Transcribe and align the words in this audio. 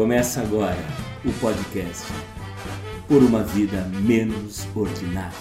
Começa 0.00 0.40
agora 0.40 0.82
o 1.26 1.32
podcast 1.40 2.06
Por 3.06 3.22
uma 3.22 3.42
Vida 3.42 3.82
Menos 4.00 4.66
Ordinária. 4.74 5.36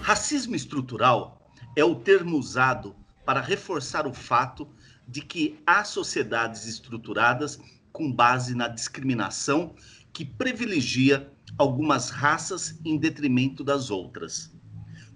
Racismo 0.00 0.54
estrutural 0.54 1.50
é 1.74 1.84
o 1.84 1.96
termo 1.96 2.38
usado 2.38 2.94
para 3.26 3.40
reforçar 3.40 4.06
o 4.06 4.14
fato 4.14 4.68
de 5.08 5.20
que 5.20 5.58
há 5.66 5.82
sociedades 5.82 6.64
estruturadas 6.68 7.58
com 7.92 8.12
base 8.12 8.54
na 8.54 8.68
discriminação 8.68 9.74
que 10.12 10.24
privilegia 10.24 11.28
algumas 11.58 12.08
raças 12.08 12.78
em 12.84 12.96
detrimento 12.96 13.64
das 13.64 13.90
outras. 13.90 14.54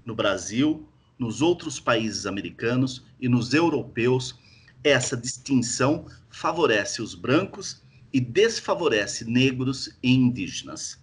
No 0.05 0.17
Brasil, 0.17 0.89
nos 1.17 1.41
outros 1.41 1.79
países 1.79 2.27
americanos 2.27 3.07
e 3.21 3.29
nos 3.29 3.55
europeus, 3.55 4.45
essa 4.89 5.17
distinção 5.17 6.07
favorece 6.31 7.03
os 7.03 7.15
brancos 7.15 7.83
e 8.13 8.21
desfavorece 8.21 9.25
negros 9.25 9.99
e 10.01 10.15
indígenas. 10.15 10.99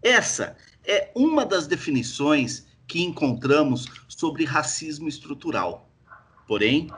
Essa 0.00 0.56
é 0.84 1.10
uma 1.14 1.44
das 1.44 1.66
definições 1.66 2.66
que 2.86 3.02
encontramos 3.02 3.86
sobre 4.06 4.44
racismo 4.44 5.08
estrutural. 5.08 5.90
Porém, 6.46 6.88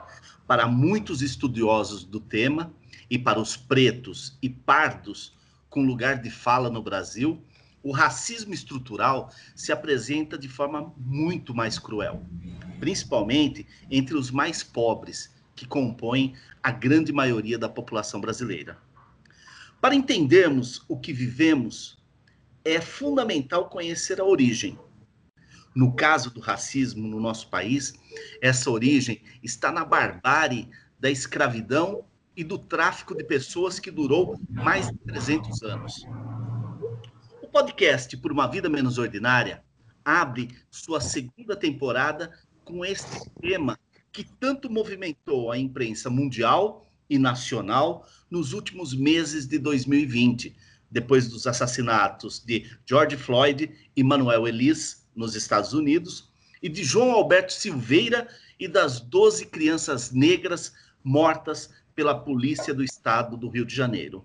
para 0.47 0.67
muitos 0.67 1.23
estudiosos 1.23 2.05
do 2.05 2.21
tema 2.21 2.75
e 3.09 3.19
para 3.19 3.41
os 3.41 3.57
pretos 3.57 4.37
e 4.43 4.51
pardos 4.51 5.35
com 5.71 5.83
lugar 5.83 6.21
de 6.21 6.31
fala 6.31 6.69
no 6.69 6.83
Brasil, 6.83 7.43
o 7.83 7.91
racismo 7.91 8.53
estrutural 8.53 9.33
se 9.55 9.73
apresenta 9.73 10.37
de 10.37 10.49
forma 10.49 10.93
muito 10.99 11.55
mais 11.55 11.79
cruel, 11.79 12.23
principalmente 12.79 13.67
entre 13.91 14.15
os 14.15 14.31
mais 14.31 14.63
pobres, 14.63 15.38
que 15.59 15.67
compõem 15.67 16.37
a 16.63 16.71
grande 16.71 17.13
maioria 17.13 17.59
da 17.59 17.69
população 17.69 18.21
brasileira. 18.21 18.79
Para 19.81 19.95
entendermos 19.95 20.85
o 20.89 20.97
que 20.97 21.13
vivemos, 21.13 21.99
é 22.65 22.81
fundamental 22.81 23.69
conhecer 23.69 24.21
a 24.21 24.25
origem. 24.25 24.79
No 25.75 25.97
caso 25.97 26.31
do 26.31 26.39
racismo 26.39 27.09
no 27.09 27.19
nosso 27.19 27.49
país, 27.49 27.93
essa 28.41 28.71
origem 28.71 29.21
está 29.43 29.73
na 29.73 29.85
barbárie 29.85 30.71
da 30.99 31.11
escravidão 31.11 32.05
e 32.37 32.45
do 32.45 32.57
tráfico 32.57 33.17
de 33.17 33.25
pessoas 33.25 33.81
que 33.81 33.91
durou 33.91 34.41
mais 34.49 34.89
de 34.89 34.99
300 34.99 35.63
anos. 35.65 36.07
O 37.43 37.49
podcast 37.49 38.17
Por 38.17 38.31
uma 38.31 38.47
Vida 38.47 38.69
Menos 38.69 38.97
Ordinária 38.97 39.65
abre 40.05 40.57
sua 40.71 41.01
segunda 41.01 41.57
temporada 41.57 42.33
com 42.65 42.85
este 42.85 43.29
tema 43.41 43.77
que 44.19 44.25
tanto 44.25 44.69
movimentou 44.69 45.53
a 45.53 45.57
imprensa 45.57 46.11
mundial 46.11 46.91
e 47.09 47.17
nacional 47.17 48.05
nos 48.29 48.53
últimos 48.53 48.93
meses 48.93 49.47
de 49.47 49.61
2020, 49.61 50.57
depois 50.91 51.29
dos 51.29 51.47
assassinatos 51.47 52.43
de 52.45 52.69
George 52.85 53.17
Floyd 53.17 53.71
e 53.95 54.03
Manuel 54.03 54.49
Elis 54.49 55.07
nos 55.15 55.37
Estados 55.37 55.73
Unidos 55.73 56.33
e 56.61 56.69
de 56.69 56.83
João 56.83 57.13
Alberto 57.13 57.53
Silveira 57.53 58.27
e 58.59 58.67
das 58.67 58.99
12 58.99 59.47
crianças 59.47 60.11
negras 60.11 60.73
mortas 61.05 61.71
pela 61.95 62.19
Polícia 62.19 62.75
do 62.75 62.83
Estado 62.83 63.37
do 63.37 63.49
Rio 63.49 63.65
de 63.65 63.73
Janeiro. 63.77 64.25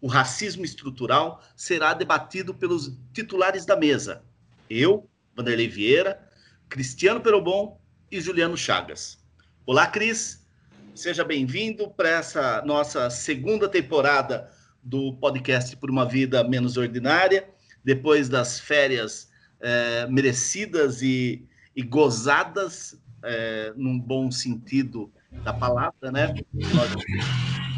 O 0.00 0.06
racismo 0.06 0.64
estrutural 0.64 1.42
será 1.54 1.92
debatido 1.92 2.54
pelos 2.54 2.96
titulares 3.12 3.66
da 3.66 3.76
mesa. 3.76 4.24
Eu, 4.70 5.06
Vanderlei 5.36 5.68
Vieira, 5.68 6.26
Cristiano 6.70 7.20
Perobon 7.20 7.77
e 8.10 8.20
Juliano 8.20 8.56
Chagas. 8.56 9.18
Olá, 9.66 9.86
Cris. 9.86 10.46
Seja 10.94 11.22
bem-vindo 11.24 11.90
para 11.90 12.08
essa 12.08 12.62
nossa 12.62 13.10
segunda 13.10 13.68
temporada 13.68 14.50
do 14.82 15.12
podcast 15.14 15.76
Por 15.76 15.90
uma 15.90 16.06
Vida 16.06 16.42
Menos 16.42 16.76
Ordinária, 16.76 17.48
depois 17.84 18.28
das 18.28 18.58
férias 18.58 19.30
é, 19.60 20.06
merecidas 20.06 21.02
e, 21.02 21.46
e 21.76 21.82
gozadas, 21.82 22.98
é, 23.22 23.72
num 23.76 23.98
bom 24.00 24.30
sentido 24.30 25.12
da 25.44 25.52
palavra, 25.52 26.10
né? 26.10 26.34
Nós 26.52 26.90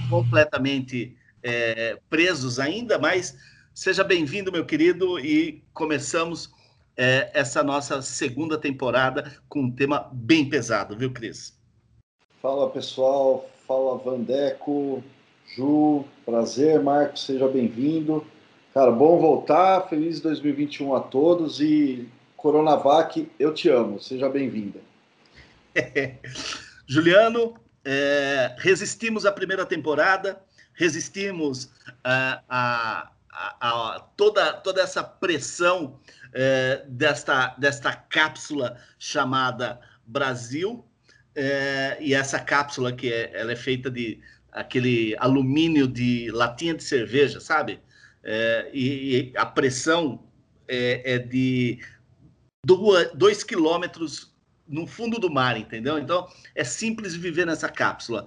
completamente 0.09 1.17
é, 1.43 1.99
presos 2.09 2.61
ainda, 2.61 2.99
mas 2.99 3.37
seja 3.75 4.05
bem-vindo, 4.05 4.53
meu 4.53 4.65
querido, 4.65 5.19
e 5.19 5.65
começamos 5.73 6.53
é, 7.01 7.31
essa 7.33 7.63
nossa 7.63 8.03
segunda 8.03 8.59
temporada 8.59 9.35
com 9.49 9.63
um 9.63 9.71
tema 9.71 10.11
bem 10.13 10.47
pesado, 10.47 10.95
viu, 10.95 11.11
Cris? 11.11 11.59
Fala, 12.43 12.69
pessoal. 12.69 13.49
Fala, 13.67 13.97
Vandeco, 13.97 15.03
Ju, 15.57 16.05
prazer, 16.27 16.83
Marcos, 16.83 17.25
seja 17.25 17.49
bem-vindo. 17.49 18.27
Cara, 18.75 18.91
bom 18.91 19.19
voltar, 19.19 19.89
feliz 19.89 20.21
2021 20.21 20.95
a 20.95 21.01
todos 21.01 21.59
e 21.59 22.07
Coronavac, 22.37 23.31
eu 23.39 23.55
te 23.55 23.71
amo, 23.71 23.99
seja 23.99 24.29
bem-vinda. 24.29 24.81
Juliano, 26.87 27.55
é, 27.83 28.55
resistimos 28.59 29.25
à 29.25 29.33
primeira 29.33 29.65
temporada, 29.65 30.39
resistimos 30.75 31.71
a, 32.05 33.11
a, 33.33 33.57
a, 33.61 34.01
toda, 34.17 34.53
toda 34.55 34.83
essa 34.83 35.03
pressão 35.03 36.01
é, 36.33 36.85
desta, 36.89 37.55
desta 37.59 37.93
cápsula 37.95 38.77
chamada 38.99 39.81
Brasil, 40.07 40.85
é, 41.35 41.97
e 42.01 42.13
essa 42.13 42.39
cápsula 42.39 42.93
que 42.93 43.13
é, 43.13 43.31
ela 43.39 43.53
é 43.53 43.57
feita 43.57 43.91
de 43.91 44.21
aquele 44.53 45.17
alumínio 45.19 45.87
de 45.87 46.31
latinha 46.33 46.75
de 46.75 46.83
cerveja, 46.83 47.41
sabe? 47.41 47.81
É, 48.23 48.71
e, 48.73 49.33
e, 49.33 49.33
a 49.37 49.47
pressão 49.47 50.25
é, 50.69 51.15
é 51.15 51.19
de 51.19 51.79
dois 53.15 53.45
quilômetros 53.45 54.35
no 54.67 54.87
fundo 54.87 55.19
do 55.19 55.31
mar, 55.31 55.57
entendeu? 55.57 55.99
Então 55.99 56.29
é 56.55 56.65
simples 56.65 57.15
viver 57.15 57.47
nessa 57.47 57.69
cápsula. 57.69 58.27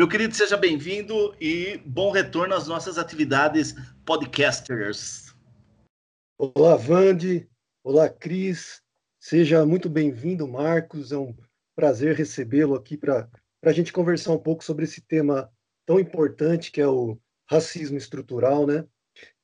Meu 0.00 0.08
querido, 0.08 0.34
seja 0.34 0.56
bem-vindo 0.56 1.36
e 1.38 1.76
bom 1.84 2.10
retorno 2.10 2.54
às 2.54 2.66
nossas 2.66 2.96
atividades 2.96 3.74
podcasters. 4.02 5.34
Olá, 6.38 6.74
Vande. 6.74 7.46
Olá, 7.84 8.08
Cris. 8.08 8.80
Seja 9.20 9.66
muito 9.66 9.90
bem-vindo, 9.90 10.48
Marcos. 10.48 11.12
É 11.12 11.18
um 11.18 11.36
prazer 11.76 12.16
recebê-lo 12.16 12.74
aqui 12.74 12.96
para 12.96 13.28
a 13.62 13.72
gente 13.72 13.92
conversar 13.92 14.32
um 14.32 14.38
pouco 14.38 14.64
sobre 14.64 14.86
esse 14.86 15.02
tema 15.02 15.52
tão 15.84 16.00
importante 16.00 16.72
que 16.72 16.80
é 16.80 16.88
o 16.88 17.20
racismo 17.46 17.98
estrutural, 17.98 18.66
né? 18.66 18.86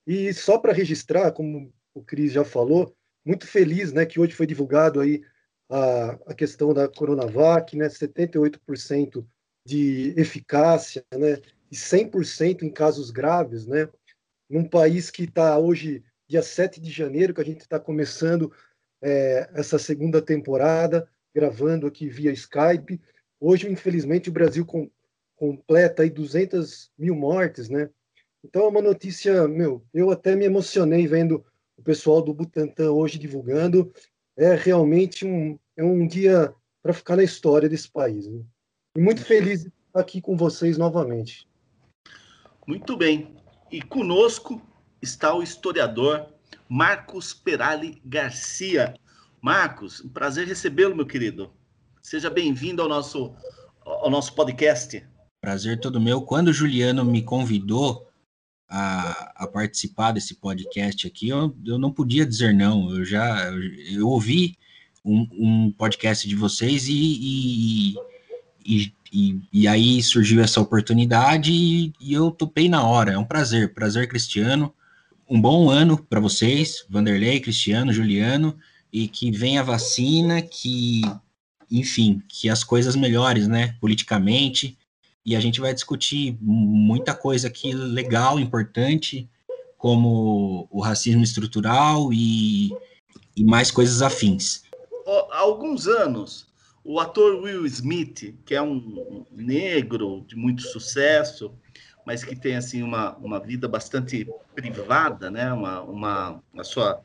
E 0.06 0.32
só 0.32 0.56
para 0.56 0.72
registrar, 0.72 1.32
como 1.32 1.70
o 1.92 2.02
Cris 2.02 2.32
já 2.32 2.46
falou, 2.46 2.96
muito 3.22 3.46
feliz, 3.46 3.92
né, 3.92 4.06
que 4.06 4.18
hoje 4.18 4.32
foi 4.34 4.46
divulgado 4.46 5.00
aí 5.00 5.22
a, 5.68 6.12
a 6.28 6.34
questão 6.34 6.72
da 6.72 6.88
Coronavac, 6.88 7.76
né, 7.76 7.88
78% 7.88 9.22
de 9.66 10.14
eficácia, 10.16 11.04
né, 11.12 11.38
e 11.70 11.74
100% 11.74 12.62
em 12.62 12.70
casos 12.70 13.10
graves, 13.10 13.66
né, 13.66 13.88
num 14.48 14.64
país 14.64 15.10
que 15.10 15.24
está 15.24 15.58
hoje, 15.58 16.04
dia 16.28 16.42
7 16.42 16.80
de 16.80 16.90
janeiro, 16.90 17.34
que 17.34 17.40
a 17.40 17.44
gente 17.44 17.60
está 17.60 17.80
começando 17.80 18.52
é, 19.02 19.50
essa 19.54 19.78
segunda 19.78 20.22
temporada, 20.22 21.08
gravando 21.34 21.86
aqui 21.86 22.08
via 22.08 22.32
Skype. 22.32 23.00
Hoje, 23.40 23.70
infelizmente, 23.70 24.30
o 24.30 24.32
Brasil 24.32 24.64
com, 24.64 24.88
completa 25.34 26.02
aí 26.04 26.10
200 26.10 26.90
mil 26.96 27.14
mortes, 27.14 27.68
né? 27.68 27.90
Então 28.44 28.62
é 28.62 28.68
uma 28.68 28.80
notícia, 28.80 29.48
meu, 29.48 29.84
eu 29.92 30.10
até 30.10 30.36
me 30.36 30.44
emocionei 30.44 31.06
vendo 31.08 31.44
o 31.76 31.82
pessoal 31.82 32.22
do 32.22 32.32
Butantan 32.32 32.92
hoje 32.92 33.18
divulgando 33.18 33.92
é 34.36 34.54
realmente 34.54 35.26
um, 35.26 35.58
é 35.76 35.82
um 35.82 36.06
dia 36.06 36.54
para 36.82 36.92
ficar 36.92 37.16
na 37.16 37.24
história 37.24 37.68
desse 37.68 37.90
país. 37.90 38.28
Né? 38.28 38.44
E 38.96 39.00
muito 39.00 39.22
feliz 39.22 39.60
de 39.60 39.68
estar 39.68 40.00
aqui 40.00 40.22
com 40.22 40.38
vocês 40.38 40.78
novamente. 40.78 41.46
Muito 42.66 42.96
bem. 42.96 43.36
E 43.70 43.82
conosco 43.82 44.66
está 45.02 45.34
o 45.34 45.42
historiador 45.42 46.32
Marcos 46.66 47.34
Perali 47.34 48.00
Garcia. 48.06 48.94
Marcos, 49.42 50.00
um 50.00 50.08
prazer 50.08 50.46
recebê-lo, 50.46 50.96
meu 50.96 51.04
querido. 51.04 51.52
Seja 52.00 52.30
bem-vindo 52.30 52.80
ao 52.80 52.88
nosso, 52.88 53.34
ao 53.84 54.08
nosso 54.08 54.34
podcast. 54.34 55.06
Prazer 55.42 55.78
todo 55.78 56.00
meu. 56.00 56.22
Quando 56.22 56.48
o 56.48 56.54
Juliano 56.54 57.04
me 57.04 57.22
convidou 57.22 58.08
a, 58.66 59.44
a 59.44 59.46
participar 59.46 60.12
desse 60.12 60.36
podcast 60.36 61.06
aqui, 61.06 61.28
eu, 61.28 61.54
eu 61.66 61.78
não 61.78 61.92
podia 61.92 62.24
dizer 62.24 62.54
não. 62.54 62.90
Eu 62.96 63.04
já 63.04 63.52
eu 63.92 64.08
ouvi 64.08 64.56
um, 65.04 65.28
um 65.32 65.72
podcast 65.72 66.26
de 66.26 66.34
vocês 66.34 66.88
e, 66.88 66.94
e, 66.94 67.94
e, 68.66 69.40
e, 69.52 69.68
aí 69.68 70.02
surgiu 70.02 70.42
essa 70.42 70.60
oportunidade 70.60 71.52
e, 71.52 71.92
e 72.00 72.12
eu 72.12 72.30
topei 72.30 72.68
na 72.68 72.84
hora. 72.84 73.12
É 73.12 73.18
um 73.18 73.24
prazer, 73.24 73.72
prazer, 73.72 74.08
Cristiano. 74.08 74.74
Um 75.28 75.40
bom 75.40 75.70
ano 75.70 75.96
para 75.96 76.20
vocês, 76.20 76.84
Vanderlei, 76.88 77.40
Cristiano, 77.40 77.92
Juliano, 77.92 78.56
e 78.92 79.08
que 79.08 79.30
venha 79.30 79.60
a 79.60 79.64
vacina, 79.64 80.42
que 80.42 81.02
enfim, 81.70 82.22
que 82.28 82.48
as 82.48 82.62
coisas 82.62 82.94
melhores, 82.94 83.48
né, 83.48 83.74
politicamente, 83.80 84.78
e 85.24 85.34
a 85.34 85.40
gente 85.40 85.60
vai 85.60 85.74
discutir 85.74 86.36
muita 86.40 87.12
coisa 87.12 87.48
aqui 87.48 87.72
legal, 87.72 88.38
importante, 88.38 89.28
como 89.76 90.68
o 90.70 90.80
racismo 90.80 91.22
estrutural 91.22 92.12
e, 92.12 92.70
e 93.36 93.44
mais 93.44 93.70
coisas 93.70 94.02
afins. 94.02 94.62
Há 95.32 95.40
alguns 95.40 95.86
anos, 95.88 96.46
o 96.88 97.00
ator 97.00 97.42
Will 97.42 97.66
Smith, 97.66 98.32
que 98.44 98.54
é 98.54 98.62
um 98.62 99.26
negro 99.32 100.24
de 100.28 100.36
muito 100.36 100.62
sucesso, 100.62 101.52
mas 102.06 102.22
que 102.22 102.36
tem 102.36 102.54
assim 102.54 102.80
uma, 102.80 103.16
uma 103.16 103.40
vida 103.40 103.66
bastante 103.66 104.24
privada, 104.54 105.28
né? 105.28 105.52
Uma, 105.52 105.82
uma 105.82 106.42
a 106.56 106.62
sua 106.62 107.02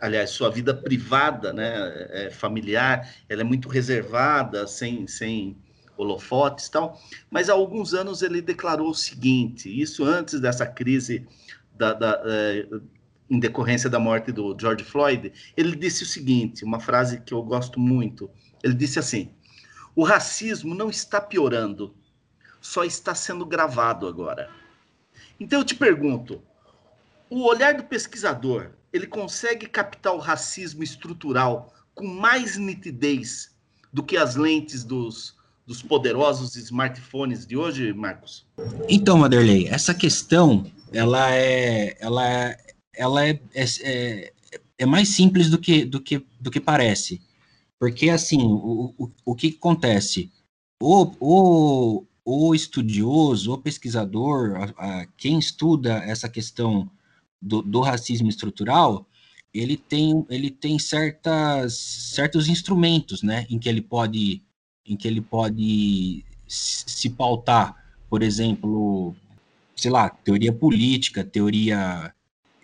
aliás 0.00 0.30
sua 0.30 0.48
vida 0.48 0.72
privada, 0.72 1.52
né? 1.52 2.06
É, 2.10 2.30
familiar, 2.30 3.12
ela 3.28 3.40
é 3.40 3.44
muito 3.44 3.68
reservada, 3.68 4.64
sem 4.68 5.08
sem 5.08 5.56
holofotes, 5.96 6.68
tal. 6.68 6.96
Mas 7.28 7.50
há 7.50 7.52
alguns 7.52 7.94
anos 7.94 8.22
ele 8.22 8.40
declarou 8.40 8.90
o 8.90 8.94
seguinte: 8.94 9.68
isso 9.68 10.04
antes 10.04 10.38
dessa 10.38 10.64
crise 10.64 11.26
da, 11.74 11.92
da 11.92 12.22
é, 12.26 12.64
em 13.28 13.40
decorrência 13.40 13.90
da 13.90 13.98
morte 13.98 14.30
do 14.30 14.56
George 14.58 14.84
Floyd, 14.84 15.32
ele 15.56 15.74
disse 15.74 16.04
o 16.04 16.06
seguinte, 16.06 16.64
uma 16.64 16.78
frase 16.78 17.20
que 17.20 17.34
eu 17.34 17.42
gosto 17.42 17.80
muito. 17.80 18.30
Ele 18.62 18.74
disse 18.74 18.98
assim: 18.98 19.30
o 19.94 20.04
racismo 20.04 20.74
não 20.74 20.90
está 20.90 21.20
piorando, 21.20 21.94
só 22.60 22.84
está 22.84 23.14
sendo 23.14 23.44
gravado 23.44 24.06
agora. 24.06 24.50
Então 25.38 25.60
eu 25.60 25.64
te 25.64 25.74
pergunto, 25.74 26.42
o 27.28 27.44
olhar 27.44 27.74
do 27.74 27.84
pesquisador, 27.84 28.70
ele 28.92 29.06
consegue 29.06 29.66
captar 29.66 30.14
o 30.14 30.18
racismo 30.18 30.82
estrutural 30.82 31.72
com 31.94 32.06
mais 32.06 32.56
nitidez 32.56 33.54
do 33.92 34.02
que 34.02 34.16
as 34.16 34.36
lentes 34.36 34.84
dos, 34.84 35.34
dos 35.66 35.82
poderosos 35.82 36.56
smartphones 36.56 37.46
de 37.46 37.56
hoje, 37.56 37.92
Marcos? 37.92 38.46
Então, 38.88 39.18
Maderley, 39.18 39.66
essa 39.68 39.94
questão, 39.94 40.70
ela 40.92 41.34
é, 41.34 41.96
ela 41.98 42.56
ela 42.96 43.24
é, 43.26 43.38
é, 43.54 43.64
é, 43.82 44.32
é 44.78 44.86
mais 44.86 45.10
simples 45.10 45.50
do 45.50 45.58
que, 45.58 45.84
do 45.84 46.00
que, 46.00 46.24
do 46.40 46.50
que 46.50 46.60
parece. 46.60 47.20
Porque, 47.78 48.08
assim, 48.10 48.42
o, 48.42 48.94
o, 48.98 49.10
o 49.24 49.34
que 49.34 49.56
acontece? 49.58 50.30
O, 50.80 51.12
o, 51.20 52.04
o 52.24 52.54
estudioso, 52.54 53.52
o 53.52 53.58
pesquisador, 53.58 54.56
a, 54.56 55.00
a, 55.00 55.06
quem 55.16 55.38
estuda 55.38 55.98
essa 56.04 56.28
questão 56.28 56.90
do, 57.40 57.62
do, 57.62 57.80
racismo 57.80 58.28
estrutural, 58.28 59.06
ele 59.52 59.76
tem, 59.76 60.26
ele 60.28 60.50
tem 60.50 60.78
certas, 60.78 61.78
certos 61.78 62.48
instrumentos, 62.48 63.22
né, 63.22 63.46
em 63.48 63.58
que 63.58 63.68
ele 63.68 63.80
pode, 63.80 64.42
em 64.84 64.96
que 64.96 65.06
ele 65.06 65.20
pode 65.20 66.24
se 66.46 67.10
pautar, 67.10 67.76
por 68.08 68.22
exemplo, 68.22 69.14
sei 69.74 69.90
lá, 69.90 70.08
teoria 70.08 70.52
política, 70.52 71.24
teoria 71.24 72.12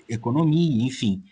economia, 0.09 0.85
enfim, 0.85 1.23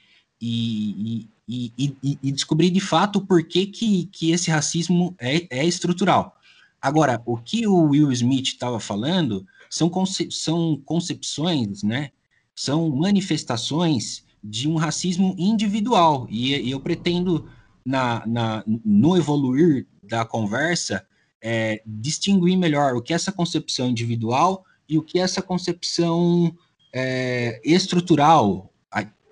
e, 0.41 1.29
e, 1.51 1.97
e, 2.03 2.19
e 2.23 2.31
descobrir 2.31 2.71
de 2.71 2.81
fato 2.81 3.21
por 3.21 3.43
que, 3.43 3.67
que, 3.67 4.07
que 4.07 4.31
esse 4.31 4.51
racismo 4.51 5.15
é, 5.19 5.47
é 5.51 5.67
estrutural. 5.67 6.37
Agora, 6.81 7.21
o 7.27 7.37
que 7.37 7.67
o 7.67 7.89
Will 7.89 8.13
Smith 8.13 8.47
estava 8.47 8.79
falando 8.79 9.45
são, 9.69 9.91
conce 9.91 10.31
são 10.31 10.81
concepções, 10.85 11.83
né? 11.83 12.11
São 12.55 12.89
manifestações 12.91 14.25
de 14.43 14.69
um 14.69 14.77
racismo 14.77 15.35
individual. 15.37 16.27
E, 16.31 16.55
e 16.55 16.71
eu 16.71 16.81
pretendo, 16.81 17.49
na, 17.85 18.25
na, 18.27 18.65
no 18.67 19.17
evoluir 19.17 19.87
da 20.03 20.25
conversa, 20.25 21.05
é, 21.43 21.83
distinguir 21.85 22.57
melhor 22.57 22.95
o 22.95 23.03
que 23.03 23.13
é 23.13 23.17
essa 23.17 23.33
concepção 23.33 23.89
individual 23.89 24.65
e 24.89 24.99
o 24.99 25.03
que 25.03 25.19
é 25.19 25.23
essa 25.23 25.43
concepção 25.43 26.55
é, 26.93 27.61
estrutural, 27.65 28.70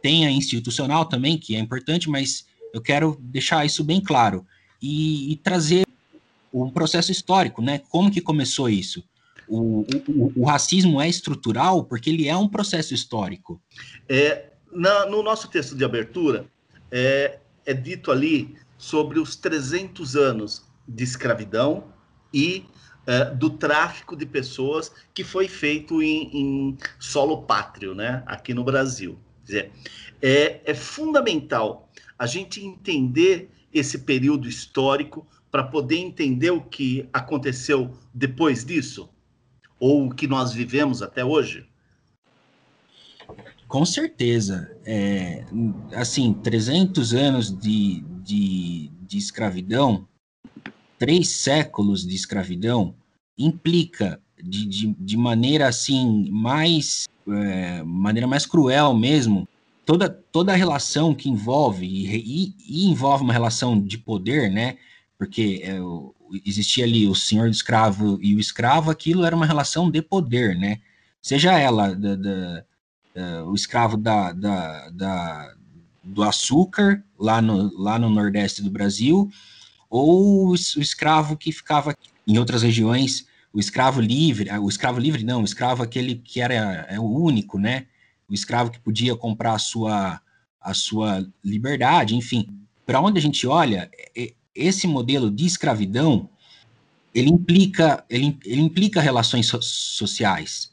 tem 0.09 0.27
a 0.27 0.31
institucional 0.31 1.05
também, 1.05 1.37
que 1.37 1.55
é 1.55 1.59
importante, 1.59 2.09
mas 2.09 2.47
eu 2.73 2.81
quero 2.81 3.19
deixar 3.21 3.67
isso 3.67 3.85
bem 3.85 4.01
claro 4.01 4.47
e, 4.81 5.31
e 5.31 5.37
trazer 5.37 5.87
um 6.51 6.71
processo 6.71 7.13
histórico, 7.13 7.61
né? 7.61 7.83
Como 7.91 8.11
que 8.11 8.23
começou 8.23 8.71
isso? 8.71 9.05
O, 9.47 9.85
o, 10.09 10.33
o, 10.35 10.45
racismo 10.47 10.99
é 10.99 11.07
estrutural 11.07 11.85
porque 11.85 12.09
ele 12.09 12.27
é 12.27 12.35
um 12.35 12.49
processo 12.49 12.95
histórico. 12.95 13.61
É, 14.09 14.47
na, 14.73 15.05
no 15.05 15.23
nosso 15.23 15.47
texto 15.49 15.77
de 15.77 15.85
abertura, 15.85 16.47
é, 16.91 17.39
é 17.67 17.75
dito 17.75 18.11
ali 18.11 18.57
sobre 18.79 19.19
os 19.19 19.37
300 19.37 20.17
anos 20.17 20.65
de 20.89 21.05
escravidão 21.05 21.85
e 22.33 22.65
é, 23.07 23.27
do 23.27 23.51
tráfico 23.51 24.17
de 24.17 24.25
pessoas 24.25 24.91
que 25.13 25.23
foi 25.23 25.49
feito 25.49 26.03
em, 26.03 26.31
em 26.33 26.79
solo 26.99 27.43
pátrio, 27.43 27.95
né, 27.95 28.23
aqui 28.25 28.55
no 28.55 28.65
Brasil. 28.65 29.19
Dizer, 29.49 29.73
é, 30.21 30.61
é 30.63 30.75
fundamental 30.75 31.91
a 32.19 32.27
gente 32.27 32.63
entender 32.63 33.51
esse 33.73 34.01
período 34.01 34.47
histórico 34.47 35.27
para 35.51 35.65
poder 35.65 35.97
entender 35.97 36.51
o 36.51 36.61
que 36.61 37.09
aconteceu 37.13 37.91
depois 38.13 38.63
disso, 38.63 39.09
ou 39.81 40.07
o 40.07 40.15
que 40.15 40.27
nós 40.27 40.53
vivemos 40.53 41.01
até 41.01 41.25
hoje? 41.25 41.67
Com 43.67 43.87
certeza. 43.87 44.71
É, 44.85 45.47
assim, 45.95 46.35
300 46.35 47.15
anos 47.15 47.59
de, 47.59 48.03
de, 48.23 48.91
de 49.01 49.17
escravidão, 49.17 50.07
três 50.99 51.31
séculos 51.31 52.07
de 52.07 52.15
escravidão, 52.15 52.95
implica 53.39 54.21
de, 54.43 54.67
de, 54.67 54.95
de 54.99 55.17
maneira 55.17 55.69
assim 55.69 56.29
mais 56.31 57.09
é, 57.33 57.83
maneira 57.85 58.27
mais 58.27 58.47
cruel 58.47 58.95
mesmo, 58.95 59.49
toda, 59.85 60.09
toda 60.09 60.53
a 60.53 60.57
relação 60.57 61.15
que 61.15 61.29
envolve, 61.29 61.87
e, 61.87 62.55
e, 62.69 62.89
envolve 62.91 63.25
uma 63.25 63.33
relação 63.33 63.81
de 63.81 63.99
poder, 63.99 64.51
né? 64.51 64.77
Porque 65.17 65.63
é, 65.65 65.79
existia 66.45 66.85
ali 66.85 67.07
o 67.07 67.15
senhor 67.15 67.49
escravo 67.49 68.19
e 68.23 68.35
o 68.35 68.41
escravo, 68.41 68.91
aquilo 68.91 69.25
era 69.25 69.35
uma 69.35 69.47
relação 69.47 69.91
de 69.91 70.03
poder, 70.03 70.57
né? 70.57 70.81
Seja 71.23 71.59
ela 71.59 71.95
da, 71.95 72.17
da, 72.17 72.65
da, 73.15 73.45
o 73.45 73.55
escravo 73.55 73.97
da, 73.97 74.33
da, 74.33 75.55
do 76.03 76.23
açúcar, 76.23 77.05
lá 77.19 77.43
no, 77.43 77.73
lá 77.79 77.99
no 77.99 78.09
nordeste 78.09 78.63
do 78.63 78.71
Brasil, 78.71 79.31
ou 79.91 80.49
o 80.51 80.55
escravo 80.55 81.37
que 81.37 81.53
ficava 81.53 81.97
em 82.27 82.39
outras 82.39 82.63
regiões 82.63 83.28
o 83.53 83.59
escravo 83.59 84.01
livre, 84.01 84.51
o 84.59 84.69
escravo 84.69 84.99
livre 84.99 85.25
não, 85.25 85.43
o 85.43 85.45
escravo 85.45 85.83
aquele 85.83 86.17
que 86.17 86.41
era 86.41 86.55
é 86.89 86.99
o 86.99 87.05
único, 87.05 87.59
né? 87.59 87.87
O 88.29 88.35
escravo 88.35 88.71
que 88.71 88.79
podia 88.79 89.17
comprar 89.17 89.55
a 89.55 89.59
sua, 89.59 90.21
a 90.61 90.75
sua 90.75 91.27
liberdade, 91.43 92.15
enfim. 92.15 92.47
Para 92.85 93.01
onde 93.01 93.19
a 93.19 93.23
gente 93.23 93.47
olha, 93.47 93.91
esse 94.55 94.87
modelo 94.87 95.31
de 95.31 95.47
escravidão, 95.47 96.29
ele 97.15 97.31
implica, 97.31 98.05
ele, 98.09 98.39
ele 98.45 98.61
implica 98.61 99.01
relações 99.01 99.47
so 99.47 99.61
sociais. 99.63 100.71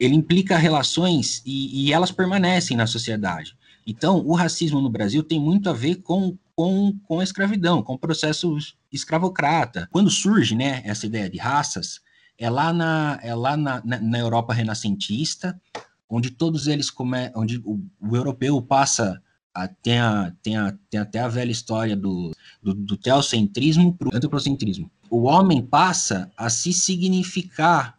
Ele 0.00 0.14
implica 0.14 0.56
relações 0.56 1.42
e, 1.44 1.86
e 1.86 1.92
elas 1.92 2.10
permanecem 2.10 2.76
na 2.76 2.86
sociedade. 2.86 3.56
Então, 3.86 4.18
o 4.18 4.34
racismo 4.34 4.80
no 4.80 4.90
Brasil 4.90 5.22
tem 5.22 5.40
muito 5.40 5.68
a 5.68 5.72
ver 5.72 5.96
com 5.96 6.36
com, 6.54 6.98
com 7.04 7.20
a 7.20 7.24
escravidão, 7.24 7.82
com 7.82 7.94
o 7.94 7.98
processo 7.98 8.56
escravocrata. 8.90 9.88
Quando 9.90 10.10
surge 10.10 10.54
né, 10.54 10.82
essa 10.84 11.06
ideia 11.06 11.28
de 11.28 11.38
raças, 11.38 12.00
é 12.38 12.48
lá 12.50 12.72
na, 12.72 13.18
é 13.22 13.34
lá 13.34 13.56
na, 13.56 13.82
na, 13.84 14.00
na 14.00 14.18
Europa 14.18 14.52
renascentista, 14.52 15.60
onde 16.08 16.30
todos 16.30 16.66
eles 16.66 16.90
come, 16.90 17.30
onde 17.34 17.58
o, 17.64 17.80
o 18.00 18.16
europeu 18.16 18.60
passa 18.60 19.22
a, 19.54 19.68
tem, 19.68 19.98
a, 19.98 20.32
tem, 20.42 20.56
a, 20.56 20.76
tem 20.90 21.00
até 21.00 21.20
a 21.20 21.28
velha 21.28 21.50
história 21.50 21.96
do, 21.96 22.32
do, 22.62 22.74
do 22.74 22.96
teocentrismo 22.96 23.94
para 23.94 24.08
o 24.08 24.16
antropocentrismo. 24.16 24.90
O 25.10 25.24
homem 25.24 25.62
passa 25.62 26.30
a 26.36 26.48
se 26.48 26.72
significar, 26.72 27.98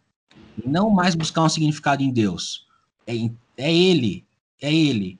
não 0.65 0.89
mais 0.89 1.15
buscar 1.15 1.43
um 1.43 1.49
significado 1.49 2.01
em 2.03 2.11
Deus. 2.11 2.67
É, 3.05 3.13
é 3.57 3.73
ele, 3.73 4.25
é 4.61 4.73
ele 4.73 5.19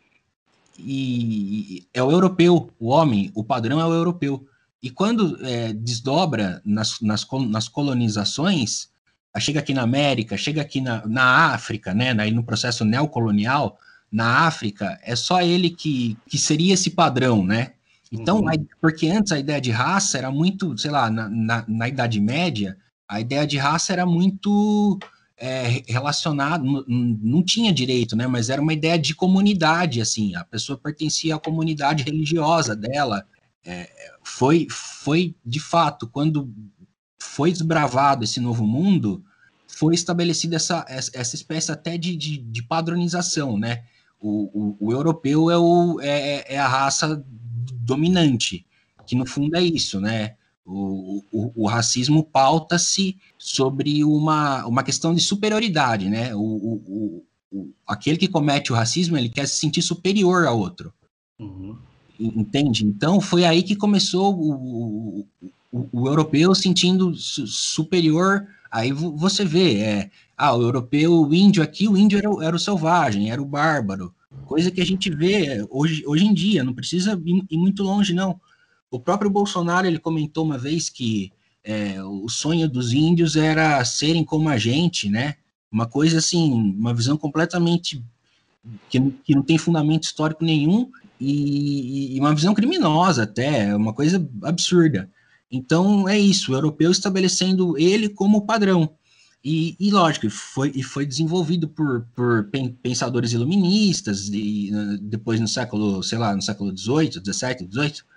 e 0.78 1.88
é 1.94 2.02
o 2.02 2.12
europeu, 2.12 2.72
o 2.80 2.90
homem, 2.90 3.32
o 3.34 3.44
padrão 3.44 3.80
é 3.80 3.86
o 3.86 3.94
europeu. 3.94 4.46
E 4.82 4.90
quando 4.90 5.38
é, 5.46 5.72
desdobra 5.74 6.62
nas, 6.66 7.00
nas, 7.00 7.26
nas 7.50 7.68
colonizações, 7.68 8.90
chega 9.40 9.60
aqui 9.60 9.74
na 9.74 9.84
América, 9.84 10.38
chega 10.38 10.62
aqui 10.62 10.82
na, 10.82 11.06
na 11.08 11.54
África, 11.54 11.94
né, 11.94 12.16
aí 12.20 12.32
no 12.32 12.44
processo 12.44 12.84
neocolonial, 12.84 13.78
na 14.12 14.46
África, 14.46 15.00
é 15.02 15.16
só 15.16 15.42
ele 15.42 15.70
que, 15.70 16.18
que 16.28 16.38
seria 16.38 16.74
esse 16.74 16.92
padrão, 16.92 17.44
né? 17.44 17.72
Então, 18.12 18.42
uhum. 18.42 18.68
porque 18.80 19.08
antes 19.10 19.32
a 19.32 19.40
ideia 19.40 19.60
de 19.60 19.72
raça 19.72 20.20
era 20.20 20.30
muito, 20.30 20.78
sei 20.78 20.92
lá, 20.92 21.10
na, 21.10 21.28
na, 21.28 21.66
na 21.68 21.88
Idade 21.88 22.20
Média, 22.20 22.78
a 23.08 23.20
ideia 23.20 23.48
de 23.48 23.58
raça 23.58 23.92
era 23.92 24.06
muito 24.06 25.00
é, 25.38 25.84
relacionado, 25.88 26.86
não, 26.88 27.44
tinha 27.44 27.74
direito, 27.74 28.16
né? 28.16 28.28
Mas 28.28 28.50
era 28.50 28.62
uma 28.62 28.74
ideia 28.74 28.98
de 28.98 29.16
comunidade, 29.16 30.02
assim. 30.02 30.36
A 30.36 30.44
pessoa 30.44 30.78
pertencia 30.78 31.36
à 31.36 31.40
comunidade 31.40 32.04
religiosa 32.04 32.76
dela. 32.76 33.26
é, 33.66 33.90
foi, 34.24 34.68
foi 34.70 35.36
de 35.46 35.60
fato, 35.60 36.08
quando 36.08 36.54
foi 37.20 37.52
desbravado 37.52 38.24
esse 38.24 38.40
novo 38.40 38.66
mundo, 38.66 39.24
foi 39.68 39.96
estabelecida 39.96 40.56
essa, 40.56 40.86
essa 40.88 41.36
espécie 41.36 41.72
até 41.72 41.98
de, 41.98 42.16
de, 42.16 42.38
de 42.38 42.64
padronização, 42.64 43.58
né? 43.58 43.84
O, 44.20 44.78
o, 44.80 44.88
o 44.88 44.92
europeu 44.92 45.50
é, 45.50 45.58
o, 45.58 46.00
é, 46.00 46.54
é, 46.54 46.60
a 46.60 46.68
raça 46.68 47.24
dominante, 47.82 48.66
que 49.06 49.16
no 49.16 49.26
fundo 49.26 49.58
é 49.58 49.62
isso, 49.62 50.00
né? 50.00 50.36
O, 50.66 51.22
o, 51.32 51.64
o 51.64 51.68
racismo 51.68 52.24
pauta-se 52.24 53.18
sobre 53.38 54.04
uma, 54.04 54.66
uma 54.66 54.82
questão 54.82 55.14
de 55.14 55.22
superioridade, 55.22 56.10
né? 56.10 56.34
O, 56.34 56.40
o, 56.40 57.26
o, 57.52 57.70
aquele 57.86 58.18
que 58.18 58.28
comete 58.28 58.72
o 58.72 58.76
racismo, 58.76 59.18
ele 59.18 59.30
quer 59.30 59.48
se 59.48 59.60
sentir 59.60 59.82
superior 59.82 60.46
ao 60.46 60.58
outro. 60.58 60.94
Uhum. 61.38 61.78
Entende? 62.20 62.86
Então, 62.86 63.20
foi 63.20 63.44
aí 63.44 63.64
que 63.64 63.76
começou 63.76 64.34
o, 64.34 65.28
o, 65.72 65.90
o 65.92 66.08
europeu 66.08 66.56
sentindo 66.56 67.14
superior. 67.16 68.48
Aí 68.72 68.92
você 68.92 69.44
vê, 69.44 69.80
é, 69.80 70.12
ah, 70.38 70.56
o 70.56 70.62
europeu, 70.62 71.14
o 71.14 71.34
índio 71.34 71.62
aqui, 71.62 71.88
o 71.88 71.98
índio 71.98 72.18
era, 72.18 72.46
era 72.46 72.56
o 72.56 72.60
selvagem, 72.60 73.32
era 73.32 73.42
o 73.42 73.46
bárbaro. 73.46 74.14
Coisa 74.46 74.72
que 74.72 74.82
a 74.82 74.86
gente 74.86 75.10
vê 75.10 75.66
hoje, 75.70 76.04
hoje 76.06 76.26
em 76.26 76.34
dia, 76.34 76.64
não 76.64 76.74
precisa 76.74 77.20
ir, 77.26 77.46
ir 77.50 77.58
muito 77.58 77.84
longe, 77.84 78.14
não. 78.14 78.40
O 78.94 79.00
próprio 79.00 79.28
Bolsonaro, 79.28 79.88
ele 79.88 79.98
comentou 79.98 80.46
uma 80.46 80.56
vez 80.56 80.88
que 80.88 81.34
é, 81.64 82.00
o 82.04 82.30
sonho 82.30 82.70
dos 82.70 82.94
índios 82.94 83.36
era 83.36 83.84
serem 83.84 84.24
como 84.24 84.48
a 84.50 84.58
gente, 84.60 85.10
né? 85.10 85.34
Uma 85.72 85.88
coisa 85.88 86.20
assim, 86.20 86.54
uma 86.54 86.94
visão 86.94 87.18
completamente 87.18 88.06
que, 88.92 89.02
que 89.24 89.34
não 89.34 89.42
tem 89.42 89.58
fundamento 89.58 90.04
histórico 90.04 90.46
nenhum 90.46 90.92
e, 91.20 92.16
e, 92.16 92.20
uma 92.20 92.36
visão 92.36 92.54
criminosa 92.54 93.24
até, 93.24 93.76
uma 93.76 93.94
coisa 93.94 94.24
absurda. 94.44 95.10
Então 95.52 96.08
é 96.08 96.20
isso, 96.20 96.52
o 96.52 96.56
europeu 96.56 96.92
estabelecendo 96.92 97.76
ele 97.80 98.10
como 98.10 98.46
padrão. 98.46 98.94
E, 99.44 99.76
e 99.80 99.90
lógico, 99.90 100.30
foi, 100.30 100.72
e 100.76 100.84
foi 100.84 101.04
desenvolvido 101.04 101.68
por, 101.68 102.06
por 102.16 102.48
pensadores 102.84 103.34
iluministas, 103.34 104.30
e 104.32 104.70
depois 105.02 105.40
no 105.40 105.48
século, 105.48 106.04
sei 106.04 106.20
lá, 106.20 106.36
no 106.36 106.44
século 106.44 106.78
XVIII, 106.78 107.14
XVII, 107.14 107.68
XVIII, 107.72 108.13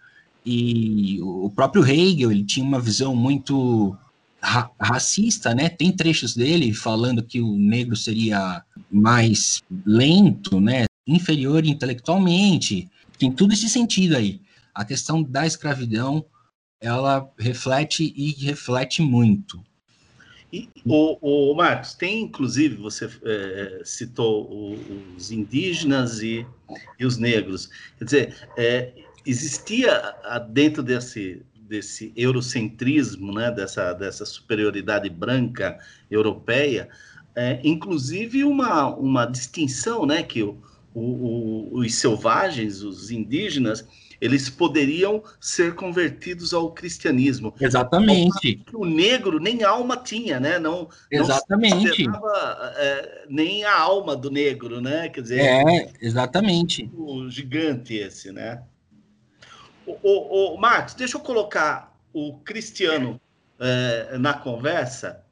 e 0.46 1.20
o 1.22 1.50
próprio 1.50 1.84
Hegel, 1.84 2.30
ele 2.30 2.44
tinha 2.44 2.64
uma 2.64 2.80
visão 2.80 3.16
muito 3.16 3.96
ra 4.40 4.70
racista, 4.80 5.52
né? 5.52 5.68
Tem 5.68 5.90
trechos 5.90 6.36
dele 6.36 6.72
falando 6.72 7.22
que 7.22 7.40
o 7.40 7.58
negro 7.58 7.96
seria 7.96 8.62
mais 8.90 9.60
lento, 9.84 10.60
né? 10.60 10.84
Inferior 11.04 11.66
intelectualmente. 11.66 12.88
Tem 13.18 13.32
tudo 13.32 13.54
esse 13.54 13.68
sentido 13.68 14.16
aí. 14.16 14.40
A 14.72 14.84
questão 14.84 15.20
da 15.20 15.46
escravidão, 15.46 16.24
ela 16.80 17.28
reflete 17.38 18.12
e 18.16 18.30
reflete 18.44 19.02
muito. 19.02 19.60
E, 20.52 20.68
o, 20.84 21.50
o 21.50 21.54
Marcos, 21.56 21.94
tem 21.94 22.22
inclusive, 22.22 22.76
você 22.76 23.10
é, 23.24 23.80
citou 23.84 24.44
o, 24.44 24.78
os 25.16 25.32
indígenas 25.32 26.22
e, 26.22 26.46
e, 27.00 27.04
os 27.04 27.18
negros. 27.18 27.68
Quer 27.98 28.04
dizer, 28.04 28.48
é, 28.56 28.92
existia 29.26 30.14
dentro 30.50 30.82
desse, 30.82 31.42
desse 31.54 32.12
eurocentrismo, 32.16 33.32
né, 33.32 33.50
dessa, 33.50 33.92
dessa 33.92 34.24
superioridade 34.24 35.10
branca 35.10 35.78
europeia, 36.10 36.88
é, 37.34 37.60
inclusive 37.62 38.44
uma, 38.44 38.94
uma 38.94 39.26
distinção, 39.26 40.06
né, 40.06 40.22
que 40.22 40.42
o, 40.42 40.58
o, 40.94 41.78
os 41.78 41.94
selvagens, 41.94 42.82
os 42.82 43.10
indígenas, 43.10 43.86
eles 44.18 44.48
poderiam 44.48 45.22
ser 45.38 45.74
convertidos 45.74 46.54
ao 46.54 46.72
cristianismo. 46.72 47.54
Exatamente. 47.60 48.64
O 48.72 48.86
negro 48.86 49.38
nem 49.38 49.62
alma 49.62 49.96
tinha, 49.96 50.40
né? 50.40 50.58
Não, 50.58 50.88
exatamente. 51.10 52.04
Não 52.04 52.20
é, 52.76 53.24
nem 53.28 53.64
a 53.64 53.78
alma 53.78 54.16
do 54.16 54.30
negro, 54.30 54.80
né? 54.80 55.10
Quer 55.10 55.20
dizer, 55.20 55.40
é, 55.40 55.92
exatamente. 56.00 56.90
O 56.94 57.28
gigante 57.28 57.94
esse, 57.94 58.32
né? 58.32 58.62
O, 59.86 60.54
o, 60.54 60.60
deixa 60.96 61.16
eu 61.16 61.20
colocar 61.20 61.96
o 62.12 62.38
Cristiano 62.38 63.20
é, 63.58 64.18
na 64.18 64.34
conversa. 64.34 65.22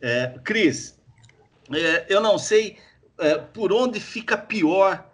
É, 0.00 0.38
Cris, 0.42 0.98
é, 1.72 2.06
eu 2.08 2.20
não 2.20 2.38
sei 2.38 2.78
é, 3.18 3.36
por 3.36 3.72
onde 3.72 4.00
fica 4.00 4.36
pior 4.36 5.06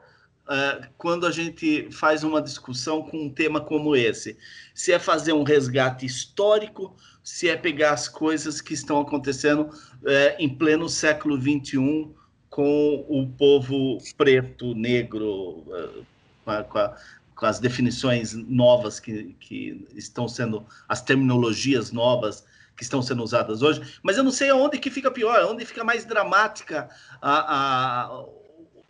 é, 0.48 0.88
quando 0.96 1.26
a 1.26 1.30
gente 1.30 1.90
faz 1.90 2.22
uma 2.24 2.40
discussão 2.40 3.02
com 3.02 3.24
um 3.24 3.30
tema 3.30 3.60
como 3.60 3.94
esse. 3.94 4.38
Se 4.74 4.92
é 4.92 4.98
fazer 4.98 5.32
um 5.32 5.42
resgate 5.42 6.06
histórico, 6.06 6.96
se 7.22 7.48
é 7.48 7.56
pegar 7.56 7.92
as 7.92 8.08
coisas 8.08 8.60
que 8.60 8.72
estão 8.72 9.00
acontecendo 9.00 9.68
é, 10.06 10.36
em 10.38 10.48
pleno 10.48 10.88
século 10.88 11.36
XXI 11.40 12.08
com 12.48 13.04
o 13.08 13.26
povo 13.36 13.98
preto, 14.16 14.74
negro, 14.74 15.64
com 16.44 16.50
a, 16.50 16.64
com 16.64 16.78
a 16.78 16.96
com 17.36 17.46
as 17.46 17.60
definições 17.60 18.32
novas 18.32 18.98
que, 18.98 19.36
que 19.38 19.86
estão 19.94 20.26
sendo, 20.26 20.66
as 20.88 21.02
terminologias 21.02 21.92
novas 21.92 22.44
que 22.76 22.82
estão 22.82 23.00
sendo 23.00 23.22
usadas 23.22 23.62
hoje, 23.62 23.98
mas 24.02 24.16
eu 24.16 24.24
não 24.24 24.30
sei 24.30 24.50
aonde 24.50 24.78
que 24.78 24.90
fica 24.90 25.10
pior, 25.10 25.46
onde 25.50 25.64
fica 25.64 25.84
mais 25.84 26.04
dramática 26.04 26.88
a, 27.20 27.54
a, 28.08 28.24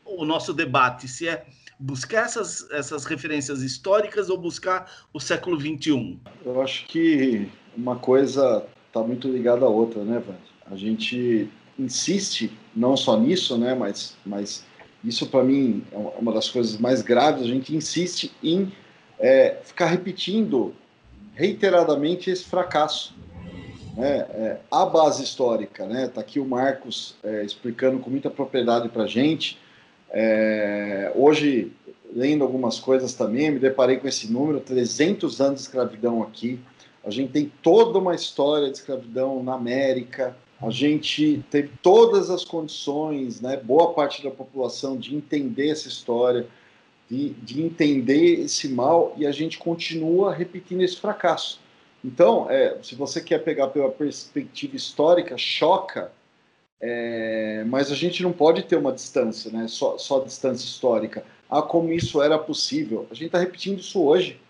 o 0.04 0.24
nosso 0.24 0.52
debate, 0.52 1.06
se 1.06 1.28
é 1.28 1.46
buscar 1.78 2.24
essas, 2.24 2.68
essas 2.70 3.04
referências 3.04 3.62
históricas 3.62 4.30
ou 4.30 4.38
buscar 4.38 4.90
o 5.12 5.20
século 5.20 5.60
XXI? 5.60 6.18
Eu 6.44 6.62
acho 6.62 6.86
que 6.86 7.48
uma 7.76 7.96
coisa 7.96 8.64
está 8.86 9.02
muito 9.02 9.28
ligada 9.28 9.66
à 9.66 9.68
outra, 9.68 10.02
né, 10.02 10.22
Vande? 10.24 10.40
A 10.70 10.76
gente 10.76 11.48
insiste 11.78 12.50
não 12.74 12.96
só 12.96 13.18
nisso, 13.18 13.58
né, 13.58 13.74
mas, 13.74 14.16
mas 14.24 14.64
isso, 15.04 15.26
para 15.26 15.42
mim, 15.42 15.84
é 15.92 15.96
uma 16.18 16.32
das 16.32 16.48
coisas 16.48 16.76
mais 16.78 17.02
graves. 17.02 17.42
A 17.42 17.46
gente 17.46 17.74
insiste 17.74 18.32
em 18.42 18.72
é, 19.18 19.56
ficar 19.62 19.86
repetindo 19.86 20.74
reiteradamente 21.34 22.30
esse 22.30 22.44
fracasso. 22.44 23.14
Né? 23.96 24.18
É, 24.18 24.56
a 24.70 24.84
base 24.84 25.22
histórica, 25.22 25.86
né? 25.86 26.06
Está 26.06 26.20
aqui 26.20 26.38
o 26.38 26.44
Marcos 26.44 27.14
é, 27.22 27.44
explicando 27.44 27.98
com 27.98 28.10
muita 28.10 28.28
propriedade 28.28 28.88
para 28.88 29.04
a 29.04 29.06
gente. 29.06 29.58
É, 30.10 31.12
hoje, 31.14 31.72
lendo 32.14 32.44
algumas 32.44 32.78
coisas 32.78 33.14
também, 33.14 33.50
me 33.50 33.58
deparei 33.58 33.96
com 33.96 34.06
esse 34.06 34.30
número: 34.30 34.60
300 34.60 35.40
anos 35.40 35.60
de 35.60 35.60
escravidão 35.62 36.22
aqui. 36.22 36.60
A 37.04 37.10
gente 37.10 37.32
tem 37.32 37.50
toda 37.62 37.98
uma 37.98 38.14
história 38.14 38.68
de 38.68 38.78
escravidão 38.78 39.42
na 39.42 39.54
América, 39.54 40.36
a 40.60 40.70
gente 40.70 41.44
teve 41.50 41.70
todas 41.82 42.30
as 42.30 42.44
condições, 42.44 43.40
né, 43.40 43.56
boa 43.56 43.92
parte 43.92 44.22
da 44.22 44.30
população, 44.30 44.96
de 44.96 45.14
entender 45.14 45.68
essa 45.68 45.88
história, 45.88 46.46
de, 47.10 47.30
de 47.30 47.62
entender 47.62 48.40
esse 48.40 48.68
mal, 48.68 49.14
e 49.16 49.26
a 49.26 49.32
gente 49.32 49.58
continua 49.58 50.32
repetindo 50.32 50.82
esse 50.82 50.96
fracasso. 50.96 51.60
Então, 52.04 52.50
é, 52.50 52.78
se 52.82 52.94
você 52.94 53.20
quer 53.20 53.44
pegar 53.44 53.68
pela 53.68 53.90
perspectiva 53.90 54.76
histórica, 54.76 55.36
choca, 55.36 56.10
é, 56.80 57.64
mas 57.66 57.90
a 57.90 57.94
gente 57.94 58.22
não 58.22 58.32
pode 58.32 58.62
ter 58.62 58.76
uma 58.76 58.92
distância, 58.92 59.50
né, 59.50 59.66
só, 59.68 59.98
só 59.98 60.20
distância 60.20 60.64
histórica. 60.64 61.24
Ah, 61.48 61.62
como 61.62 61.92
isso 61.92 62.20
era 62.22 62.38
possível. 62.38 63.06
A 63.10 63.14
gente 63.14 63.26
está 63.26 63.38
repetindo 63.38 63.78
isso 63.78 64.02
hoje. 64.02 64.40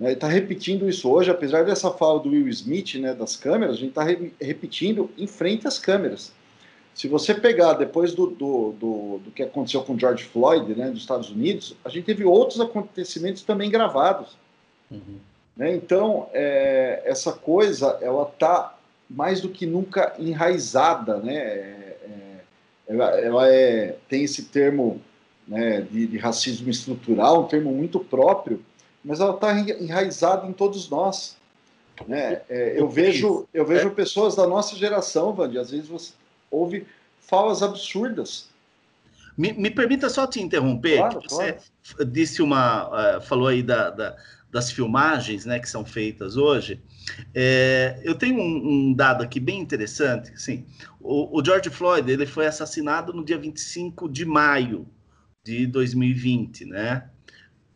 Né, 0.00 0.12
está 0.12 0.26
repetindo 0.26 0.88
isso 0.88 1.10
hoje, 1.10 1.30
apesar 1.30 1.62
dessa 1.62 1.90
fala 1.90 2.18
do 2.20 2.30
Will 2.30 2.48
Smith, 2.48 2.94
né, 2.94 3.12
das 3.12 3.36
câmeras, 3.36 3.76
a 3.76 3.78
gente 3.78 3.90
está 3.90 4.02
re 4.02 4.32
repetindo 4.40 5.10
em 5.18 5.26
frente 5.26 5.68
às 5.68 5.78
câmeras. 5.78 6.32
Se 6.94 7.06
você 7.06 7.34
pegar 7.34 7.74
depois 7.74 8.14
do, 8.14 8.28
do, 8.28 8.72
do, 8.72 9.18
do, 9.18 9.30
que 9.30 9.42
aconteceu 9.42 9.82
com 9.82 9.98
George 9.98 10.24
Floyd, 10.24 10.74
né, 10.74 10.90
dos 10.90 11.00
Estados 11.00 11.28
Unidos, 11.28 11.76
a 11.84 11.90
gente 11.90 12.04
teve 12.04 12.24
outros 12.24 12.58
acontecimentos 12.62 13.42
também 13.42 13.70
gravados. 13.70 14.38
Uhum. 14.90 15.18
Né? 15.54 15.74
Então, 15.74 16.30
é, 16.32 17.02
essa 17.04 17.32
coisa, 17.32 17.98
ela 18.00 18.22
está 18.22 18.78
mais 19.08 19.42
do 19.42 19.50
que 19.50 19.66
nunca 19.66 20.14
enraizada, 20.18 21.18
né? 21.18 21.36
É, 21.36 21.96
é, 22.04 22.40
ela, 22.88 23.20
ela 23.20 23.48
é, 23.52 23.96
tem 24.08 24.24
esse 24.24 24.44
termo 24.44 25.00
né, 25.46 25.82
de, 25.82 26.06
de 26.06 26.16
racismo 26.16 26.70
estrutural, 26.70 27.44
um 27.44 27.48
termo 27.48 27.70
muito 27.72 28.00
próprio, 28.00 28.62
mas 29.04 29.20
ela 29.20 29.34
está 29.34 29.58
enraizada 29.58 30.46
em 30.46 30.52
todos 30.52 30.88
nós. 30.88 31.36
Né? 32.06 32.40
É, 32.48 32.80
eu 32.80 32.88
vejo, 32.88 33.46
eu 33.52 33.64
vejo 33.64 33.88
é. 33.88 33.90
pessoas 33.90 34.34
da 34.34 34.46
nossa 34.46 34.76
geração, 34.76 35.32
Vande, 35.32 35.58
às 35.58 35.70
vezes 35.70 35.88
você 35.88 36.12
ouve 36.50 36.86
falas 37.20 37.62
absurdas. 37.62 38.48
Me, 39.36 39.52
me 39.52 39.70
permita 39.70 40.08
só 40.08 40.26
te 40.26 40.40
interromper, 40.40 40.98
claro, 40.98 41.22
você 41.22 41.58
claro. 41.94 42.10
disse 42.10 42.42
uma, 42.42 43.16
uh, 43.18 43.20
falou 43.20 43.48
aí 43.48 43.62
da, 43.62 43.90
da, 43.90 44.16
das 44.50 44.70
filmagens, 44.70 45.46
né, 45.46 45.58
que 45.58 45.68
são 45.68 45.84
feitas 45.84 46.36
hoje. 46.36 46.80
É, 47.34 48.00
eu 48.02 48.14
tenho 48.14 48.38
um, 48.40 48.88
um, 48.88 48.92
dado 48.92 49.22
aqui 49.22 49.38
bem 49.38 49.60
interessante, 49.60 50.32
assim, 50.32 50.66
o, 51.00 51.38
o 51.38 51.44
George 51.44 51.70
Floyd 51.70 52.10
ele 52.10 52.26
foi 52.26 52.46
assassinado 52.46 53.12
no 53.12 53.24
dia 53.24 53.38
25 53.38 54.08
de 54.08 54.24
maio 54.24 54.86
de 55.44 55.66
2020, 55.66 56.66
né? 56.66 57.08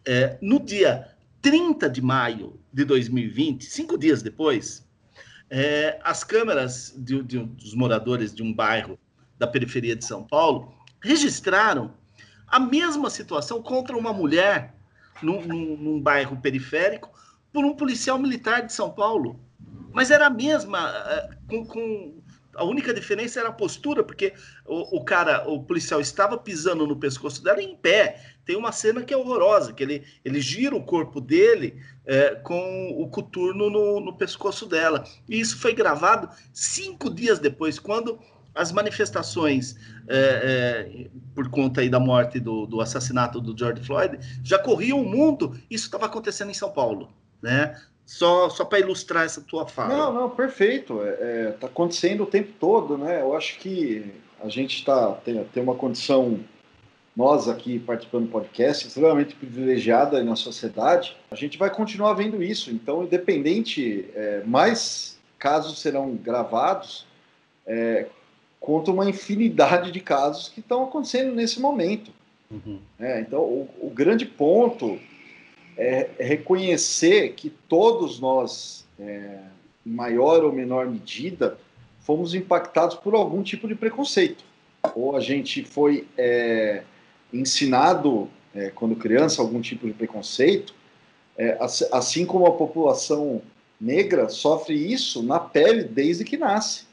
É, 0.07 0.37
no 0.43 0.61
dia 0.61 1.14
30 1.45 1.91
de 1.91 2.01
maio 2.01 2.59
de 2.73 2.87
2020, 2.87 3.67
cinco 3.67 3.99
dias 3.99 4.23
depois, 4.23 4.89
é, 5.51 6.01
as 6.03 6.25
câmeras 6.25 6.95
de, 6.97 7.23
de, 7.23 7.39
dos 7.39 7.75
moradores 7.75 8.35
de 8.35 8.43
um 8.43 8.51
bairro 8.51 8.99
da 9.39 9.47
periferia 9.47 9.95
de 9.95 10.07
São 10.07 10.25
Paulo 10.25 10.73
registraram 11.03 11.93
a 12.49 12.59
mesma 12.59 13.11
situação 13.11 13.63
contra 13.63 13.95
uma 13.95 14.11
mulher 14.11 14.75
num, 15.23 15.43
num, 15.43 15.77
num 15.77 16.01
bairro 16.01 16.41
periférico 16.41 17.13
por 17.53 17.63
um 17.63 17.77
policial 17.77 18.19
militar 18.19 18.63
de 18.63 18.73
São 18.73 18.91
Paulo. 18.91 19.39
Mas 19.93 20.11
era 20.11 20.29
a 20.29 20.31
mesma, 20.31 20.89
é, 20.89 21.29
com, 21.47 21.67
com 21.67 22.23
a 22.57 22.65
única 22.65 22.93
diferença 22.95 23.41
era 23.41 23.49
a 23.49 23.53
postura, 23.53 24.03
porque 24.03 24.33
o, 24.65 24.99
o, 24.99 25.05
cara, 25.05 25.49
o 25.49 25.63
policial 25.63 26.01
estava 26.01 26.39
pisando 26.39 26.87
no 26.87 26.97
pescoço 26.97 27.43
dela 27.43 27.63
em 27.63 27.77
pé. 27.77 28.34
Tem 28.45 28.57
uma 28.57 28.73
cena 28.73 29.03
que 29.03 29.15
é 29.15 29.17
horrorosa, 29.17 29.73
que 29.73 29.83
ele, 29.83 30.05
ele 30.25 30.41
gira 30.41 30.77
o 30.77 30.83
corpo 30.83 31.21
dele 31.21 31.81
é, 32.05 32.35
com 32.35 32.95
o 32.99 33.09
coturno 33.09 33.71
no, 33.71 34.01
no 34.01 34.17
pescoço 34.17 34.67
dela. 34.67 35.05
E 35.29 35.41
isso 35.41 35.59
foi 35.59 35.75
gravado 35.75 36.29
cinco 36.53 37.09
dias 37.09 37.39
depois, 37.39 37.79
quando 37.79 38.19
as 38.55 38.71
manifestações 38.71 39.77
é, 40.07 40.17
é, 40.17 41.07
por 41.35 41.49
conta 41.51 41.81
aí 41.81 41.89
da 41.89 41.99
morte 41.99 42.39
do, 42.39 42.67
do, 42.67 42.81
assassinato 42.81 43.41
do 43.41 43.57
George 43.59 43.83
Floyd 43.85 44.19
já 44.43 44.59
corriam 44.59 45.01
o 45.01 45.05
mundo. 45.05 45.59
Isso 45.69 45.87
estava 45.87 46.07
acontecendo 46.07 46.51
em 46.51 46.55
São 46.55 46.71
Paulo, 46.71 47.11
né? 47.43 47.81
Só, 48.07 48.51
só 48.51 48.65
para 48.65 48.81
ilustrar 48.81 49.25
essa 49.25 49.41
tua 49.41 49.67
fala. 49.67 49.97
Não, 49.97 50.13
não, 50.13 50.31
perfeito. 50.31 51.01
Está 51.03 51.25
é, 51.25 51.57
é, 51.63 51.67
acontecendo 51.67 52.23
o 52.23 52.27
tempo 52.27 52.53
todo, 52.61 52.99
né? 52.99 53.23
Eu 53.23 53.35
acho 53.35 53.59
que 53.59 54.13
a 54.41 54.49
gente 54.49 54.77
está 54.77 55.13
tem, 55.13 55.43
tem 55.45 55.63
uma 55.63 55.75
condição 55.75 56.39
nós 57.17 57.49
aqui 57.49 57.79
participando 57.79 58.25
do 58.25 58.31
podcast, 58.31 58.87
extremamente 58.87 59.37
privilegiada 59.37 60.23
na 60.25 60.35
sociedade, 60.35 61.17
a 61.31 61.35
gente 61.35 61.57
vai 61.57 61.71
continuar 61.71 62.15
vendo 62.15 62.43
isso. 62.43 62.71
Então, 62.71 63.05
independente, 63.05 64.09
é, 64.15 64.43
mais 64.45 65.17
casos 65.39 65.79
serão 65.81 66.15
gravados, 66.17 67.07
é, 67.67 68.07
contra 68.59 68.93
uma 68.93 69.09
infinidade 69.09 69.93
de 69.93 70.01
casos 70.01 70.49
que 70.49 70.61
estão 70.61 70.85
acontecendo 70.85 71.35
nesse 71.35 71.61
momento. 71.61 72.11
Uhum. 72.51 72.79
É, 72.99 73.21
então, 73.21 73.41
o, 73.41 73.69
o, 73.81 73.91
grande 73.91 74.25
ponto 74.25 74.99
é, 75.77 76.09
reconhecer 76.19 77.35
que 77.35 77.51
todos 77.51 78.19
nós, 78.19 78.87
é, 78.99 79.39
em 79.87 79.91
maior 79.91 80.45
ou 80.45 80.53
menor 80.53 80.87
medida, 80.89 81.59
fomos 82.01 82.35
impactados 82.35 82.97
por 82.97 83.15
algum 83.15 83.43
tipo 83.43 83.69
de 83.69 83.75
preconceito. 83.75 84.45
Ou 84.95 85.17
a 85.17 85.21
gente 85.21 85.63
foi 85.65 86.07
é, 86.17 86.83
ensinado, 87.35 88.29
é, 88.55 88.71
quando 88.71 88.97
criança, 88.97 89.43
algum 89.43 89.61
tipo 89.61 89.87
de 89.87 89.93
preconceito, 89.93 90.75
é, 91.37 91.59
assim 91.93 92.25
como 92.25 92.47
a 92.47 92.53
população 92.53 93.43
negra 93.81 94.29
sofre 94.29 94.75
isso 94.75 95.23
na 95.23 95.41
pele 95.41 95.85
desde 95.85 96.25
que 96.25 96.37
nasce. 96.37 96.85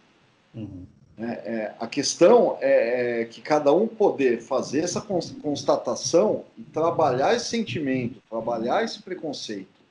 Uhum. 0.53 0.86
É, 1.17 1.24
é, 1.24 1.75
a 1.79 1.86
questão 1.86 2.57
é, 2.60 3.21
é, 3.21 3.25
que 3.25 3.41
cada 3.41 3.71
um 3.71 3.88
poder 3.88 4.41
fazer 4.41 4.79
essa 4.79 5.01
constatação 5.01 6.45
e 6.57 6.63
trabalhar 6.63 7.36
esse 7.36 7.45
sentimento, 7.45 8.19
trabalhar 8.27 8.83
esse 8.83 9.01
preconceito. 9.01 9.81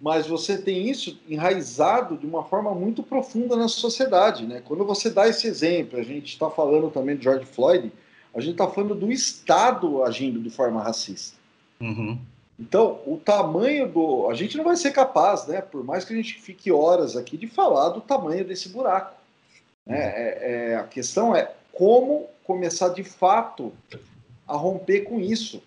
Mas 0.00 0.26
você 0.26 0.56
tem 0.56 0.88
isso 0.88 1.18
enraizado 1.28 2.16
de 2.16 2.26
uma 2.26 2.44
forma 2.44 2.74
muito 2.74 3.02
profunda 3.02 3.56
na 3.56 3.68
sociedade. 3.68 4.46
Né? 4.46 4.62
Quando 4.64 4.84
você 4.84 5.10
dá 5.10 5.28
esse 5.28 5.46
exemplo, 5.46 5.98
a 5.98 6.02
gente 6.02 6.26
está 6.26 6.48
falando 6.48 6.90
também 6.90 7.16
de 7.16 7.24
George 7.24 7.46
Floyd, 7.46 7.92
a 8.36 8.40
gente 8.40 8.52
está 8.52 8.68
falando 8.68 8.94
do 8.94 9.10
Estado 9.10 10.02
agindo 10.02 10.38
de 10.38 10.50
forma 10.50 10.82
racista. 10.82 11.38
Uhum. 11.80 12.18
Então, 12.60 13.00
o 13.06 13.16
tamanho 13.16 13.88
do. 13.88 14.28
A 14.28 14.34
gente 14.34 14.58
não 14.58 14.64
vai 14.64 14.76
ser 14.76 14.92
capaz, 14.92 15.46
né? 15.46 15.62
Por 15.62 15.82
mais 15.82 16.04
que 16.04 16.12
a 16.12 16.16
gente 16.16 16.34
fique 16.34 16.70
horas 16.70 17.16
aqui, 17.16 17.38
de 17.38 17.46
falar 17.46 17.88
do 17.88 18.00
tamanho 18.02 18.44
desse 18.44 18.68
buraco. 18.68 19.16
Né? 19.86 19.98
É, 19.98 20.72
é, 20.72 20.76
a 20.76 20.84
questão 20.84 21.34
é 21.34 21.50
como 21.72 22.26
começar 22.44 22.90
de 22.90 23.02
fato 23.02 23.72
a 24.46 24.54
romper 24.54 25.00
com 25.00 25.18
isso, 25.18 25.62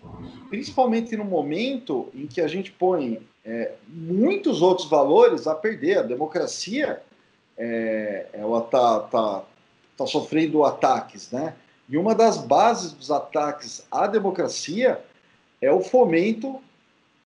principalmente 0.48 1.16
no 1.16 1.24
momento 1.24 2.08
em 2.14 2.26
que 2.26 2.40
a 2.40 2.48
gente 2.48 2.70
põe 2.70 3.20
é, 3.44 3.72
muitos 3.88 4.62
outros 4.62 4.88
valores 4.88 5.48
a 5.48 5.56
perder. 5.56 5.98
A 5.98 6.02
democracia 6.02 7.02
é, 7.58 8.26
ela 8.32 8.60
está 8.60 9.00
tá, 9.00 9.44
tá 9.96 10.06
sofrendo 10.06 10.64
ataques, 10.64 11.32
né? 11.32 11.54
E 11.90 11.98
uma 11.98 12.14
das 12.14 12.38
bases 12.38 12.92
dos 12.92 13.10
ataques 13.10 13.84
à 13.90 14.06
democracia 14.06 15.04
é 15.60 15.72
o 15.72 15.80
fomento 15.80 16.62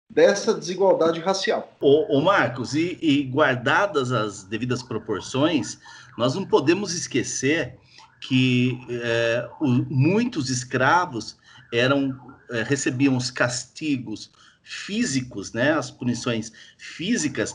dessa 0.09 0.55
desigualdade 0.55 1.19
racial. 1.19 1.75
O, 1.81 2.21
Marcos, 2.21 2.73
e, 2.75 2.97
e 3.03 3.25
guardadas 3.25 4.13
as 4.13 4.45
devidas 4.45 4.81
proporções, 4.81 5.79
nós 6.17 6.37
não 6.37 6.47
podemos 6.47 6.95
esquecer 6.95 7.77
que 8.21 8.79
é, 8.89 9.49
o, 9.61 9.67
muitos 9.67 10.51
escravos 10.51 11.37
eram 11.73 12.17
é, 12.49 12.63
recebiam 12.63 13.17
os 13.17 13.33
castigos 13.33 14.31
físicos, 14.63 15.53
né, 15.53 15.73
as 15.73 15.91
punições 15.91 16.53
físicas 16.79 17.53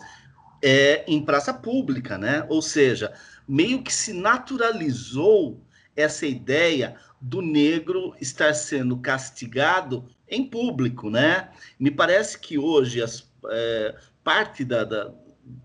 é, 0.61 1.05
em 1.07 1.23
praça 1.23 1.53
pública, 1.53 2.17
né? 2.17 2.45
Ou 2.49 2.61
seja, 2.61 3.13
meio 3.47 3.81
que 3.81 3.93
se 3.93 4.11
naturalizou 4.11 5.59
essa 5.99 6.25
ideia 6.25 6.95
do 7.21 7.41
negro 7.41 8.15
estar 8.19 8.53
sendo 8.53 8.97
castigado 8.97 10.05
em 10.27 10.45
público, 10.47 11.09
né? 11.09 11.49
Me 11.79 11.91
parece 11.91 12.39
que 12.39 12.57
hoje 12.57 13.01
as, 13.01 13.29
é, 13.49 13.95
parte 14.23 14.63
da, 14.63 14.83
da, 14.83 15.11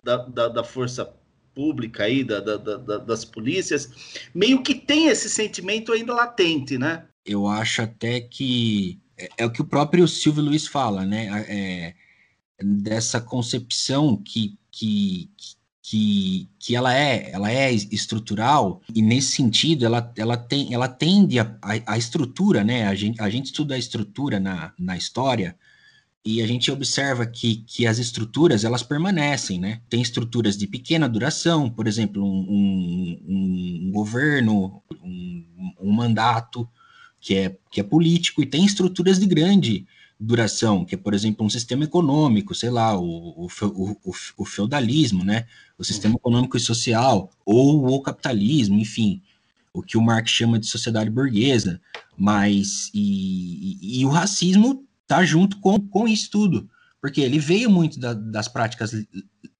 da, 0.03 0.49
da 0.49 0.64
força 0.64 1.14
pública 1.55 2.05
aí, 2.05 2.25
da, 2.25 2.40
da, 2.40 2.57
da, 2.57 2.99
das 2.99 3.25
polícias, 3.25 4.27
meio 4.35 4.62
que 4.62 4.75
tem 4.75 5.09
esse 5.09 5.31
sentimento 5.31 5.92
ainda 5.92 6.12
latente, 6.12 6.77
né? 6.77 7.07
Eu 7.25 7.47
acho 7.47 7.83
até 7.83 8.20
que 8.20 9.01
é, 9.16 9.29
é 9.38 9.47
o 9.47 9.53
que 9.53 9.62
o 9.62 9.66
próprio 9.66 10.07
Silvio 10.09 10.42
Luiz 10.42 10.66
fala, 10.66 11.07
né? 11.07 11.29
É, 11.49 11.94
dessa 12.61 13.20
concepção 13.20 14.16
que, 14.16 14.59
que, 14.70 15.31
que, 15.87 16.49
que 16.59 16.75
ela 16.75 16.97
é 16.97 17.31
ela 17.31 17.53
é 17.53 17.70
estrutural 17.70 18.81
e 18.94 19.03
nesse 19.03 19.33
sentido 19.33 19.85
ela, 19.85 20.11
ela, 20.16 20.35
tem, 20.35 20.73
ela 20.73 20.88
tende 20.88 21.38
a, 21.38 21.44
a, 21.61 21.92
a 21.92 21.99
estrutura, 21.99 22.64
né? 22.64 22.87
A 22.87 22.94
gente, 22.94 23.20
a 23.20 23.29
gente 23.29 23.47
estuda 23.47 23.75
a 23.75 23.79
estrutura 23.79 24.40
na, 24.40 24.73
na 24.79 24.97
história 24.97 25.55
e 26.25 26.40
a 26.40 26.47
gente 26.47 26.73
observa 26.73 27.27
que, 27.27 27.57
que 27.66 27.87
as 27.87 27.99
estruturas 27.99 28.64
elas 28.64 28.83
permanecem, 28.83 29.61
né? 29.61 29.83
Tem 29.90 30.01
estruturas 30.01 30.57
de 30.57 30.66
pequena 30.66 31.07
duração, 31.07 31.68
por 31.68 31.87
exemplo, 31.87 32.25
um, 32.25 33.20
um, 33.29 33.83
um 33.88 33.92
governo, 33.92 34.83
um, 35.03 35.75
um, 35.79 35.92
mandato 35.92 36.66
que 37.20 37.35
é, 37.35 37.55
que 37.70 37.79
é 37.79 37.83
político, 37.83 38.42
e 38.42 38.47
tem 38.47 38.64
estruturas 38.64 39.18
de 39.18 39.27
grande 39.27 39.87
duração, 40.18 40.83
que 40.83 40.94
é, 40.94 40.99
por 40.99 41.12
exemplo, 41.12 41.44
um 41.44 41.51
sistema 41.51 41.85
econômico, 41.85 42.55
sei 42.55 42.70
lá, 42.70 42.99
o, 42.99 43.47
o, 43.47 43.49
o, 43.62 44.12
o 44.38 44.44
feudalismo, 44.47 45.23
né? 45.25 45.44
O 45.78 45.84
sistema 45.84 46.14
econômico 46.14 46.56
e 46.56 46.60
social, 46.60 47.30
ou 47.44 47.87
o 47.87 48.00
capitalismo, 48.00 48.78
enfim, 48.78 49.20
o 49.72 49.82
que 49.82 49.98
o 49.98 50.02
Marx 50.02 50.30
chama 50.30 50.58
de 50.58 50.66
sociedade 50.66 51.10
burguesa, 51.10 51.80
mas 52.16 52.90
e, 52.94 53.78
e, 53.82 54.00
e 54.00 54.06
o 54.06 54.08
racismo 54.08 54.87
tá 55.06 55.24
junto 55.24 55.58
com, 55.58 55.80
com 55.80 56.06
isso 56.06 56.30
tudo, 56.30 56.68
porque 57.00 57.20
ele 57.20 57.38
veio 57.38 57.68
muito 57.68 57.98
da, 57.98 58.14
das 58.14 58.48
práticas 58.48 58.92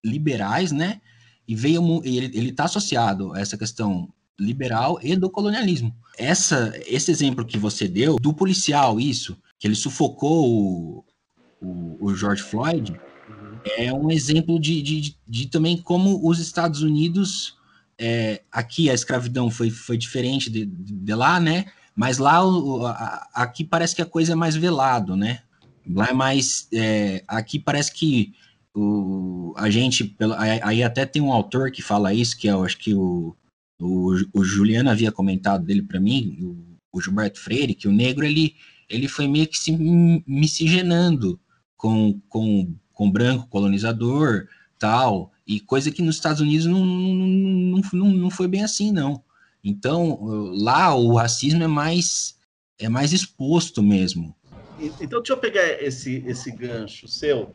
liberais, 0.05 0.71
né? 0.71 1.01
E 1.47 1.55
veio 1.55 2.01
ele, 2.05 2.31
ele 2.33 2.53
tá 2.53 2.65
associado 2.65 3.35
a 3.35 3.41
essa 3.41 3.59
questão 3.59 4.09
liberal 4.39 4.99
e 5.03 5.17
do 5.17 5.31
colonialismo. 5.31 5.95
Essa, 6.17 6.73
esse 6.87 7.11
exemplo 7.11 7.45
que 7.45 7.59
você 7.59 7.87
deu 7.87 8.17
do 8.17 8.33
policial, 8.33 8.99
isso, 8.99 9.37
que 9.59 9.67
ele 9.67 9.75
sufocou 9.75 10.49
o, 10.49 11.05
o, 11.61 12.07
o 12.07 12.15
George 12.15 12.43
Floyd. 12.43 12.99
É 13.65 13.93
um 13.93 14.11
exemplo 14.11 14.61
de, 14.61 14.83
de, 14.83 15.17
de, 15.27 15.47
também 15.47 15.77
como 15.77 16.29
os 16.29 16.39
Estados 16.39 16.83
Unidos, 16.83 17.57
é, 17.99 18.43
aqui 18.53 18.91
a 18.91 18.95
escravidão 18.95 19.51
foi, 19.51 19.71
foi 19.71 19.97
diferente 19.97 20.51
de, 20.51 20.67
de 20.67 21.15
lá, 21.15 21.41
né? 21.41 21.67
Mas 21.97 22.19
lá, 22.19 22.45
o, 22.45 22.87
a, 22.87 23.29
aqui 23.35 23.65
parece 23.65 23.95
que 23.95 24.03
a 24.03 24.07
coisa 24.07 24.33
é 24.33 24.35
mais 24.37 24.57
velado, 24.57 25.17
né? 25.17 25.41
Lá 25.87 26.09
é 26.09 26.13
mais. 26.13 26.67
É, 26.73 27.23
aqui 27.29 27.59
parece 27.59 27.93
que 27.93 28.33
o, 28.75 29.55
a 29.57 29.71
gente. 29.71 30.17
Aí 30.63 30.83
até 30.83 31.07
tem 31.07 31.23
um 31.23 31.33
autor 31.33 31.71
que 31.71 31.83
fala 31.83 32.13
isso, 32.13 32.37
que 32.37 32.49
eu 32.49 32.65
acho 32.65 32.79
que 32.79 32.95
o, 32.95 33.37
o, 33.81 34.15
o 34.33 34.45
Juliano 34.45 34.91
havia 34.91 35.13
comentado 35.13 35.65
dele 35.65 35.83
para 35.83 36.01
mim, 36.01 36.37
o, 36.41 36.99
o, 36.99 37.01
Gilberto 37.01 37.41
Freire, 37.41 37.75
que 37.75 37.87
o 37.87 37.93
negro 37.93 38.25
ele, 38.25 38.57
ele 38.89 39.09
foi 39.09 39.29
meio 39.29 39.47
que 39.47 39.59
se 39.59 39.73
miscigenando 40.27 41.39
com, 41.77 42.21
com, 42.29 42.75
com 42.95 43.11
branco 43.11 43.49
colonizador, 43.49 44.47
tal, 44.79 45.33
e 45.47 45.61
coisa 45.61 45.91
que 45.91 46.03
nos 46.03 46.17
Estados 46.17 46.41
Unidos 46.41 46.67
não, 46.67 46.85
não, 46.85 47.81
não, 47.93 48.11
não 48.11 48.31
foi 48.31 48.49
bem 48.49 48.65
assim, 48.65 48.93
não. 48.93 49.23
Então, 49.63 50.19
lá 50.55 50.95
o 50.95 51.15
racismo 51.15 51.63
é 51.63 51.67
mais 51.67 52.39
é 52.79 52.89
mais 52.89 53.13
exposto 53.13 53.83
mesmo. 53.83 54.35
Então, 55.01 55.21
deixa 55.21 55.33
eu 55.33 55.37
pegar 55.37 55.83
esse, 55.83 56.25
esse 56.27 56.51
gancho 56.51 57.07
seu 57.07 57.55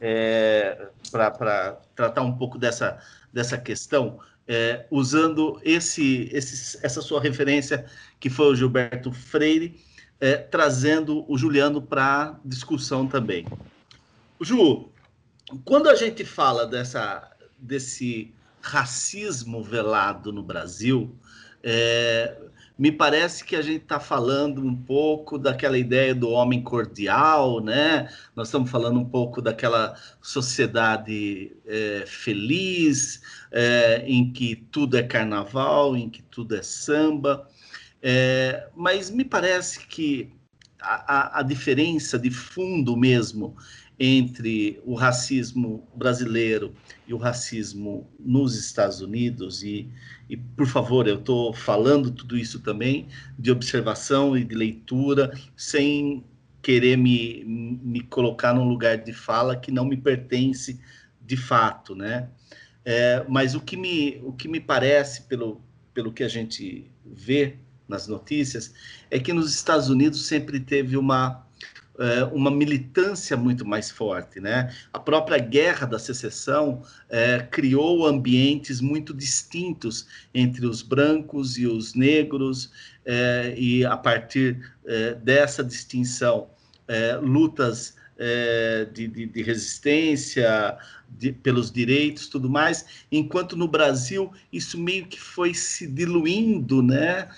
é, 0.00 0.88
para 1.10 1.78
tratar 1.94 2.22
um 2.22 2.36
pouco 2.36 2.58
dessa, 2.58 2.98
dessa 3.32 3.58
questão, 3.58 4.18
é, 4.48 4.86
usando 4.90 5.60
esse, 5.62 6.28
esse, 6.32 6.78
essa 6.84 7.02
sua 7.02 7.20
referência, 7.20 7.84
que 8.18 8.30
foi 8.30 8.46
o 8.46 8.56
Gilberto 8.56 9.12
Freire, 9.12 9.78
é, 10.18 10.36
trazendo 10.36 11.30
o 11.30 11.36
Juliano 11.36 11.82
para 11.82 12.40
discussão 12.44 13.06
também. 13.06 13.44
Ju, 14.40 14.90
quando 15.64 15.88
a 15.88 15.94
gente 15.94 16.24
fala 16.24 16.66
dessa, 16.66 17.30
desse 17.58 18.34
racismo 18.60 19.62
velado 19.62 20.32
no 20.32 20.42
Brasil, 20.42 21.16
é, 21.62 22.36
me 22.78 22.92
parece 22.92 23.42
que 23.44 23.56
a 23.56 23.62
gente 23.62 23.82
está 23.82 23.98
falando 23.98 24.62
um 24.62 24.76
pouco 24.76 25.38
daquela 25.38 25.78
ideia 25.78 26.14
do 26.14 26.28
homem 26.28 26.62
cordial, 26.62 27.60
né? 27.60 28.10
Nós 28.34 28.48
estamos 28.48 28.70
falando 28.70 29.00
um 29.00 29.04
pouco 29.04 29.40
daquela 29.40 29.96
sociedade 30.20 31.56
é, 31.64 32.04
feliz, 32.06 33.22
é, 33.50 34.04
em 34.06 34.30
que 34.30 34.56
tudo 34.56 34.98
é 34.98 35.02
carnaval, 35.02 35.96
em 35.96 36.10
que 36.10 36.22
tudo 36.22 36.54
é 36.54 36.62
samba. 36.62 37.48
É, 38.02 38.68
mas 38.76 39.10
me 39.10 39.24
parece 39.24 39.86
que 39.86 40.30
a, 40.78 41.38
a, 41.38 41.40
a 41.40 41.42
diferença 41.42 42.18
de 42.18 42.30
fundo 42.30 42.94
mesmo 42.94 43.56
entre 43.98 44.80
o 44.84 44.94
racismo 44.94 45.86
brasileiro 45.94 46.74
e 47.08 47.14
o 47.14 47.16
racismo 47.16 48.06
nos 48.18 48.54
Estados 48.54 49.00
Unidos 49.00 49.62
e 49.62 49.88
e, 50.28 50.36
por 50.36 50.66
favor, 50.66 51.06
eu 51.06 51.18
estou 51.18 51.52
falando 51.52 52.10
tudo 52.10 52.36
isso 52.36 52.60
também 52.60 53.08
de 53.38 53.50
observação 53.50 54.36
e 54.36 54.44
de 54.44 54.54
leitura, 54.54 55.32
sem 55.56 56.24
querer 56.60 56.96
me, 56.96 57.44
me 57.44 58.00
colocar 58.00 58.52
num 58.52 58.68
lugar 58.68 58.98
de 58.98 59.12
fala 59.12 59.56
que 59.56 59.70
não 59.70 59.84
me 59.84 59.96
pertence 59.96 60.80
de 61.20 61.36
fato, 61.36 61.94
né? 61.94 62.28
É, 62.84 63.24
mas 63.28 63.54
o 63.54 63.60
que, 63.60 63.76
me, 63.76 64.20
o 64.22 64.32
que 64.32 64.48
me 64.48 64.60
parece, 64.60 65.22
pelo, 65.22 65.60
pelo 65.94 66.12
que 66.12 66.24
a 66.24 66.28
gente 66.28 66.90
vê 67.04 67.56
nas 67.88 68.08
notícias, 68.08 68.74
é 69.10 69.18
que 69.18 69.32
nos 69.32 69.54
Estados 69.54 69.88
Unidos 69.88 70.26
sempre 70.26 70.58
teve 70.58 70.96
uma 70.96 71.45
é, 71.98 72.24
uma 72.24 72.50
militância 72.50 73.36
muito 73.36 73.66
mais 73.66 73.90
forte, 73.90 74.40
né? 74.40 74.74
A 74.92 74.98
própria 74.98 75.38
guerra 75.38 75.86
da 75.86 75.98
secessão 75.98 76.82
é, 77.08 77.38
criou 77.38 78.06
ambientes 78.06 78.80
muito 78.80 79.14
distintos 79.14 80.06
entre 80.34 80.66
os 80.66 80.82
brancos 80.82 81.56
e 81.58 81.66
os 81.66 81.94
negros, 81.94 82.70
é, 83.04 83.54
e 83.56 83.84
a 83.84 83.96
partir 83.96 84.74
é, 84.84 85.14
dessa 85.14 85.62
distinção, 85.62 86.48
é, 86.88 87.16
lutas 87.16 87.94
é, 88.18 88.86
de, 88.92 89.06
de, 89.06 89.26
de, 89.26 89.42
resistência 89.42 90.76
de, 91.08 91.32
pelos 91.32 91.70
direitos, 91.70 92.26
tudo 92.26 92.48
mais, 92.48 93.06
enquanto 93.12 93.56
no 93.56 93.68
Brasil 93.68 94.32
isso 94.52 94.78
meio 94.78 95.06
que 95.06 95.20
foi 95.20 95.54
se 95.54 95.86
diluindo, 95.86 96.82
né, 96.82 97.28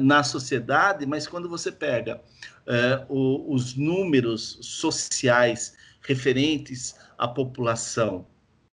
na 0.00 0.22
sociedade. 0.22 1.06
Mas 1.06 1.26
quando 1.26 1.48
você 1.48 1.72
pega 1.72 2.20
é, 2.66 3.04
o, 3.08 3.52
os 3.52 3.76
números 3.76 4.58
sociais 4.62 5.74
referentes 6.02 6.94
à 7.18 7.26
população 7.26 8.26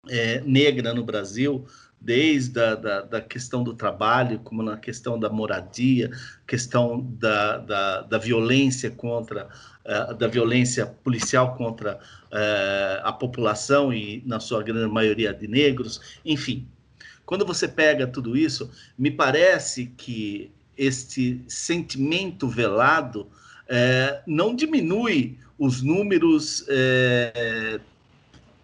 é, 0.09 0.40
negra 0.40 0.94
no 0.94 1.05
Brasil, 1.05 1.66
desde 2.01 2.61
a 2.61 2.75
da, 2.75 3.01
da, 3.03 3.20
questão 3.20 3.64
do 3.64 3.75
trabalho, 3.75 4.38
como 4.40 4.62
na 4.62 4.77
questão 4.77 5.18
da 5.18 5.29
moradia, 5.29 6.11
questão 6.46 7.01
da, 7.18 7.59
da, 7.59 8.03
da 8.03 8.18
violência 8.18 8.90
contra 8.90 9.49
uh, 9.85 10.14
da 10.14 10.29
violência 10.29 10.87
policial 10.87 11.57
contra 11.57 11.96
uh, 11.96 13.01
a 13.03 13.12
população 13.12 13.92
e 13.92 14.22
na 14.27 14.38
sua 14.40 14.62
grande 14.62 14.92
maioria 14.92 15.33
de 15.33 15.49
negros, 15.49 16.01
enfim. 16.25 16.68
Quando 17.25 17.44
você 17.44 17.66
pega 17.66 18.07
tudo 18.07 18.37
isso, 18.37 18.70
me 18.96 19.11
parece 19.11 19.87
que 19.96 20.53
este 20.77 21.42
sentimento 21.49 22.46
velado 22.46 23.29
é, 23.69 24.23
não 24.27 24.55
diminui 24.55 25.39
os 25.59 25.83
números 25.83 26.65
é, 26.69 27.81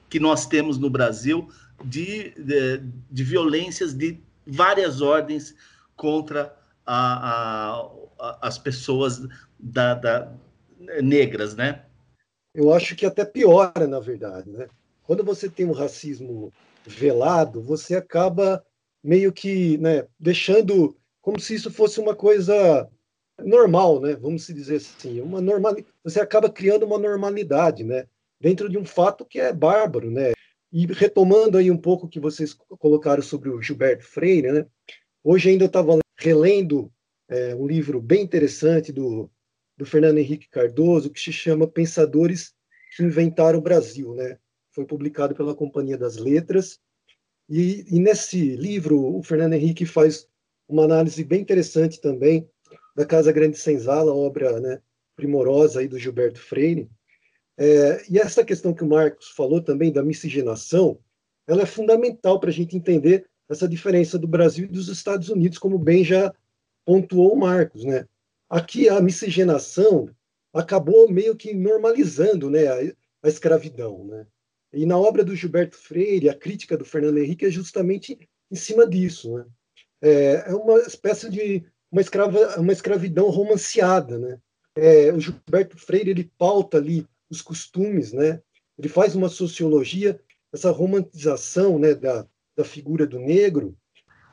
que 0.09 0.21
nós 0.21 0.47
temos 0.47 0.79
no 0.79 0.91
Brasil 0.91 1.49
de, 1.85 2.31
de, 2.31 2.79
de, 3.11 3.25
violências 3.25 3.95
de 3.95 4.21
várias 4.47 5.01
ordens 5.01 5.55
contra 5.97 6.55
a, 6.87 7.81
a, 8.19 8.39
as 8.43 8.59
pessoas 8.59 9.27
da, 9.59 9.95
da, 9.95 10.33
negras, 11.03 11.57
né? 11.57 11.85
Eu 12.55 12.73
acho 12.73 12.95
que 12.95 13.07
até 13.07 13.25
piora, 13.25 13.87
na 13.87 13.99
verdade, 13.99 14.51
né? 14.51 14.69
Quando 15.03 15.25
você 15.25 15.49
tem 15.49 15.67
um 15.67 15.73
racismo 15.73 16.53
velado, 16.87 17.63
você 17.63 17.97
acaba 17.97 18.65
meio 19.03 19.33
que 19.33 19.79
né, 19.79 20.07
deixando 20.19 20.97
como 21.21 21.41
se 21.41 21.55
isso 21.55 21.71
fosse 21.71 22.01
uma 22.01 22.15
coisa 22.15 22.89
normal, 23.43 24.01
né? 24.01 24.15
Vamos 24.15 24.47
dizer 24.47 24.77
assim, 24.77 25.21
uma 25.21 25.41
normal. 25.41 25.77
Você 26.05 26.21
acaba 26.21 26.51
criando 26.51 26.85
uma 26.85 26.99
normalidade, 26.99 27.85
né? 27.85 28.07
Dentro 28.41 28.69
de 28.69 28.79
um 28.79 28.85
fato 28.85 29.25
que 29.25 29.39
é 29.39 29.53
bárbaro, 29.53 30.11
né? 30.11 30.33
E 30.73 30.87
retomando 30.87 31.59
aí 31.59 31.71
um 31.71 31.77
pouco 31.77 32.07
o 32.07 32.09
que 32.09 32.19
vocês 32.19 32.55
colocaram 32.55 33.23
sobre 33.23 33.51
o 33.51 33.61
Gilberto 33.61 34.05
Freire, 34.05 34.51
né? 34.51 34.67
Hoje 35.23 35.51
ainda 35.51 35.65
eu 35.65 35.69
estava 35.69 35.99
relendo 36.19 36.91
é, 37.29 37.55
um 37.55 37.67
livro 37.67 38.01
bem 38.01 38.23
interessante 38.23 38.93
do, 38.93 39.31
do 39.77 39.85
Fernando 39.85 40.19
Henrique 40.19 40.49
Cardoso 40.49 41.11
que 41.11 41.21
se 41.21 41.33
chama 41.33 41.67
Pensadores 41.67 42.55
que 42.97 43.03
Inventaram 43.03 43.59
o 43.59 43.63
Brasil, 43.63 44.15
né? 44.15 44.39
Foi 44.71 44.85
publicado 44.85 45.35
pela 45.35 45.55
Companhia 45.55 45.97
das 45.97 46.17
Letras 46.17 46.79
e, 47.49 47.85
e 47.91 47.99
nesse 47.99 48.57
livro 48.57 49.17
o 49.17 49.23
Fernando 49.23 49.55
Henrique 49.55 49.87
faz 49.87 50.29
uma 50.69 50.85
análise 50.85 51.23
bem 51.25 51.41
interessante 51.41 52.01
também 52.01 52.49
da 52.95 53.07
Casa 53.07 53.33
Grande 53.33 53.59
Senzala, 53.59 54.15
obra 54.15 54.61
né, 54.61 54.81
primorosa 55.17 55.81
aí 55.81 55.89
do 55.89 55.99
Gilberto 55.99 56.41
Freire. 56.41 56.91
É, 57.57 58.03
e 58.11 58.19
essa 58.19 58.45
questão 58.45 58.73
que 58.73 58.83
o 58.83 58.89
Marcos 58.89 59.29
falou 59.29 59.61
também 59.63 59.93
da 59.93 60.03
miscigenação, 60.03 60.99
ela 61.47 61.63
é 61.63 61.67
fundamental 61.67 62.39
para 62.41 62.51
a 62.51 62.53
gente 62.53 62.77
entender 62.77 63.27
essa 63.49 63.69
diferença 63.69 64.19
do 64.19 64.27
Brasil 64.27 64.65
e 64.65 64.69
dos 64.73 64.89
Estados 64.89 65.29
Unidos, 65.29 65.59
como 65.59 65.79
bem 65.79 66.05
já 66.05 66.33
pontuou 66.85 67.35
o 67.35 67.39
Marcos. 67.39 67.85
Né? 67.85 68.07
Aqui 68.49 68.89
a 68.89 69.01
miscigenação 69.01 70.09
acabou 70.53 71.11
meio 71.11 71.37
que 71.37 71.55
normalizando 71.55 72.51
né, 72.51 72.67
a, 72.67 72.93
a 73.23 73.29
escravidão. 73.29 74.05
Né? 74.05 74.27
E 74.73 74.87
na 74.87 74.99
obra 74.99 75.25
do 75.25 75.37
Gilberto 75.37 75.77
Freire, 75.77 76.29
a 76.29 76.35
crítica 76.35 76.77
do 76.77 76.85
Fernando 76.85 77.19
Henrique 77.19 77.47
é 77.47 77.51
justamente 77.51 78.29
em 78.51 78.57
cima 78.57 78.89
disso. 78.89 79.37
Né? 79.37 79.45
É, 80.01 80.51
é 80.51 80.55
uma 80.55 80.79
espécie 80.81 81.31
de 81.31 81.65
uma, 81.93 82.01
escrava, 82.01 82.59
uma 82.59 82.73
escravidão 82.73 83.29
romanceada, 83.29 84.19
né? 84.19 84.39
É, 84.75 85.13
o 85.13 85.21
Gilberto 85.21 85.77
Freire 85.77 86.11
ele 86.11 86.33
pauta 86.39 86.79
ali 86.79 87.07
os 87.31 87.43
costumes, 87.43 88.13
né? 88.13 88.41
Ele 88.79 88.89
faz 88.89 89.15
uma 89.15 89.29
sociologia, 89.29 90.19
essa 90.51 90.71
romantização, 90.71 91.79
né, 91.79 91.95
da, 91.95 92.27
da 92.57 92.65
figura 92.65 93.07
do 93.07 93.19
negro 93.19 93.77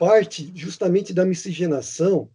parte 0.00 0.50
justamente 0.54 1.12
da 1.12 1.26
miscigenação 1.26 2.30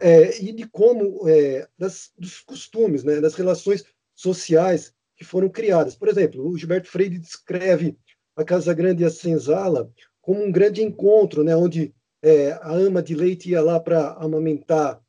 é, 0.00 0.40
e 0.40 0.52
de 0.52 0.68
como 0.68 1.28
é, 1.28 1.66
das, 1.76 2.12
dos 2.16 2.38
costumes, 2.38 3.02
né, 3.02 3.20
das 3.20 3.34
relações 3.34 3.84
sociais 4.14 4.94
que 5.16 5.24
foram 5.24 5.48
criadas. 5.48 5.96
Por 5.96 6.06
exemplo, 6.06 6.48
o 6.48 6.56
Gilberto 6.56 6.88
Freire 6.88 7.18
descreve 7.18 7.98
a 8.36 8.44
Casa 8.44 8.72
Grande 8.72 9.02
e 9.02 9.06
a 9.06 9.10
Senzala 9.10 9.90
como 10.22 10.44
um 10.44 10.52
grande 10.52 10.80
encontro, 10.80 11.42
né, 11.42 11.56
onde 11.56 11.92
é, 12.22 12.52
a 12.52 12.72
ama 12.72 13.02
de 13.02 13.14
leite 13.14 13.50
ia 13.50 13.62
lá 13.62 13.78
para 13.78 14.12
amamentar 14.14 15.00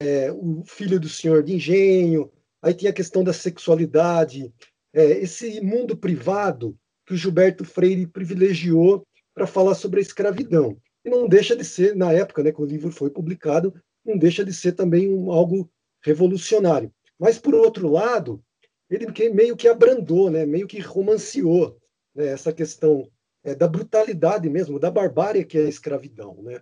é, 0.00 0.32
o 0.32 0.62
filho 0.64 0.98
do 0.98 1.08
senhor 1.08 1.42
de 1.42 1.54
engenho, 1.54 2.30
aí 2.62 2.72
tinha 2.74 2.90
a 2.90 2.94
questão 2.94 3.22
da 3.22 3.32
sexualidade, 3.32 4.52
é, 4.92 5.04
esse 5.18 5.60
mundo 5.60 5.96
privado 5.96 6.76
que 7.06 7.14
o 7.14 7.16
Gilberto 7.16 7.64
Freire 7.64 8.06
privilegiou 8.06 9.06
para 9.34 9.46
falar 9.46 9.74
sobre 9.74 10.00
a 10.00 10.02
escravidão. 10.02 10.76
E 11.04 11.10
não 11.10 11.28
deixa 11.28 11.54
de 11.54 11.64
ser, 11.64 11.94
na 11.94 12.12
época 12.12 12.42
né, 12.42 12.50
que 12.50 12.60
o 12.60 12.64
livro 12.64 12.90
foi 12.90 13.10
publicado, 13.10 13.74
não 14.04 14.16
deixa 14.16 14.44
de 14.44 14.52
ser 14.52 14.72
também 14.72 15.08
um, 15.12 15.30
algo 15.30 15.70
revolucionário. 16.02 16.90
Mas, 17.18 17.38
por 17.38 17.54
outro 17.54 17.88
lado, 17.88 18.42
ele 18.90 19.06
meio 19.30 19.56
que 19.56 19.68
abrandou, 19.68 20.30
né, 20.30 20.46
meio 20.46 20.66
que 20.66 20.80
romanceou 20.80 21.76
né, 22.14 22.28
essa 22.28 22.52
questão 22.52 23.08
é, 23.46 23.54
da 23.54 23.68
brutalidade 23.68 24.50
mesmo, 24.50 24.76
da 24.76 24.90
barbárie 24.90 25.44
que 25.44 25.56
é 25.56 25.66
a 25.66 25.68
escravidão. 25.68 26.42
Né? 26.42 26.60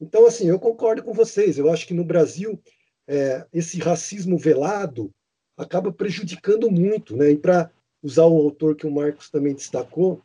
Então, 0.00 0.26
assim, 0.26 0.48
eu 0.48 0.58
concordo 0.58 1.02
com 1.04 1.12
vocês. 1.12 1.56
Eu 1.56 1.72
acho 1.72 1.86
que 1.86 1.94
no 1.94 2.04
Brasil 2.04 2.60
é, 3.06 3.46
esse 3.52 3.78
racismo 3.78 4.36
velado 4.36 5.12
acaba 5.56 5.92
prejudicando 5.92 6.68
muito. 6.68 7.16
Né? 7.16 7.30
E 7.30 7.38
para 7.38 7.70
usar 8.02 8.26
o 8.26 8.36
autor 8.36 8.74
que 8.74 8.86
o 8.86 8.90
Marcos 8.90 9.30
também 9.30 9.54
destacou, 9.54 10.20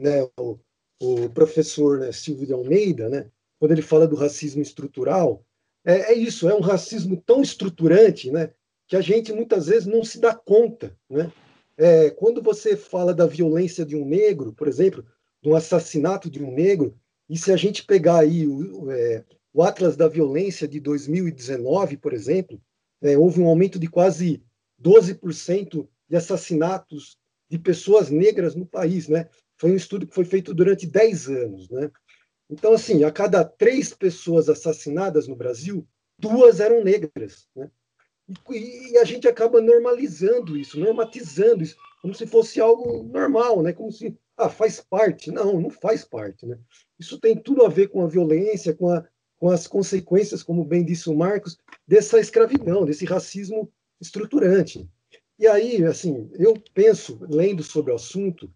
né, 0.00 0.26
o, 0.38 0.58
o 1.00 1.28
professor 1.28 2.00
né, 2.00 2.10
Silvio 2.10 2.46
de 2.46 2.52
Almeida, 2.52 3.08
né, 3.08 3.30
quando 3.58 3.72
ele 3.72 3.82
fala 3.82 4.08
do 4.08 4.16
racismo 4.16 4.62
estrutural, 4.62 5.44
é, 5.84 6.12
é, 6.12 6.14
isso, 6.14 6.48
é 6.48 6.54
um 6.54 6.60
racismo 6.60 7.22
tão 7.24 7.42
estruturante 7.42 8.30
né, 8.30 8.50
que 8.86 8.96
a 8.96 9.00
gente 9.00 9.32
muitas 9.32 9.66
vezes 9.66 9.86
não 9.86 10.02
se 10.02 10.18
dá 10.18 10.34
conta 10.34 10.96
né, 11.08 11.30
é, 11.76 12.10
quando 12.10 12.42
você 12.42 12.76
fala 12.76 13.14
da 13.14 13.26
violência 13.26 13.84
de 13.84 13.96
um 13.96 14.04
negro, 14.04 14.52
por 14.52 14.68
exemplo, 14.68 15.04
um 15.50 15.56
assassinato 15.56 16.30
de 16.30 16.42
um 16.42 16.52
negro, 16.52 16.98
e 17.28 17.38
se 17.38 17.52
a 17.52 17.56
gente 17.56 17.84
pegar 17.84 18.20
aí 18.20 18.46
o, 18.46 18.90
é, 18.90 19.24
o 19.52 19.62
Atlas 19.62 19.96
da 19.96 20.08
Violência 20.08 20.66
de 20.66 20.80
2019, 20.80 21.96
por 21.96 22.12
exemplo, 22.12 22.60
é, 23.02 23.16
houve 23.16 23.40
um 23.40 23.48
aumento 23.48 23.78
de 23.78 23.88
quase 23.88 24.42
12% 24.82 25.88
de 26.08 26.16
assassinatos 26.16 27.16
de 27.48 27.58
pessoas 27.58 28.10
negras 28.10 28.54
no 28.54 28.66
país, 28.66 29.08
né? 29.08 29.28
Foi 29.56 29.70
um 29.70 29.76
estudo 29.76 30.06
que 30.06 30.14
foi 30.14 30.24
feito 30.24 30.52
durante 30.52 30.86
10 30.86 31.28
anos, 31.28 31.70
né? 31.70 31.90
Então, 32.50 32.72
assim, 32.72 33.04
a 33.04 33.10
cada 33.10 33.44
três 33.44 33.94
pessoas 33.94 34.48
assassinadas 34.48 35.26
no 35.28 35.36
Brasil, 35.36 35.86
duas 36.18 36.60
eram 36.60 36.82
negras, 36.82 37.48
né? 37.54 37.70
E, 38.50 38.92
e 38.92 38.98
a 38.98 39.04
gente 39.04 39.28
acaba 39.28 39.60
normalizando 39.60 40.56
isso, 40.56 40.80
normatizando 40.80 41.62
isso, 41.62 41.76
como 42.00 42.14
se 42.14 42.26
fosse 42.26 42.60
algo 42.60 43.02
normal, 43.02 43.62
né? 43.62 43.72
Como 43.72 43.92
se, 43.92 44.16
ah, 44.36 44.48
faz 44.48 44.80
parte. 44.80 45.30
Não, 45.30 45.60
não 45.60 45.70
faz 45.70 46.04
parte, 46.04 46.46
né? 46.46 46.58
Isso 46.98 47.18
tem 47.18 47.36
tudo 47.36 47.64
a 47.64 47.68
ver 47.68 47.88
com 47.88 48.02
a 48.02 48.08
violência, 48.08 48.74
com 48.74 48.90
a 48.90 49.04
com 49.44 49.50
as 49.50 49.66
consequências, 49.66 50.42
como 50.42 50.64
bem 50.64 50.82
disse 50.82 51.10
o 51.10 51.14
Marcos, 51.14 51.58
dessa 51.86 52.18
escravidão, 52.18 52.86
desse 52.86 53.04
racismo 53.04 53.70
estruturante. 54.00 54.88
E 55.38 55.46
aí, 55.46 55.84
assim, 55.84 56.30
eu 56.34 56.54
penso, 56.72 57.18
lendo 57.28 57.62
sobre 57.62 57.92
o 57.92 57.96
assunto, 57.96 58.50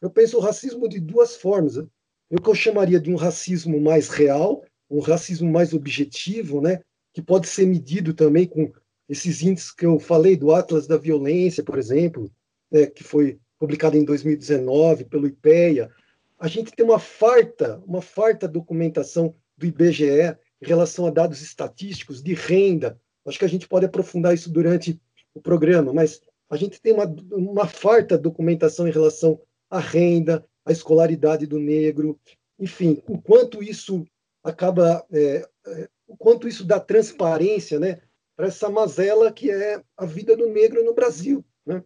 eu 0.00 0.08
penso 0.08 0.36
o 0.36 0.40
racismo 0.40 0.88
de 0.88 1.00
duas 1.00 1.34
formas. 1.34 1.76
O 1.76 2.40
que 2.40 2.48
eu 2.48 2.54
chamaria 2.54 3.00
de 3.00 3.10
um 3.10 3.16
racismo 3.16 3.80
mais 3.80 4.10
real, 4.10 4.62
um 4.88 5.00
racismo 5.00 5.50
mais 5.50 5.72
objetivo, 5.72 6.60
né, 6.60 6.82
que 7.12 7.20
pode 7.20 7.48
ser 7.48 7.66
medido 7.66 8.14
também 8.14 8.46
com 8.46 8.70
esses 9.08 9.42
índices 9.42 9.72
que 9.72 9.86
eu 9.86 9.98
falei 9.98 10.36
do 10.36 10.52
Atlas 10.52 10.86
da 10.86 10.96
Violência, 10.96 11.64
por 11.64 11.78
exemplo, 11.78 12.30
né, 12.70 12.86
que 12.86 13.02
foi 13.02 13.40
publicado 13.58 13.96
em 13.96 14.04
2019 14.04 15.04
pelo 15.04 15.26
IPEA. 15.26 15.90
A 16.38 16.46
gente 16.46 16.72
tem 16.72 16.84
uma 16.84 16.98
farta, 16.98 17.82
uma 17.86 18.00
farta 18.00 18.46
documentação 18.46 19.34
do 19.56 19.66
IBGE 19.66 20.36
em 20.62 20.66
relação 20.66 21.06
a 21.06 21.10
dados 21.10 21.42
estatísticos 21.42 22.22
de 22.22 22.34
renda. 22.34 22.98
Acho 23.26 23.38
que 23.38 23.44
a 23.44 23.48
gente 23.48 23.68
pode 23.68 23.86
aprofundar 23.86 24.34
isso 24.34 24.50
durante 24.50 25.00
o 25.34 25.40
programa, 25.40 25.92
mas 25.92 26.20
a 26.48 26.56
gente 26.56 26.80
tem 26.80 26.92
uma, 26.92 27.04
uma 27.32 27.66
farta 27.66 28.16
documentação 28.16 28.88
em 28.88 28.92
relação 28.92 29.40
à 29.68 29.78
renda, 29.78 30.44
à 30.64 30.72
escolaridade 30.72 31.46
do 31.46 31.58
negro, 31.58 32.18
enfim, 32.58 33.02
o 33.06 33.20
quanto 33.20 33.62
isso 33.62 34.06
acaba, 34.42 35.04
é, 35.12 35.46
é, 35.66 35.88
o 36.06 36.16
quanto 36.16 36.48
isso 36.48 36.64
dá 36.64 36.80
transparência, 36.80 37.78
né, 37.78 38.00
para 38.34 38.46
essa 38.46 38.68
mazela 38.68 39.32
que 39.32 39.50
é 39.50 39.82
a 39.96 40.06
vida 40.06 40.36
do 40.36 40.48
negro 40.48 40.84
no 40.84 40.94
Brasil, 40.94 41.44
né? 41.66 41.82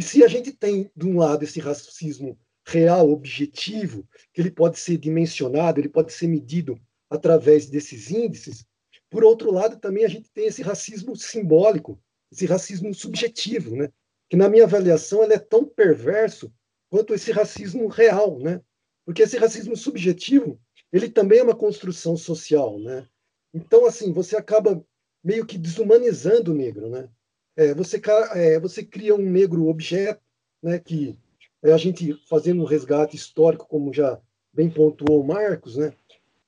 E 0.00 0.02
se 0.02 0.24
a 0.24 0.28
gente 0.28 0.50
tem 0.50 0.90
de 0.96 1.06
um 1.06 1.18
lado 1.18 1.44
esse 1.44 1.60
racismo 1.60 2.38
real, 2.66 3.10
objetivo, 3.10 4.08
que 4.32 4.40
ele 4.40 4.50
pode 4.50 4.78
ser 4.78 4.96
dimensionado, 4.96 5.78
ele 5.78 5.90
pode 5.90 6.10
ser 6.10 6.26
medido 6.26 6.80
através 7.10 7.66
desses 7.66 8.10
índices. 8.10 8.64
Por 9.10 9.22
outro 9.22 9.52
lado, 9.52 9.78
também 9.78 10.06
a 10.06 10.08
gente 10.08 10.30
tem 10.30 10.46
esse 10.46 10.62
racismo 10.62 11.14
simbólico, 11.14 12.02
esse 12.32 12.46
racismo 12.46 12.94
subjetivo, 12.94 13.76
né? 13.76 13.92
que 14.26 14.38
na 14.38 14.48
minha 14.48 14.64
avaliação 14.64 15.22
ele 15.22 15.34
é 15.34 15.38
tão 15.38 15.66
perverso 15.66 16.50
quanto 16.88 17.12
esse 17.12 17.30
racismo 17.30 17.86
real, 17.86 18.38
né? 18.38 18.62
Porque 19.04 19.20
esse 19.20 19.36
racismo 19.36 19.76
subjetivo, 19.76 20.58
ele 20.90 21.10
também 21.10 21.40
é 21.40 21.42
uma 21.42 21.54
construção 21.54 22.16
social, 22.16 22.78
né? 22.78 23.06
Então, 23.52 23.84
assim, 23.84 24.14
você 24.14 24.34
acaba 24.34 24.82
meio 25.22 25.44
que 25.44 25.58
desumanizando 25.58 26.52
o 26.52 26.56
negro, 26.56 26.88
né? 26.88 27.10
É, 27.56 27.74
você, 27.74 28.00
é, 28.34 28.58
você 28.58 28.82
cria 28.82 29.14
um 29.14 29.30
negro 29.30 29.68
objeto, 29.68 30.20
né? 30.62 30.78
Que 30.78 31.18
é 31.62 31.72
a 31.72 31.76
gente 31.76 32.14
fazendo 32.28 32.62
um 32.62 32.66
resgate 32.66 33.16
histórico, 33.16 33.66
como 33.68 33.92
já 33.92 34.18
bem 34.52 34.70
pontuou 34.70 35.20
o 35.20 35.26
Marcos, 35.26 35.76
né? 35.76 35.92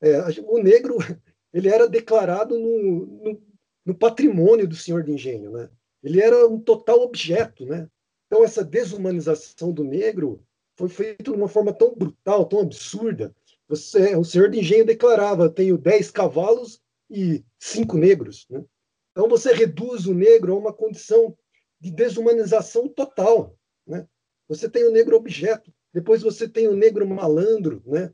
É, 0.00 0.18
o 0.46 0.58
negro 0.58 0.96
ele 1.52 1.68
era 1.68 1.88
declarado 1.88 2.58
no, 2.58 3.06
no, 3.06 3.42
no, 3.84 3.94
patrimônio 3.94 4.66
do 4.66 4.74
senhor 4.74 5.02
de 5.02 5.12
engenho, 5.12 5.50
né? 5.50 5.68
Ele 6.02 6.20
era 6.20 6.48
um 6.48 6.58
total 6.58 7.00
objeto, 7.00 7.64
né? 7.64 7.88
Então 8.26 8.44
essa 8.44 8.64
desumanização 8.64 9.72
do 9.72 9.84
negro 9.84 10.42
foi 10.76 10.88
feita 10.88 11.24
de 11.24 11.30
uma 11.30 11.48
forma 11.48 11.72
tão 11.72 11.94
brutal, 11.94 12.46
tão 12.46 12.60
absurda. 12.60 13.34
Você, 13.68 14.16
o 14.16 14.24
senhor 14.24 14.50
de 14.50 14.58
engenho 14.58 14.84
declarava: 14.84 15.48
tenho 15.48 15.78
10 15.78 16.10
cavalos 16.10 16.80
e 17.10 17.44
cinco 17.58 17.96
negros. 17.96 18.46
Né? 18.50 18.64
Então 19.12 19.28
você 19.28 19.52
reduz 19.52 20.06
o 20.06 20.14
negro 20.14 20.54
a 20.54 20.58
uma 20.58 20.72
condição 20.72 21.36
de 21.80 21.90
desumanização 21.90 22.88
total. 22.88 23.56
Né? 23.86 24.06
Você 24.48 24.68
tem 24.68 24.84
o 24.84 24.90
negro 24.90 25.16
objeto, 25.16 25.72
depois 25.92 26.22
você 26.22 26.48
tem 26.48 26.66
o 26.68 26.74
negro 26.74 27.06
malandro, 27.06 27.82
né? 27.86 28.12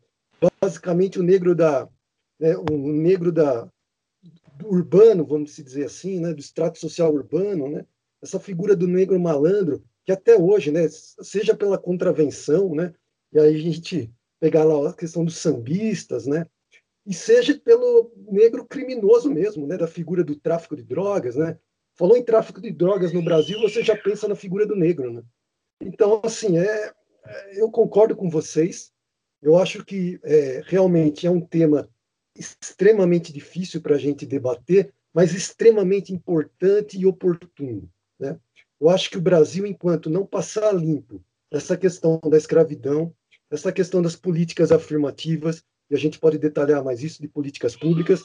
basicamente 0.60 1.18
o 1.18 1.22
negro 1.22 1.54
da 1.54 1.88
né, 2.38 2.56
o 2.56 2.76
negro 2.76 3.32
da 3.32 3.68
urbano, 4.64 5.24
vamos 5.24 5.54
dizer 5.56 5.84
assim, 5.84 6.20
né, 6.20 6.32
do 6.32 6.40
extrato 6.40 6.78
social 6.78 7.12
urbano, 7.12 7.68
né, 7.68 7.86
essa 8.20 8.40
figura 8.40 8.74
do 8.74 8.88
negro 8.88 9.18
malandro 9.18 9.82
que 10.04 10.12
até 10.12 10.36
hoje, 10.36 10.70
né, 10.70 10.88
seja 10.88 11.56
pela 11.56 11.78
contravenção, 11.78 12.74
né, 12.74 12.92
e 13.32 13.38
aí 13.38 13.54
a 13.54 13.58
gente 13.58 14.12
pegar 14.40 14.64
lá 14.64 14.90
a 14.90 14.94
questão 14.94 15.24
dos 15.24 15.36
sambistas, 15.36 16.26
né, 16.26 16.46
e 17.08 17.14
seja 17.14 17.58
pelo 17.58 18.12
negro 18.30 18.66
criminoso 18.66 19.30
mesmo, 19.30 19.66
né, 19.66 19.78
da 19.78 19.86
figura 19.86 20.22
do 20.22 20.36
tráfico 20.36 20.76
de 20.76 20.82
drogas, 20.82 21.36
né. 21.36 21.58
Falou 21.94 22.18
em 22.18 22.22
tráfico 22.22 22.60
de 22.60 22.70
drogas 22.70 23.14
no 23.14 23.24
Brasil, 23.24 23.58
você 23.60 23.82
já 23.82 23.96
pensa 23.96 24.28
na 24.28 24.36
figura 24.36 24.66
do 24.66 24.76
negro, 24.76 25.10
né. 25.10 25.22
Então, 25.80 26.20
assim, 26.22 26.58
é, 26.58 26.92
é 27.24 27.62
eu 27.62 27.70
concordo 27.70 28.14
com 28.14 28.28
vocês. 28.28 28.92
Eu 29.40 29.56
acho 29.56 29.82
que 29.86 30.20
é, 30.22 30.62
realmente 30.66 31.26
é 31.26 31.30
um 31.30 31.40
tema 31.40 31.88
extremamente 32.36 33.32
difícil 33.32 33.80
para 33.80 33.94
a 33.94 33.98
gente 33.98 34.26
debater, 34.26 34.92
mas 35.14 35.32
extremamente 35.32 36.12
importante 36.12 36.98
e 36.98 37.06
oportuno. 37.06 37.90
Né? 38.18 38.38
Eu 38.78 38.90
acho 38.90 39.08
que 39.08 39.16
o 39.16 39.22
Brasil, 39.22 39.66
enquanto 39.66 40.10
não 40.10 40.26
passar 40.26 40.74
limpo 40.74 41.24
essa 41.50 41.74
questão 41.74 42.20
da 42.28 42.36
escravidão, 42.36 43.14
essa 43.50 43.72
questão 43.72 44.02
das 44.02 44.14
políticas 44.14 44.70
afirmativas, 44.70 45.64
e 45.90 45.94
a 45.94 45.98
gente 45.98 46.18
pode 46.18 46.38
detalhar 46.38 46.82
mais 46.84 47.02
isso 47.02 47.20
de 47.20 47.28
políticas 47.28 47.76
públicas, 47.76 48.22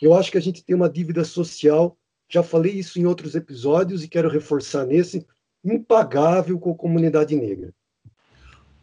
eu 0.00 0.14
acho 0.14 0.30
que 0.30 0.38
a 0.38 0.42
gente 0.42 0.64
tem 0.64 0.76
uma 0.76 0.90
dívida 0.90 1.24
social, 1.24 1.96
já 2.28 2.42
falei 2.42 2.72
isso 2.72 2.98
em 2.98 3.06
outros 3.06 3.34
episódios 3.34 4.04
e 4.04 4.08
quero 4.08 4.28
reforçar 4.28 4.84
nesse, 4.84 5.26
impagável 5.64 6.58
com 6.58 6.72
a 6.72 6.76
comunidade 6.76 7.34
negra. 7.34 7.72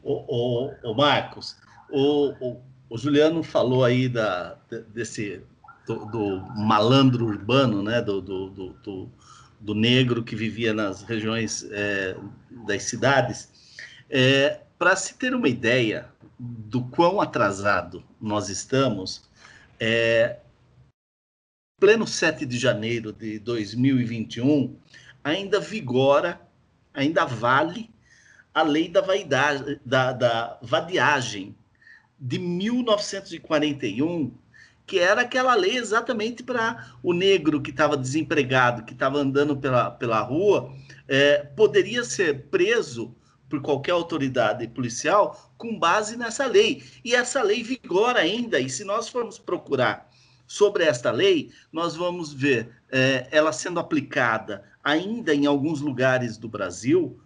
O, 0.01 0.13
o, 0.27 0.91
o 0.91 0.93
Marcos, 0.93 1.55
o, 1.89 2.33
o, 2.39 2.61
o, 2.89 2.97
Juliano 2.97 3.41
falou 3.41 3.85
aí 3.85 4.09
da, 4.09 4.57
desse 4.93 5.41
do, 5.87 6.05
do 6.05 6.41
malandro 6.57 7.25
urbano, 7.25 7.81
né? 7.81 8.01
Do, 8.01 8.21
do, 8.21 8.49
do, 8.49 9.09
do, 9.61 9.73
negro 9.73 10.23
que 10.23 10.35
vivia 10.35 10.73
nas 10.73 11.03
regiões 11.03 11.65
é, 11.71 12.17
das 12.67 12.83
cidades. 12.83 13.49
É, 14.09 14.59
Para 14.77 14.95
se 14.95 15.17
ter 15.17 15.33
uma 15.33 15.47
ideia 15.47 16.09
do 16.39 16.83
quão 16.85 17.21
atrasado 17.21 18.03
nós 18.19 18.49
estamos, 18.49 19.29
é, 19.79 20.39
pleno 21.79 22.07
7 22.07 22.45
de 22.45 22.57
janeiro 22.57 23.11
de 23.11 23.39
2021, 23.39 24.75
ainda 25.23 25.59
vigora, 25.59 26.41
ainda 26.93 27.25
vale 27.25 27.89
a 28.53 28.61
lei 28.61 28.87
da 28.87 29.01
vaidade, 29.01 29.79
da, 29.85 30.11
da 30.11 30.59
vadiagem, 30.61 31.55
de 32.19 32.39
1941, 32.39 34.33
que 34.85 34.99
era 34.99 35.21
aquela 35.21 35.55
lei 35.55 35.77
exatamente 35.77 36.43
para 36.43 36.93
o 37.01 37.13
negro 37.13 37.61
que 37.61 37.71
estava 37.71 37.97
desempregado, 37.97 38.83
que 38.83 38.93
estava 38.93 39.17
andando 39.17 39.57
pela, 39.57 39.91
pela 39.91 40.21
rua, 40.21 40.73
é, 41.07 41.39
poderia 41.39 42.03
ser 42.03 42.43
preso 42.45 43.15
por 43.49 43.61
qualquer 43.61 43.91
autoridade 43.91 44.67
policial 44.67 45.51
com 45.57 45.77
base 45.77 46.17
nessa 46.17 46.45
lei. 46.45 46.83
E 47.03 47.13
essa 47.15 47.41
lei 47.41 47.63
vigora 47.63 48.19
ainda, 48.19 48.59
e 48.59 48.69
se 48.69 48.83
nós 48.83 49.09
formos 49.09 49.37
procurar 49.37 50.09
sobre 50.47 50.83
esta 50.83 51.11
lei, 51.11 51.51
nós 51.71 51.95
vamos 51.95 52.33
ver 52.33 52.69
é, 52.91 53.27
ela 53.31 53.51
sendo 53.51 53.79
aplicada 53.79 54.63
ainda 54.83 55.33
em 55.33 55.45
alguns 55.45 55.81
lugares 55.81 56.37
do 56.37 56.49
Brasil, 56.49 57.19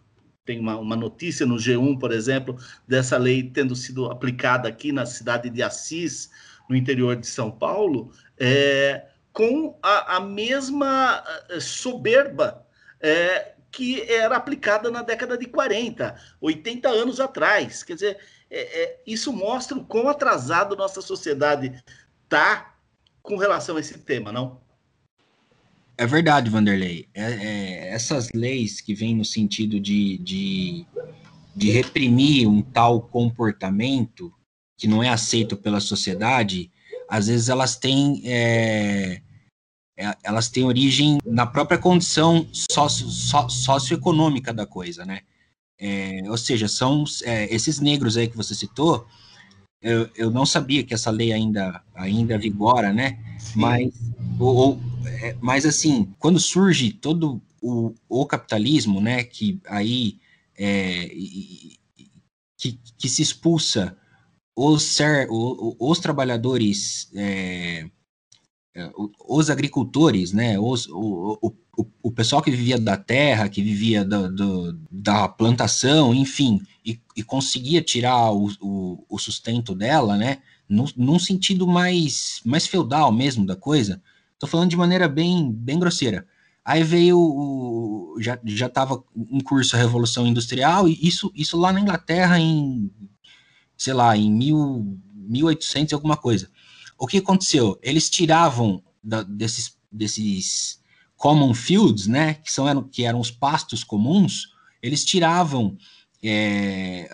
tem 0.46 0.60
uma, 0.60 0.78
uma 0.78 0.96
notícia 0.96 1.46
no 1.46 1.56
G1, 1.56 2.00
por 2.00 2.12
exemplo, 2.12 2.58
dessa 2.88 3.18
lei 3.18 3.44
tendo 3.44 3.76
sido 3.76 4.10
aplicada 4.10 4.70
aqui 4.70 4.94
na 4.94 5.06
cidade 5.06 5.50
de 5.50 5.62
Assis, 5.62 6.30
no 6.70 6.76
interior 6.76 7.18
de 7.18 7.28
São 7.28 7.52
Paulo, 7.52 8.12
é, 8.40 9.08
com 9.34 9.78
a, 9.84 10.16
a, 10.16 10.20
mesma 10.20 11.24
eh, 11.50 11.60
soberba 11.60 12.66
é, 13.00 13.54
que 13.72 14.02
era 14.02 14.36
aplicada 14.36 14.90
na 14.90 15.02
década 15.02 15.38
de 15.38 15.46
40, 15.46 16.16
80 16.42 16.90
anos 16.90 17.20
atrás. 17.20 17.84
Quer 17.84 17.94
dizer, 17.96 18.18
é, 18.50 18.84
é, 18.84 19.02
isso 19.06 19.32
mostra 19.34 19.78
o 19.78 19.86
quão 19.86 20.08
atrasado 20.08 20.76
nossa 20.76 21.02
sociedade 21.02 21.82
está 22.24 22.76
com 23.22 23.36
relação 23.36 23.78
a 23.78 23.80
esse 23.80 23.98
tema, 24.00 24.32
não? 24.32 24.60
É 25.98 26.06
verdade, 26.06 26.50
Vanderlei. 26.50 27.08
É, 27.14 27.24
é, 27.24 27.90
essas 27.90 28.30
leis 28.34 28.80
que 28.80 28.94
vêm 28.94 29.16
no 29.16 29.26
sentido 29.26 29.80
de, 29.80 30.18
de, 30.20 30.86
de 31.56 31.72
reprimir 31.72 32.48
um 32.48 32.62
tal 32.62 33.02
comportamento 33.02 34.32
que 34.78 34.88
não 34.88 35.04
é 35.04 35.10
aceito 35.10 35.58
pela 35.58 35.80
sociedade, 35.80 36.72
às 37.10 37.28
vezes 37.28 37.50
elas 37.50 37.76
têm 37.76 38.22
é, 38.26 39.22
elas 40.24 40.50
têm 40.50 40.64
origem 40.64 41.18
na 41.26 41.46
própria 41.46 41.78
condição 41.78 42.48
socio, 42.52 43.08
socioeconômica 43.10 44.54
da 44.54 44.66
coisa, 44.66 45.06
né? 45.06 45.22
É, 45.80 46.22
ou 46.28 46.38
seja, 46.38 46.68
são 46.68 47.04
é, 47.24 47.54
esses 47.54 47.80
negros 47.80 48.18
aí 48.18 48.28
que 48.28 48.38
você 48.38 48.54
citou. 48.54 49.08
Eu, 49.82 50.10
eu 50.16 50.32
não 50.32 50.46
sabia 50.46 50.84
que 50.84 50.94
essa 50.94 51.12
lei 51.12 51.32
ainda 51.32 51.84
ainda 51.94 52.38
vigora, 52.38 52.94
né? 52.94 53.20
Sim. 53.40 53.60
Mas 53.60 53.94
ou, 54.40 54.56
ou 54.56 54.82
é, 55.06 55.36
mas 55.40 55.66
assim, 55.66 56.14
quando 56.20 56.40
surge 56.40 56.92
todo 56.92 57.42
o, 57.62 57.94
o 58.08 58.26
capitalismo, 58.26 59.02
né, 59.02 59.24
que 59.24 59.60
aí 59.68 60.20
é, 60.58 61.08
que, 62.58 62.80
que 62.98 63.10
se 63.10 63.22
expulsa 63.22 63.96
os, 64.56 64.84
ser, 64.84 65.28
os, 65.30 65.76
os 65.80 66.00
trabalhadores, 66.00 67.12
é, 67.16 67.86
é 67.86 67.90
os 69.28 69.50
agricultores, 69.50 70.32
né, 70.32 70.60
os, 70.60 70.88
o, 70.88 71.38
o, 71.78 71.86
o, 72.04 72.12
pessoal 72.12 72.42
que 72.42 72.52
vivia 72.52 72.80
da 72.80 72.98
terra, 72.98 73.50
que 73.50 73.62
vivia 73.62 74.04
do, 74.04 74.32
do, 74.34 74.80
da 74.92 75.28
plantação, 75.28 76.14
enfim, 76.14 76.62
e, 76.86 77.00
e 77.16 77.24
conseguia 77.24 77.82
tirar 77.82 78.32
o, 78.32 78.50
o, 78.62 79.06
o, 79.10 79.20
sustento 79.20 79.76
dela, 79.76 80.18
né, 80.18 80.40
num, 80.68 80.86
num 80.96 81.20
sentido 81.20 81.68
mais, 81.68 82.42
mais 82.46 82.68
feudal 82.68 83.12
mesmo 83.12 83.46
da 83.46 83.56
coisa, 83.56 84.02
Tô 84.40 84.46
falando 84.46 84.70
de 84.70 84.78
maneira 84.78 85.08
bem, 85.08 85.52
bem 85.52 85.80
grosseira. 85.80 86.28
Aí 86.64 86.84
veio 86.84 87.18
o, 87.18 88.18
já 88.20 88.38
já 88.44 88.68
estava 88.68 89.04
em 89.16 89.40
curso 89.40 89.76
a 89.76 89.80
Revolução 89.80 90.28
Industrial 90.28 90.88
e 90.88 90.98
isso 91.02 91.32
isso 91.34 91.58
lá 91.58 91.72
na 91.72 91.80
Inglaterra 91.80 92.40
em 92.40 92.92
sei 93.76 93.94
lá 93.94 94.16
em 94.18 94.32
mil, 94.32 95.00
1800 95.16 95.92
e 95.92 95.96
alguma 95.96 96.18
coisa. 96.18 96.50
O 96.98 97.08
que 97.08 97.18
aconteceu? 97.18 97.78
Eles 97.82 98.10
tiravam 98.10 98.84
da, 99.04 99.24
desses 99.24 99.78
desses 99.92 100.80
common 101.16 101.54
fields, 101.54 102.08
né, 102.08 102.36
que 102.36 102.52
são 102.52 102.84
que 102.84 103.04
eram 103.04 103.20
os 103.20 103.32
pastos 103.32 103.84
comuns, 103.84 104.54
eles 104.82 105.04
tiravam 105.04 105.76
é, 106.24 107.10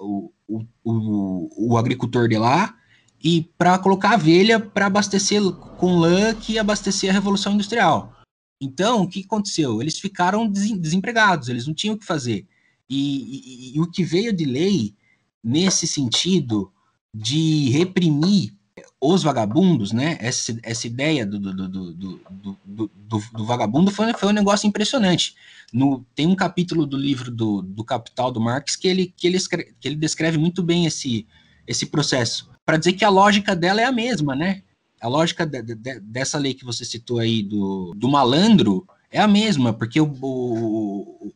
o, 0.00 0.32
o, 0.48 0.64
o, 0.84 1.72
o 1.72 1.76
agricultor 1.76 2.28
de 2.28 2.36
lá 2.36 2.74
e 3.22 3.42
para 3.56 3.78
colocar 3.78 4.14
abelha 4.14 4.58
para 4.58 4.86
abastecer 4.86 5.40
com 5.78 5.98
lã 5.98 6.34
que 6.34 6.58
abastecer 6.58 7.10
a 7.10 7.12
Revolução 7.12 7.54
Industrial. 7.54 8.12
Então, 8.60 9.02
o 9.02 9.08
que 9.08 9.20
aconteceu? 9.20 9.80
Eles 9.80 9.98
ficaram 9.98 10.48
desempregados, 10.48 11.48
eles 11.48 11.66
não 11.66 11.74
tinham 11.74 11.94
o 11.94 11.98
que 11.98 12.06
fazer. 12.06 12.46
E, 12.88 13.72
e, 13.72 13.76
e 13.76 13.80
o 13.80 13.90
que 13.90 14.02
veio 14.02 14.32
de 14.32 14.44
lei 14.44 14.94
nesse 15.42 15.86
sentido 15.86 16.72
de 17.12 17.70
reprimir 17.70 18.55
os 19.00 19.22
vagabundos, 19.22 19.92
né? 19.92 20.18
Essa, 20.20 20.58
essa 20.62 20.86
ideia 20.86 21.24
do, 21.24 21.38
do, 21.38 21.68
do, 21.68 22.20
do, 22.64 22.90
do 23.32 23.44
vagabundo 23.44 23.90
foi, 23.90 24.12
foi 24.12 24.28
um 24.28 24.32
negócio 24.32 24.66
impressionante. 24.66 25.34
No, 25.72 26.04
tem 26.14 26.26
um 26.26 26.34
capítulo 26.34 26.86
do 26.86 26.96
livro 26.96 27.30
do, 27.30 27.62
do 27.62 27.84
Capital 27.84 28.30
do 28.30 28.40
Marx 28.40 28.76
que 28.76 28.86
ele, 28.86 29.12
que, 29.16 29.26
ele 29.26 29.36
escreve, 29.36 29.74
que 29.80 29.88
ele 29.88 29.96
descreve 29.96 30.38
muito 30.38 30.62
bem 30.62 30.86
esse, 30.86 31.26
esse 31.66 31.86
processo 31.86 32.50
para 32.64 32.76
dizer 32.76 32.94
que 32.94 33.04
a 33.04 33.08
lógica 33.08 33.54
dela 33.54 33.80
é 33.80 33.84
a 33.84 33.92
mesma, 33.92 34.34
né? 34.34 34.62
A 35.00 35.08
lógica 35.08 35.46
de, 35.46 35.62
de, 35.62 36.00
dessa 36.00 36.38
lei 36.38 36.52
que 36.52 36.64
você 36.64 36.84
citou 36.84 37.18
aí 37.18 37.42
do, 37.42 37.94
do 37.96 38.08
malandro 38.08 38.86
é 39.10 39.20
a 39.20 39.28
mesma, 39.28 39.72
porque 39.72 40.00
o, 40.00 40.12
o 40.20 41.32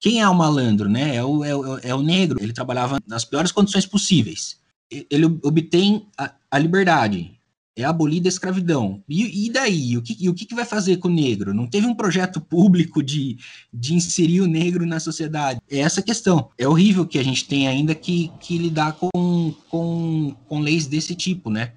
quem 0.00 0.20
é 0.20 0.28
o 0.28 0.34
malandro, 0.34 0.88
né? 0.88 1.16
É 1.16 1.24
o, 1.24 1.44
é, 1.44 1.54
o, 1.54 1.78
é 1.78 1.94
o 1.94 2.02
negro. 2.02 2.42
Ele 2.42 2.52
trabalhava 2.52 2.98
nas 3.06 3.24
piores 3.24 3.52
condições 3.52 3.86
possíveis. 3.86 4.58
Ele 4.90 5.26
obtém 5.42 6.06
a, 6.16 6.32
a 6.50 6.58
liberdade, 6.58 7.34
é 7.76 7.84
abolida 7.84 8.28
a 8.28 8.30
escravidão. 8.30 9.02
E, 9.08 9.46
e 9.46 9.50
daí? 9.50 9.96
O, 9.96 10.02
que, 10.02 10.16
e 10.20 10.28
o 10.28 10.34
que, 10.34 10.54
vai 10.54 10.64
fazer 10.64 10.98
com 10.98 11.08
o 11.08 11.12
negro? 11.12 11.52
Não 11.52 11.66
teve 11.66 11.86
um 11.86 11.94
projeto 11.94 12.40
público 12.40 13.02
de, 13.02 13.36
de 13.72 13.94
inserir 13.94 14.40
o 14.40 14.46
negro 14.46 14.86
na 14.86 15.00
sociedade? 15.00 15.60
É 15.68 15.78
essa 15.78 16.00
questão. 16.00 16.50
É 16.56 16.68
horrível 16.68 17.06
que 17.06 17.18
a 17.18 17.22
gente 17.22 17.46
tenha 17.46 17.70
ainda 17.70 17.94
que, 17.94 18.30
que 18.40 18.56
lidar 18.58 18.92
com, 18.92 19.52
com, 19.68 20.36
com 20.46 20.60
leis 20.60 20.86
desse 20.86 21.14
tipo, 21.14 21.50
né? 21.50 21.72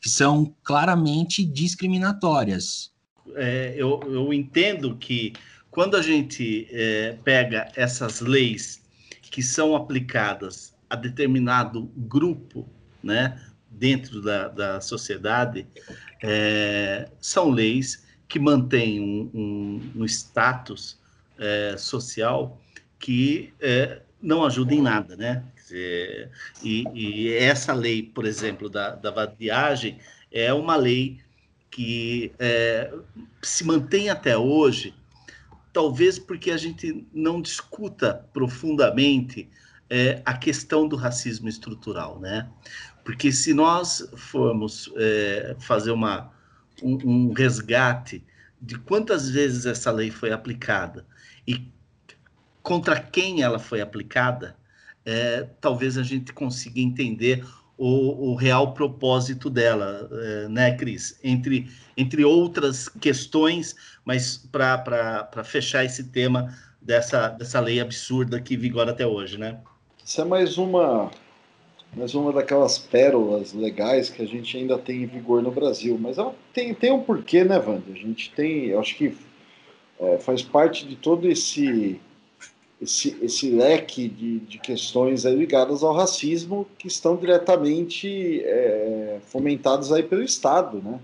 Que 0.00 0.10
são 0.10 0.54
claramente 0.62 1.42
discriminatórias. 1.42 2.92
É, 3.34 3.74
eu, 3.78 4.00
eu 4.04 4.32
entendo 4.34 4.94
que 4.96 5.32
quando 5.70 5.96
a 5.96 6.02
gente 6.02 6.68
é, 6.70 7.16
pega 7.24 7.72
essas 7.74 8.20
leis 8.20 8.82
que 9.22 9.42
são 9.42 9.74
aplicadas 9.74 10.73
a 10.88 10.96
determinado 10.96 11.90
grupo, 11.96 12.68
né, 13.02 13.40
dentro 13.70 14.22
da, 14.22 14.48
da 14.48 14.80
sociedade 14.80 15.66
é, 16.22 17.08
são 17.20 17.50
leis 17.50 18.06
que 18.28 18.38
mantêm 18.38 19.00
um, 19.00 19.30
um, 19.34 19.92
um 19.96 20.04
status 20.04 20.98
é, 21.38 21.76
social 21.76 22.60
que 22.98 23.52
é, 23.60 24.00
não 24.22 24.44
ajuda 24.44 24.74
em 24.74 24.80
nada, 24.80 25.16
né? 25.16 25.44
Dizer, 25.56 26.30
e, 26.62 26.84
e, 26.94 27.34
essa 27.34 27.72
lei, 27.72 28.02
por 28.02 28.24
exemplo, 28.24 28.68
da, 28.68 28.94
da 28.94 29.10
vadiagem, 29.10 29.98
é 30.32 30.52
uma 30.52 30.76
lei 30.76 31.20
que 31.70 32.32
é, 32.38 32.92
se 33.42 33.64
mantém 33.64 34.08
até 34.08 34.36
hoje, 34.36 34.94
talvez 35.72 36.18
porque 36.18 36.50
a 36.50 36.56
gente 36.56 37.06
não 37.12 37.42
discuta 37.42 38.26
profundamente 38.32 39.48
é, 39.88 40.22
a 40.24 40.34
questão 40.34 40.88
do 40.88 40.96
racismo 40.96 41.48
estrutural, 41.48 42.18
né? 42.20 42.48
Porque 43.04 43.30
se 43.30 43.52
nós 43.52 44.08
formos 44.16 44.90
é, 44.96 45.56
fazer 45.60 45.90
uma, 45.90 46.32
um, 46.82 46.98
um 47.04 47.32
resgate 47.32 48.24
de 48.60 48.78
quantas 48.78 49.28
vezes 49.28 49.66
essa 49.66 49.90
lei 49.90 50.10
foi 50.10 50.32
aplicada 50.32 51.06
e 51.46 51.70
contra 52.62 52.98
quem 52.98 53.42
ela 53.42 53.58
foi 53.58 53.82
aplicada, 53.82 54.56
é, 55.04 55.46
talvez 55.60 55.98
a 55.98 56.02
gente 56.02 56.32
consiga 56.32 56.80
entender 56.80 57.44
o, 57.76 58.30
o 58.30 58.34
real 58.34 58.72
propósito 58.72 59.50
dela, 59.50 60.08
é, 60.10 60.48
né, 60.48 60.74
Cris? 60.76 61.18
Entre, 61.22 61.68
entre 61.96 62.24
outras 62.24 62.88
questões, 62.88 63.76
mas 64.04 64.38
para 64.50 65.44
fechar 65.44 65.84
esse 65.84 66.04
tema 66.04 66.56
dessa, 66.80 67.28
dessa 67.28 67.60
lei 67.60 67.80
absurda 67.80 68.40
que 68.40 68.56
vigora 68.56 68.92
até 68.92 69.06
hoje, 69.06 69.36
né? 69.36 69.60
Isso 70.04 70.20
é 70.20 70.24
mais 70.24 70.58
uma 70.58 71.10
mas 71.96 72.12
uma 72.14 72.32
daquelas 72.32 72.76
pérolas 72.76 73.52
legais 73.52 74.10
que 74.10 74.20
a 74.20 74.26
gente 74.26 74.56
ainda 74.56 74.76
tem 74.76 75.04
em 75.04 75.06
vigor 75.06 75.40
no 75.40 75.52
Brasil. 75.52 75.96
Mas 75.98 76.18
ela 76.18 76.34
tem, 76.52 76.74
tem 76.74 76.92
um 76.92 77.00
porquê, 77.00 77.44
né, 77.44 77.56
Wanda? 77.56 77.92
A 77.92 77.94
gente 77.94 78.32
tem, 78.32 78.66
eu 78.66 78.80
acho 78.80 78.96
que 78.96 79.16
é, 80.00 80.18
faz 80.18 80.42
parte 80.42 80.86
de 80.86 80.96
todo 80.96 81.28
esse 81.28 82.00
esse, 82.82 83.16
esse 83.22 83.48
leque 83.48 84.08
de, 84.08 84.40
de 84.40 84.58
questões 84.58 85.24
ligadas 85.24 85.82
ao 85.82 85.94
racismo 85.94 86.66
que 86.76 86.88
estão 86.88 87.16
diretamente 87.16 88.42
é, 88.44 89.20
fomentadas 89.26 89.92
aí 89.92 90.02
pelo 90.02 90.22
Estado, 90.22 90.82
né? 90.82 91.00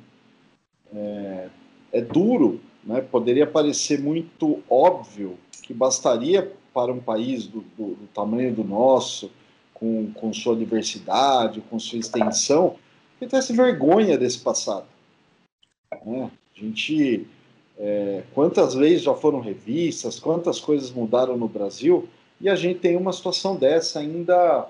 É, 0.93 1.49
é 1.93 2.01
duro, 2.03 2.61
né? 2.85 3.01
Poderia 3.01 3.47
parecer 3.47 4.01
muito 4.01 4.63
óbvio 4.69 5.39
que 5.63 5.73
bastaria 5.73 6.53
para 6.73 6.93
um 6.93 7.01
país 7.01 7.47
do, 7.47 7.61
do, 7.77 7.95
do 7.95 8.07
tamanho 8.15 8.55
do 8.55 8.65
nosso 8.65 9.31
com, 9.75 10.13
com 10.13 10.33
sua 10.33 10.55
diversidade, 10.55 11.63
com 11.69 11.79
sua 11.79 11.99
extensão, 11.99 12.77
tivesse 13.19 13.53
vergonha 13.53 14.17
desse 14.17 14.39
passado. 14.39 14.87
Né? 16.05 16.31
A 16.57 16.61
gente, 16.61 17.27
é, 17.79 18.23
quantas 18.35 18.75
leis 18.75 19.03
já 19.03 19.15
foram 19.15 19.41
revistas, 19.41 20.19
quantas 20.19 20.61
coisas 20.61 20.91
mudaram 20.91 21.37
no 21.37 21.49
Brasil, 21.49 22.09
e 22.41 22.49
a 22.49 22.55
gente 22.55 22.81
tem 22.81 22.97
uma 22.97 23.13
situação 23.13 23.57
dessa 23.57 24.01
ainda 24.01 24.69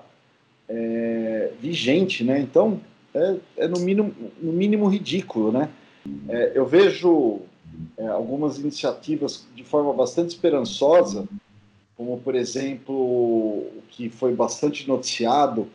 é, 0.67 1.51
vigente, 1.59 2.23
né? 2.23 2.39
Então, 2.39 2.81
é, 3.13 3.35
é, 3.57 3.67
no, 3.67 3.79
mínimo, 3.79 4.13
no 4.41 4.51
mínimo 4.51 4.87
ridículo, 4.87 5.51
né? 5.51 5.69
É, 6.27 6.51
eu 6.55 6.65
vejo 6.65 7.39
é, 7.97 8.07
algumas 8.07 8.57
iniciativas 8.57 9.45
de 9.55 9.63
forma 9.63 9.93
bastante 9.93 10.29
esperançosa, 10.29 11.27
como 12.01 12.17
por 12.17 12.33
exemplo 12.33 12.95
o 12.95 13.83
que 13.89 14.09
foi 14.09 14.33
bastante 14.33 14.87
noticiado 14.87 15.67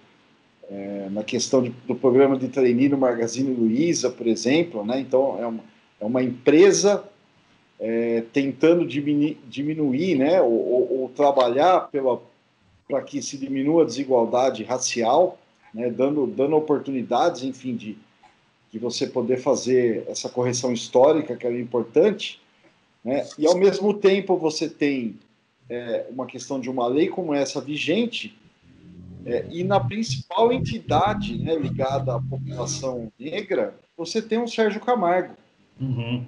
é, 0.68 1.06
na 1.08 1.22
questão 1.22 1.62
de, 1.62 1.70
do 1.86 1.94
programa 1.94 2.36
de 2.36 2.48
trainee 2.48 2.88
no 2.88 2.98
Magazine 2.98 3.54
Luiza, 3.54 4.10
por 4.10 4.26
exemplo, 4.26 4.84
né? 4.84 4.98
Então 4.98 5.38
é 5.40 5.46
uma, 5.46 5.64
é 6.00 6.04
uma 6.04 6.22
empresa 6.24 7.04
é, 7.78 8.24
tentando 8.32 8.84
diminuir, 8.84 9.38
diminuir 9.46 10.16
né, 10.16 10.42
ou, 10.42 10.50
ou, 10.50 11.00
ou 11.02 11.08
trabalhar 11.10 11.88
para 12.88 13.02
que 13.02 13.22
se 13.22 13.38
diminua 13.38 13.82
a 13.82 13.86
desigualdade 13.86 14.64
racial, 14.64 15.38
né, 15.72 15.88
dando, 15.90 16.26
dando 16.26 16.56
oportunidades, 16.56 17.44
enfim, 17.44 17.76
de, 17.76 17.96
de 18.72 18.80
você 18.80 19.06
poder 19.06 19.36
fazer 19.36 20.04
essa 20.08 20.28
correção 20.28 20.72
histórica 20.72 21.36
que 21.36 21.46
era 21.46 21.56
importante, 21.56 22.40
né? 23.04 23.24
e 23.38 23.46
ao 23.46 23.56
mesmo 23.56 23.94
tempo 23.94 24.36
você 24.36 24.68
tem 24.68 25.16
é, 25.68 26.06
uma 26.10 26.26
questão 26.26 26.60
de 26.60 26.70
uma 26.70 26.86
lei 26.86 27.08
como 27.08 27.34
essa 27.34 27.60
vigente, 27.60 28.36
é, 29.24 29.44
e 29.50 29.64
na 29.64 29.80
principal 29.80 30.52
entidade 30.52 31.36
né, 31.36 31.56
ligada 31.56 32.14
à 32.14 32.20
população 32.20 33.10
negra, 33.18 33.74
você 33.96 34.22
tem 34.22 34.38
um 34.38 34.46
Sérgio 34.46 34.80
Camargo. 34.80 35.34
Uhum. 35.80 36.24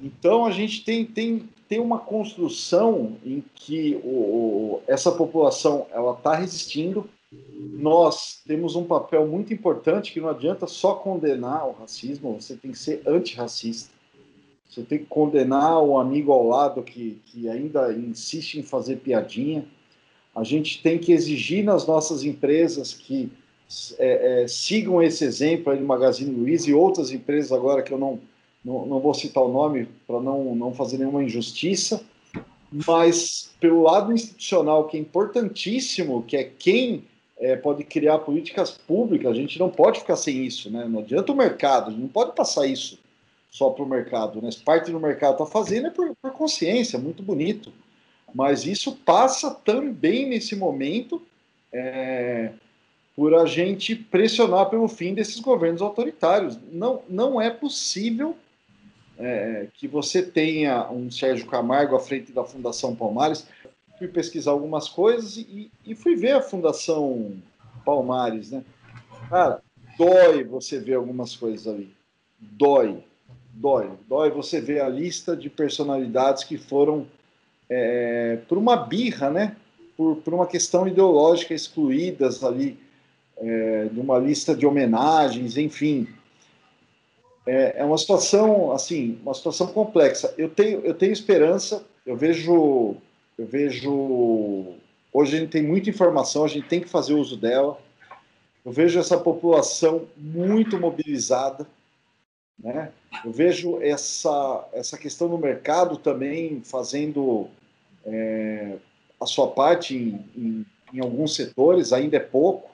Então 0.00 0.44
a 0.44 0.50
gente 0.50 0.84
tem, 0.84 1.06
tem, 1.06 1.48
tem 1.66 1.80
uma 1.80 1.98
construção 1.98 3.16
em 3.24 3.42
que 3.54 3.98
o, 4.04 4.08
o 4.08 4.82
essa 4.86 5.10
população 5.10 5.86
ela 5.90 6.12
está 6.12 6.34
resistindo. 6.34 7.08
Nós 7.72 8.42
temos 8.46 8.76
um 8.76 8.84
papel 8.84 9.26
muito 9.26 9.54
importante 9.54 10.12
que 10.12 10.20
não 10.20 10.28
adianta 10.28 10.66
só 10.66 10.94
condenar 10.94 11.66
o 11.66 11.72
racismo, 11.72 12.38
você 12.38 12.54
tem 12.54 12.70
que 12.70 12.78
ser 12.78 13.02
antirracista. 13.06 13.95
Você 14.76 14.82
tem 14.82 14.98
que 14.98 15.06
condenar 15.06 15.82
o 15.82 15.98
amigo 15.98 16.30
ao 16.30 16.46
lado 16.46 16.82
que, 16.82 17.18
que 17.24 17.48
ainda 17.48 17.90
insiste 17.94 18.56
em 18.56 18.62
fazer 18.62 18.96
piadinha. 18.96 19.64
A 20.34 20.44
gente 20.44 20.82
tem 20.82 20.98
que 20.98 21.12
exigir 21.12 21.64
nas 21.64 21.86
nossas 21.86 22.24
empresas 22.24 22.92
que 22.92 23.32
é, 23.98 24.42
é, 24.42 24.48
sigam 24.48 25.02
esse 25.02 25.24
exemplo 25.24 25.72
aí 25.72 25.78
do 25.78 25.86
Magazine 25.86 26.30
Luiza 26.30 26.68
e 26.68 26.74
outras 26.74 27.10
empresas 27.10 27.52
agora 27.52 27.82
que 27.82 27.90
eu 27.90 27.96
não, 27.96 28.20
não, 28.62 28.84
não 28.84 29.00
vou 29.00 29.14
citar 29.14 29.42
o 29.42 29.50
nome 29.50 29.88
para 30.06 30.20
não, 30.20 30.54
não 30.54 30.74
fazer 30.74 30.98
nenhuma 30.98 31.24
injustiça, 31.24 32.04
mas 32.70 33.50
pelo 33.58 33.82
lado 33.82 34.12
institucional, 34.12 34.86
que 34.88 34.98
é 34.98 35.00
importantíssimo, 35.00 36.22
que 36.22 36.36
é 36.36 36.44
quem 36.44 37.04
é, 37.38 37.56
pode 37.56 37.82
criar 37.82 38.18
políticas 38.18 38.72
públicas, 38.72 39.32
a 39.32 39.34
gente 39.34 39.58
não 39.58 39.70
pode 39.70 40.00
ficar 40.00 40.16
sem 40.16 40.44
isso, 40.44 40.70
né? 40.70 40.86
Não 40.86 41.00
adianta 41.00 41.32
o 41.32 41.36
mercado, 41.36 41.88
a 41.88 41.90
gente 41.92 42.02
não 42.02 42.08
pode 42.08 42.34
passar 42.34 42.66
isso 42.66 43.05
só 43.56 43.70
para 43.70 43.82
o 43.82 43.88
mercado, 43.88 44.42
né? 44.42 44.50
Parte 44.62 44.92
do 44.92 45.00
mercado 45.00 45.32
está 45.32 45.46
fazendo 45.46 45.86
é 45.86 45.90
por, 45.90 46.14
por 46.20 46.30
consciência, 46.32 46.98
muito 46.98 47.22
bonito. 47.22 47.72
Mas 48.34 48.66
isso 48.66 48.96
passa 48.96 49.50
também 49.50 50.28
nesse 50.28 50.54
momento 50.54 51.22
é, 51.72 52.50
por 53.14 53.34
a 53.34 53.46
gente 53.46 53.96
pressionar 53.96 54.68
pelo 54.68 54.86
fim 54.88 55.14
desses 55.14 55.40
governos 55.40 55.80
autoritários. 55.80 56.58
Não, 56.70 57.00
não 57.08 57.40
é 57.40 57.48
possível 57.48 58.36
é, 59.18 59.68
que 59.72 59.88
você 59.88 60.22
tenha 60.22 60.90
um 60.90 61.10
Sérgio 61.10 61.46
Camargo 61.46 61.96
à 61.96 62.00
frente 62.00 62.32
da 62.32 62.44
Fundação 62.44 62.94
Palmares. 62.94 63.46
Fui 63.96 64.06
pesquisar 64.06 64.50
algumas 64.50 64.86
coisas 64.86 65.38
e, 65.38 65.70
e 65.86 65.94
fui 65.94 66.14
ver 66.14 66.32
a 66.32 66.42
Fundação 66.42 67.32
Palmares, 67.86 68.50
né? 68.50 68.62
Cara, 69.30 69.62
dói 69.96 70.44
você 70.44 70.78
ver 70.78 70.96
algumas 70.96 71.34
coisas 71.34 71.66
ali. 71.66 71.96
Dói, 72.38 73.02
dói. 73.56 73.90
Dói 74.08 74.30
você 74.30 74.60
ver 74.60 74.80
a 74.80 74.88
lista 74.88 75.36
de 75.36 75.48
personalidades 75.48 76.44
que 76.44 76.58
foram 76.58 77.06
é, 77.68 78.38
por 78.48 78.58
uma 78.58 78.76
birra, 78.76 79.30
né? 79.30 79.56
Por, 79.96 80.16
por 80.16 80.34
uma 80.34 80.46
questão 80.46 80.86
ideológica 80.86 81.54
excluídas 81.54 82.44
ali 82.44 82.78
é, 83.38 83.86
de 83.90 83.98
uma 83.98 84.18
lista 84.18 84.54
de 84.54 84.66
homenagens, 84.66 85.56
enfim. 85.56 86.06
É, 87.46 87.76
é, 87.78 87.84
uma 87.84 87.96
situação, 87.96 88.72
assim, 88.72 89.18
uma 89.22 89.32
situação 89.32 89.68
complexa. 89.68 90.34
Eu 90.36 90.50
tenho, 90.50 90.80
eu 90.80 90.92
tenho 90.92 91.12
esperança, 91.12 91.84
eu 92.04 92.16
vejo, 92.16 92.96
eu 93.38 93.46
vejo, 93.46 94.74
hoje 95.12 95.36
a 95.36 95.40
gente 95.40 95.50
tem 95.50 95.62
muita 95.62 95.88
informação, 95.88 96.44
a 96.44 96.48
gente 96.48 96.68
tem 96.68 96.80
que 96.80 96.88
fazer 96.88 97.14
uso 97.14 97.36
dela. 97.36 97.78
Eu 98.64 98.72
vejo 98.72 98.98
essa 98.98 99.16
população 99.16 100.06
muito 100.16 100.78
mobilizada, 100.78 101.66
né? 102.58 102.90
Eu 103.24 103.32
vejo 103.32 103.80
essa, 103.82 104.68
essa 104.72 104.96
questão 104.96 105.28
no 105.28 105.38
mercado 105.38 105.96
também 105.96 106.62
fazendo 106.64 107.48
é, 108.04 108.76
a 109.20 109.26
sua 109.26 109.48
parte 109.48 109.96
em, 109.96 110.24
em, 110.36 110.66
em 110.92 111.00
alguns 111.00 111.34
setores, 111.34 111.92
ainda 111.92 112.16
é 112.16 112.20
pouco, 112.20 112.70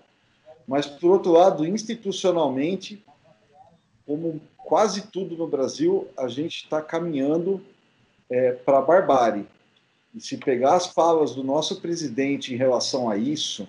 mas, 0.66 0.86
por 0.86 1.10
outro 1.10 1.32
lado, 1.32 1.66
institucionalmente, 1.66 3.02
como 4.06 4.40
quase 4.58 5.08
tudo 5.08 5.36
no 5.36 5.46
Brasil, 5.46 6.08
a 6.16 6.28
gente 6.28 6.64
está 6.64 6.80
caminhando 6.80 7.60
é, 8.30 8.52
para 8.52 8.78
a 8.78 8.82
barbárie. 8.82 9.46
E 10.14 10.20
se 10.20 10.36
pegar 10.36 10.74
as 10.74 10.86
falas 10.86 11.34
do 11.34 11.42
nosso 11.42 11.80
presidente 11.80 12.54
em 12.54 12.56
relação 12.56 13.08
a 13.08 13.16
isso, 13.16 13.68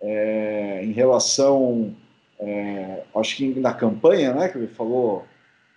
é, 0.00 0.80
em 0.84 0.92
relação, 0.92 1.94
é, 2.38 3.02
acho 3.14 3.36
que 3.36 3.54
na 3.60 3.74
campanha, 3.74 4.32
né, 4.32 4.48
que 4.48 4.58
ele 4.58 4.68
falou 4.68 5.24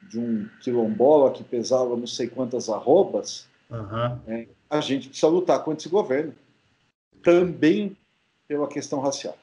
de 0.09 0.19
um 0.19 0.47
quilombola 0.61 1.31
que 1.31 1.43
pesava 1.43 1.95
não 1.95 2.07
sei 2.07 2.27
quantas 2.27 2.69
arrobas, 2.69 3.47
uhum. 3.69 4.45
a 4.69 4.81
gente 4.81 5.09
precisa 5.09 5.27
lutar 5.27 5.63
contra 5.63 5.81
esse 5.81 5.89
governo, 5.89 6.33
também 7.21 7.97
pela 8.47 8.67
questão 8.67 8.99
racial 8.99 9.37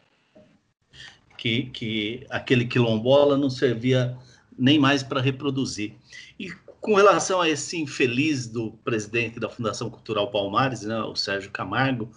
que, 1.43 1.65
que 1.71 2.25
aquele 2.31 2.65
quilombola 2.65 3.37
não 3.37 3.51
servia 3.51 4.17
nem 4.57 4.79
mais 4.79 5.03
para 5.03 5.21
reproduzir. 5.21 5.93
E 6.39 6.53
com 6.81 6.95
relação 6.95 7.41
a 7.41 7.49
esse 7.49 7.77
infeliz 7.77 8.47
do 8.47 8.71
presidente 8.85 9.41
da 9.41 9.49
Fundação 9.49 9.91
Cultural 9.91 10.31
Palmares, 10.31 10.83
né, 10.83 11.03
o 11.03 11.17
Sérgio 11.17 11.51
Camargo, 11.51 12.13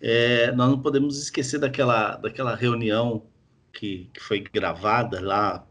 é, 0.00 0.52
nós 0.52 0.70
não 0.70 0.78
podemos 0.78 1.20
esquecer 1.20 1.58
daquela, 1.58 2.14
daquela 2.18 2.54
reunião 2.54 3.24
que, 3.72 4.08
que 4.14 4.20
foi 4.20 4.38
gravada 4.38 5.20
lá 5.20 5.66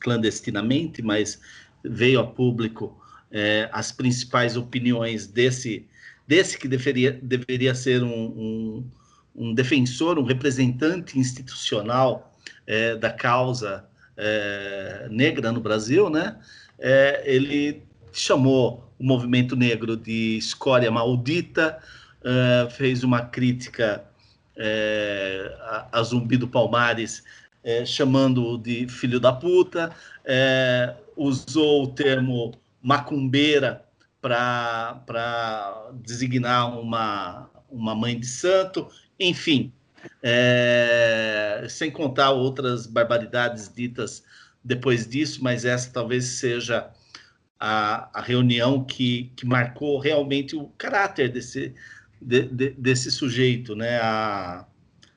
clandestinamente, 0.00 1.02
mas 1.02 1.40
veio 1.84 2.20
a 2.20 2.26
público 2.26 2.98
é, 3.30 3.68
as 3.72 3.90
principais 3.90 4.56
opiniões 4.56 5.26
desse, 5.26 5.86
desse 6.26 6.58
que 6.58 6.68
deveria, 6.68 7.12
deveria 7.12 7.74
ser 7.74 8.02
um, 8.02 8.24
um 8.24 8.90
um 9.34 9.54
defensor, 9.54 10.18
um 10.18 10.24
representante 10.24 11.18
institucional 11.18 12.32
é, 12.66 12.96
da 12.96 13.10
causa 13.10 13.84
é, 14.16 15.08
negra 15.10 15.50
no 15.50 15.60
Brasil, 15.60 16.10
né? 16.10 16.36
É, 16.78 17.22
ele 17.24 17.82
chamou 18.12 18.92
o 18.98 19.04
movimento 19.04 19.56
negro 19.56 19.96
de 19.96 20.36
escória 20.36 20.90
maldita, 20.90 21.78
é, 22.24 22.70
fez 22.70 23.02
uma 23.02 23.22
crítica 23.22 24.04
é, 24.56 25.56
a, 25.62 25.88
a, 25.98 26.02
Zumbi 26.02 26.36
do 26.36 26.46
Palmares, 26.46 27.24
é, 27.62 27.84
chamando-o 27.84 28.58
de 28.58 28.88
filho 28.88 29.20
da 29.20 29.32
puta, 29.32 29.94
usou 31.16 31.84
o 31.84 31.88
termo 31.88 32.52
macumbeira 32.82 33.84
para 34.20 35.90
designar 35.94 36.78
uma, 36.78 37.50
uma 37.70 37.94
mãe 37.94 38.18
de 38.18 38.26
santo, 38.26 38.88
enfim, 39.18 39.72
é, 40.22 41.66
sem 41.68 41.90
contar 41.90 42.30
outras 42.30 42.86
barbaridades 42.86 43.72
ditas 43.72 44.22
depois 44.64 45.06
disso, 45.06 45.42
mas 45.42 45.64
essa 45.64 45.92
talvez 45.92 46.24
seja 46.24 46.90
a, 47.58 48.08
a 48.12 48.22
reunião 48.22 48.84
que, 48.84 49.32
que 49.36 49.46
marcou 49.46 49.98
realmente 49.98 50.54
o 50.56 50.66
caráter 50.78 51.30
desse, 51.30 51.74
de, 52.20 52.42
de, 52.42 52.70
desse 52.70 53.10
sujeito, 53.10 53.74
né? 53.74 53.98
A, 54.00 54.66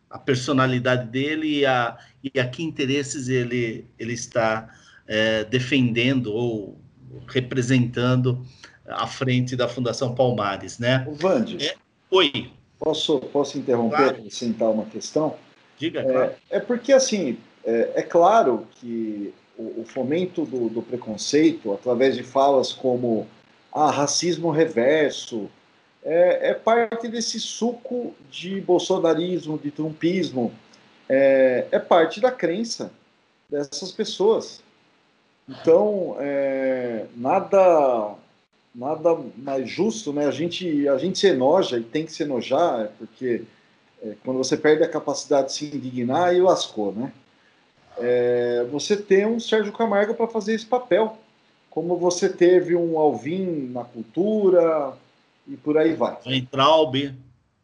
a 0.09 0.19
personalidade 0.19 1.09
dele 1.09 1.59
e 1.59 1.65
a, 1.65 1.97
e 2.33 2.39
a 2.39 2.47
que 2.47 2.63
interesses 2.63 3.27
ele, 3.27 3.85
ele 3.99 4.13
está 4.13 4.69
é, 5.07 5.43
defendendo 5.43 6.33
ou 6.33 6.79
representando 7.27 8.45
à 8.87 9.07
frente 9.07 9.55
da 9.55 9.67
Fundação 9.67 10.15
Palmares, 10.15 10.79
né? 10.79 11.05
O 11.07 11.13
Vande. 11.13 11.63
É, 11.65 11.75
oi. 12.09 12.51
Posso, 12.79 13.19
posso 13.19 13.57
interromper 13.57 13.95
claro. 13.95 14.11
para 14.11 14.19
acrescentar 14.19 14.69
uma 14.69 14.85
questão? 14.85 15.35
Diga, 15.77 16.01
é, 16.01 16.03
claro. 16.03 16.31
É 16.49 16.59
porque, 16.59 16.93
assim, 16.93 17.37
é, 17.63 17.91
é 17.95 18.01
claro 18.01 18.67
que 18.79 19.33
o, 19.57 19.81
o 19.81 19.85
fomento 19.85 20.45
do, 20.45 20.69
do, 20.69 20.81
preconceito, 20.81 21.73
através 21.73 22.15
de 22.15 22.23
falas 22.23 22.73
como 22.73 23.27
ah, 23.71 23.89
racismo 23.89 24.51
reverso, 24.51 25.49
é, 26.03 26.51
é 26.51 26.53
parte 26.53 27.07
desse 27.07 27.39
suco 27.39 28.13
de 28.29 28.61
bolsonarismo, 28.61 29.57
de 29.57 29.71
trumpismo, 29.71 30.51
é, 31.09 31.67
é 31.71 31.79
parte 31.79 32.19
da 32.19 32.31
crença 32.31 32.91
dessas 33.49 33.91
pessoas. 33.91 34.61
Então, 35.47 36.17
é, 36.19 37.05
nada 37.15 38.15
nada 38.75 39.17
mais 39.37 39.69
justo, 39.69 40.11
né? 40.11 40.25
A 40.25 40.31
gente, 40.31 40.87
a 40.89 40.97
gente 40.97 41.17
se 41.17 41.27
enoja 41.27 41.77
e 41.77 41.83
tem 41.83 42.05
que 42.05 42.11
se 42.11 42.23
enojar, 42.23 42.89
porque 42.99 43.43
é, 44.03 44.15
quando 44.23 44.37
você 44.37 44.57
perde 44.57 44.83
a 44.83 44.89
capacidade 44.89 45.47
de 45.47 45.53
se 45.53 45.65
indignar, 45.65 46.29
aí 46.29 46.41
lascou, 46.41 46.91
né? 46.91 47.13
É, 47.97 48.65
você 48.69 48.97
tem 48.97 49.25
um 49.25 49.39
Sérgio 49.39 49.71
Camargo 49.71 50.13
para 50.13 50.27
fazer 50.27 50.53
esse 50.53 50.65
papel, 50.65 51.17
como 51.69 51.95
você 51.95 52.27
teve 52.27 52.75
um 52.75 52.99
Alvin 52.99 53.69
na 53.71 53.85
cultura 53.85 54.93
e 55.47 55.55
por 55.55 55.77
aí 55.77 55.93
vai. 55.93 56.17
Em 56.25 56.43
Traub. 56.43 57.13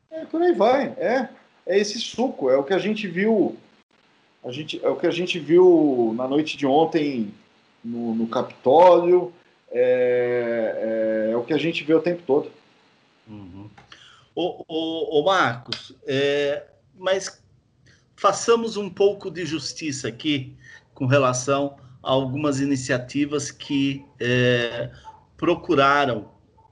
É, 0.10 0.26
por 0.26 0.42
aí 0.42 0.54
vai, 0.54 0.86
é. 0.98 1.28
É 1.66 1.78
esse 1.78 1.99
suco, 1.99 2.49
é 2.49 2.57
o 2.57 2.64
que 2.64 2.74
a 2.74 2.80
gente 2.80 3.07
viu 3.07 3.57
a 4.43 4.51
gente, 4.51 4.84
é 4.84 4.89
o 4.89 4.95
que 4.95 5.05
a 5.05 5.12
gente 5.12 5.39
viu 5.39 6.14
na 6.16 6.28
noite 6.28 6.57
de 6.57 6.66
ontem 6.66 7.32
no, 7.84 8.16
no 8.16 8.28
Capitólio, 8.28 9.32
é, 9.72 11.28
é, 11.28 11.32
é, 11.32 11.38
o 11.38 11.43
que 11.43 11.53
a 11.53 11.57
gente 11.57 11.84
vê 11.84 11.93
o 11.93 12.01
tempo 12.01 12.24
todo. 12.26 12.51
Uhum. 13.28 13.70
Ô, 14.34 14.66
ô, 14.68 15.20
ô 15.20 15.24
Marcos, 15.24 15.93
é, 16.07 16.66
mas 16.97 17.41
façamos 18.16 18.78
um 18.78 18.89
pouco 18.89 19.30
de 19.30 19.45
justiça 19.45 20.07
aqui 20.07 20.55
com 20.93 21.05
relação 21.05 21.78
a 22.01 22.12
algumas 22.12 22.59
iniciativas 22.59 23.51
que 23.51 24.03
é, 24.20 24.89
procuraram 25.38 26.30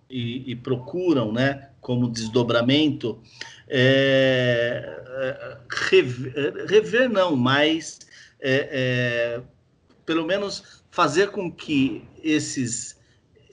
e, 0.10 0.52
e, 0.52 0.56
procuram, 0.56 1.32
né, 1.32 1.69
como 1.82 2.10
desdobramento, 2.10 3.22
é, 3.68 5.02
é 5.22 5.58
rever, 5.90 6.66
rever, 6.68 7.10
não, 7.10 7.36
mas 7.36 8.00
é, 8.40 8.70
é, 8.72 9.42
pelo 10.06 10.26
menos 10.26 10.84
fazer 10.90 11.30
com 11.30 11.52
que 11.52 12.04
esses 12.24 13.00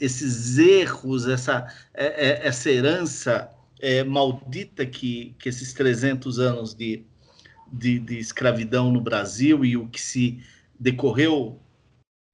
esses 0.00 0.58
erros, 0.58 1.26
essa, 1.26 1.66
é, 1.94 2.46
essa 2.46 2.70
herança 2.70 3.50
é, 3.80 4.04
maldita 4.04 4.84
que, 4.86 5.34
que 5.38 5.48
esses 5.48 5.72
300 5.72 6.38
anos 6.38 6.74
de, 6.74 7.04
de, 7.72 7.98
de, 7.98 8.18
escravidão 8.18 8.90
no 8.90 9.00
Brasil 9.00 9.64
e 9.64 9.76
o 9.76 9.88
que 9.88 10.00
se 10.00 10.42
decorreu 10.78 11.58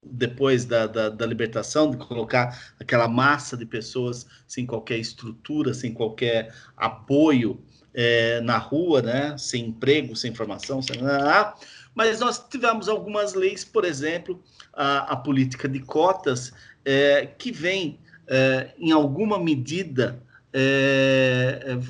depois 0.05 0.65
da, 0.65 0.87
da, 0.87 1.09
da, 1.09 1.25
libertação, 1.25 1.89
de 1.89 1.97
colocar 1.97 2.73
aquela 2.79 3.07
massa 3.07 3.55
de 3.55 3.65
pessoas 3.65 4.25
sem 4.47 4.65
qualquer 4.65 4.97
estrutura, 4.97 5.73
sem 5.73 5.93
qualquer 5.93 6.53
apoio 6.75 7.61
é, 7.93 8.41
na 8.41 8.57
rua, 8.57 9.01
né? 9.01 9.37
sem 9.37 9.67
emprego, 9.67 10.15
sem 10.15 10.33
formação, 10.33 10.81
sem 10.81 11.01
nada. 11.01 11.53
Mas 11.95 12.19
nós 12.19 12.43
tivemos 12.49 12.89
algumas 12.89 13.33
leis, 13.33 13.63
por 13.63 13.85
exemplo, 13.85 14.41
a, 14.73 15.13
a 15.13 15.15
política 15.15 15.67
de 15.67 15.79
cotas, 15.79 16.51
é, 16.83 17.25
que 17.25 17.51
vem, 17.51 17.99
é, 18.27 18.71
em 18.77 18.91
alguma 18.91 19.39
medida, 19.39 20.21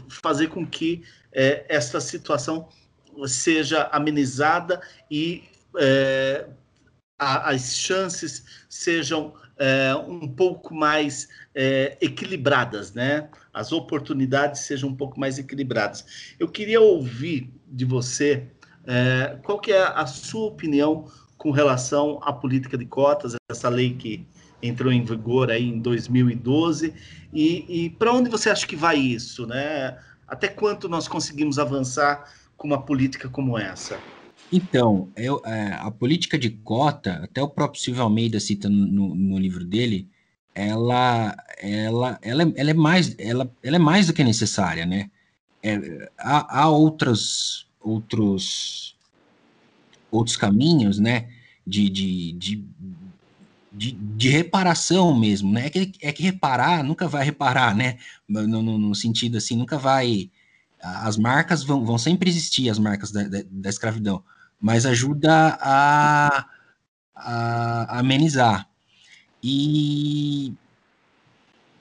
fazer 0.07 0.47
com 0.47 0.65
que 0.65 1.03
essa 1.33 1.99
situação 1.99 2.69
seja 3.27 3.89
amenizada 3.91 4.79
e 5.11 5.43
a, 7.23 7.49
as 7.49 7.75
chances 7.75 8.43
sejam 8.69 9.33
é, 9.57 9.95
um 9.95 10.27
pouco 10.27 10.73
mais 10.73 11.29
é, 11.55 11.97
equilibradas, 12.01 12.93
né? 12.93 13.29
As 13.53 13.71
oportunidades 13.71 14.61
sejam 14.61 14.89
um 14.89 14.95
pouco 14.95 15.19
mais 15.19 15.37
equilibradas. 15.37 16.35
Eu 16.39 16.47
queria 16.47 16.81
ouvir 16.81 17.51
de 17.67 17.85
você 17.85 18.47
é, 18.85 19.37
qual 19.43 19.59
que 19.59 19.71
é 19.71 19.83
a 19.83 20.05
sua 20.05 20.47
opinião 20.47 21.07
com 21.37 21.51
relação 21.51 22.19
à 22.23 22.33
política 22.33 22.77
de 22.77 22.85
cotas, 22.85 23.35
essa 23.49 23.69
lei 23.69 23.93
que 23.93 24.25
entrou 24.61 24.91
em 24.91 25.03
vigor 25.03 25.51
aí 25.51 25.67
em 25.67 25.79
2012, 25.79 26.93
e, 27.33 27.85
e 27.85 27.89
para 27.89 28.13
onde 28.13 28.29
você 28.29 28.49
acha 28.49 28.65
que 28.65 28.75
vai 28.75 28.97
isso, 28.97 29.45
né? 29.45 29.97
Até 30.27 30.47
quanto 30.47 30.87
nós 30.87 31.07
conseguimos 31.07 31.59
avançar 31.59 32.31
com 32.55 32.67
uma 32.67 32.81
política 32.81 33.27
como 33.27 33.57
essa? 33.57 33.99
Então, 34.55 35.11
eu, 35.15 35.41
é, 35.45 35.73
a 35.73 35.89
política 35.89 36.37
de 36.37 36.51
cota, 36.51 37.23
até 37.23 37.41
o 37.41 37.49
próprio 37.49 37.81
Silvio 37.81 38.03
Almeida 38.03 38.39
cita 38.39 38.69
no, 38.69 39.15
no 39.15 39.39
livro 39.39 39.65
dele, 39.65 40.07
ela, 40.53 41.35
ela, 41.59 42.19
ela, 42.21 42.53
ela, 42.55 42.69
é 42.69 42.73
mais, 42.75 43.15
ela, 43.17 43.51
ela 43.63 43.75
é 43.77 43.79
mais 43.79 44.05
do 44.05 44.13
que 44.13 44.23
necessária, 44.23 44.85
né? 44.85 45.09
É, 45.63 46.07
há, 46.19 46.59
há 46.61 46.69
outros, 46.69 47.67
outros, 47.81 48.95
outros 50.11 50.37
caminhos, 50.37 50.99
né? 50.99 51.29
De, 51.65 51.89
de, 51.89 52.33
de, 52.33 52.63
de, 53.71 53.91
de, 53.91 54.29
reparação 54.29 55.17
mesmo, 55.17 55.51
né? 55.51 55.65
É 55.65 55.69
que, 55.71 55.93
é 55.99 56.11
que 56.11 56.21
reparar 56.21 56.83
nunca 56.83 57.07
vai 57.07 57.25
reparar, 57.25 57.75
né? 57.75 57.97
No, 58.29 58.45
no, 58.45 58.77
no, 58.77 58.93
sentido 58.93 59.39
assim, 59.39 59.57
nunca 59.57 59.79
vai. 59.79 60.29
As 60.79 61.17
marcas 61.17 61.63
vão, 61.63 61.83
vão 61.83 61.97
sempre 61.97 62.29
existir, 62.29 62.69
as 62.69 62.77
marcas 62.77 63.11
da, 63.11 63.23
da, 63.23 63.41
da 63.49 63.69
escravidão, 63.69 64.23
mas 64.63 64.85
ajuda 64.85 65.57
a, 65.59 66.45
a, 67.13 67.99
amenizar. 67.99 68.65
E, 69.43 70.53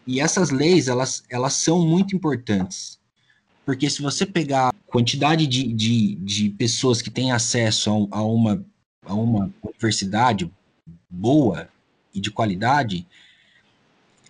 e 0.05 0.21
essas 0.21 0.51
leis, 0.51 0.89
elas, 0.89 1.23
elas 1.31 1.53
são 1.53 1.87
muito 1.87 2.17
importantes. 2.17 2.99
Porque 3.65 3.89
se 3.89 4.03
você 4.03 4.27
pegar 4.27 4.71
a 4.71 4.91
quantidade 4.91 5.47
de, 5.47 5.73
de, 5.73 6.17
de 6.17 6.51
pessoas 6.51 7.01
que 7.01 7.09
têm 7.09 7.31
acesso 7.31 8.09
a, 8.11 8.19
a, 8.19 8.23
uma, 8.25 8.67
a 9.07 9.15
uma 9.15 9.49
universidade 9.63 10.53
boa 11.09 11.69
e 12.13 12.21
de 12.21 12.33
qualidade, 12.33 13.07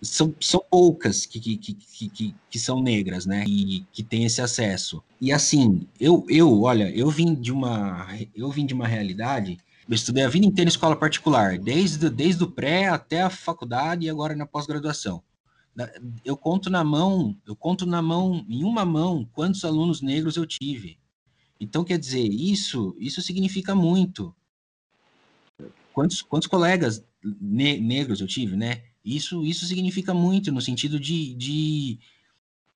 são, 0.03 0.35
são 0.39 0.63
poucas 0.69 1.25
que, 1.25 1.39
que, 1.39 1.57
que, 1.57 2.09
que, 2.09 2.35
que 2.49 2.59
são 2.59 2.81
negras, 2.81 3.25
né? 3.25 3.45
E 3.47 3.85
que 3.91 4.03
têm 4.03 4.25
esse 4.25 4.41
acesso. 4.41 5.01
E 5.19 5.31
assim, 5.31 5.87
eu, 5.99 6.25
eu, 6.29 6.61
olha, 6.61 6.89
eu 6.95 7.09
vim 7.09 7.33
de 7.33 7.51
uma, 7.51 8.07
eu 8.35 8.51
vim 8.51 8.65
de 8.65 8.73
uma 8.73 8.87
realidade. 8.87 9.57
Eu 9.87 9.95
estudei 9.95 10.23
a 10.23 10.29
vida 10.29 10.45
inteira 10.45 10.69
em 10.69 10.71
escola 10.71 10.95
particular, 10.95 11.57
desde, 11.57 12.09
desde 12.09 12.43
o 12.43 12.51
pré 12.51 12.87
até 12.87 13.21
a 13.21 13.29
faculdade 13.29 14.05
e 14.05 14.09
agora 14.09 14.35
na 14.35 14.45
pós-graduação. 14.45 15.23
Eu 16.23 16.37
conto 16.37 16.69
na 16.69 16.83
mão, 16.83 17.35
eu 17.47 17.55
conto 17.55 17.85
na 17.85 18.01
mão, 18.01 18.45
em 18.47 18.63
uma 18.63 18.85
mão, 18.85 19.27
quantos 19.33 19.65
alunos 19.65 20.01
negros 20.01 20.37
eu 20.37 20.45
tive. 20.45 20.99
Então, 21.59 21.83
quer 21.83 21.97
dizer, 21.97 22.27
isso, 22.27 22.95
isso 22.99 23.21
significa 23.21 23.73
muito. 23.73 24.35
Quantos, 25.93 26.21
quantos 26.21 26.47
colegas 26.47 27.03
ne 27.23 27.79
negros 27.79 28.19
eu 28.19 28.27
tive, 28.27 28.55
né? 28.55 28.83
Isso, 29.03 29.43
isso 29.45 29.65
significa 29.65 30.13
muito 30.13 30.51
no 30.51 30.61
sentido 30.61 30.99
de, 30.99 31.33
de 31.33 31.99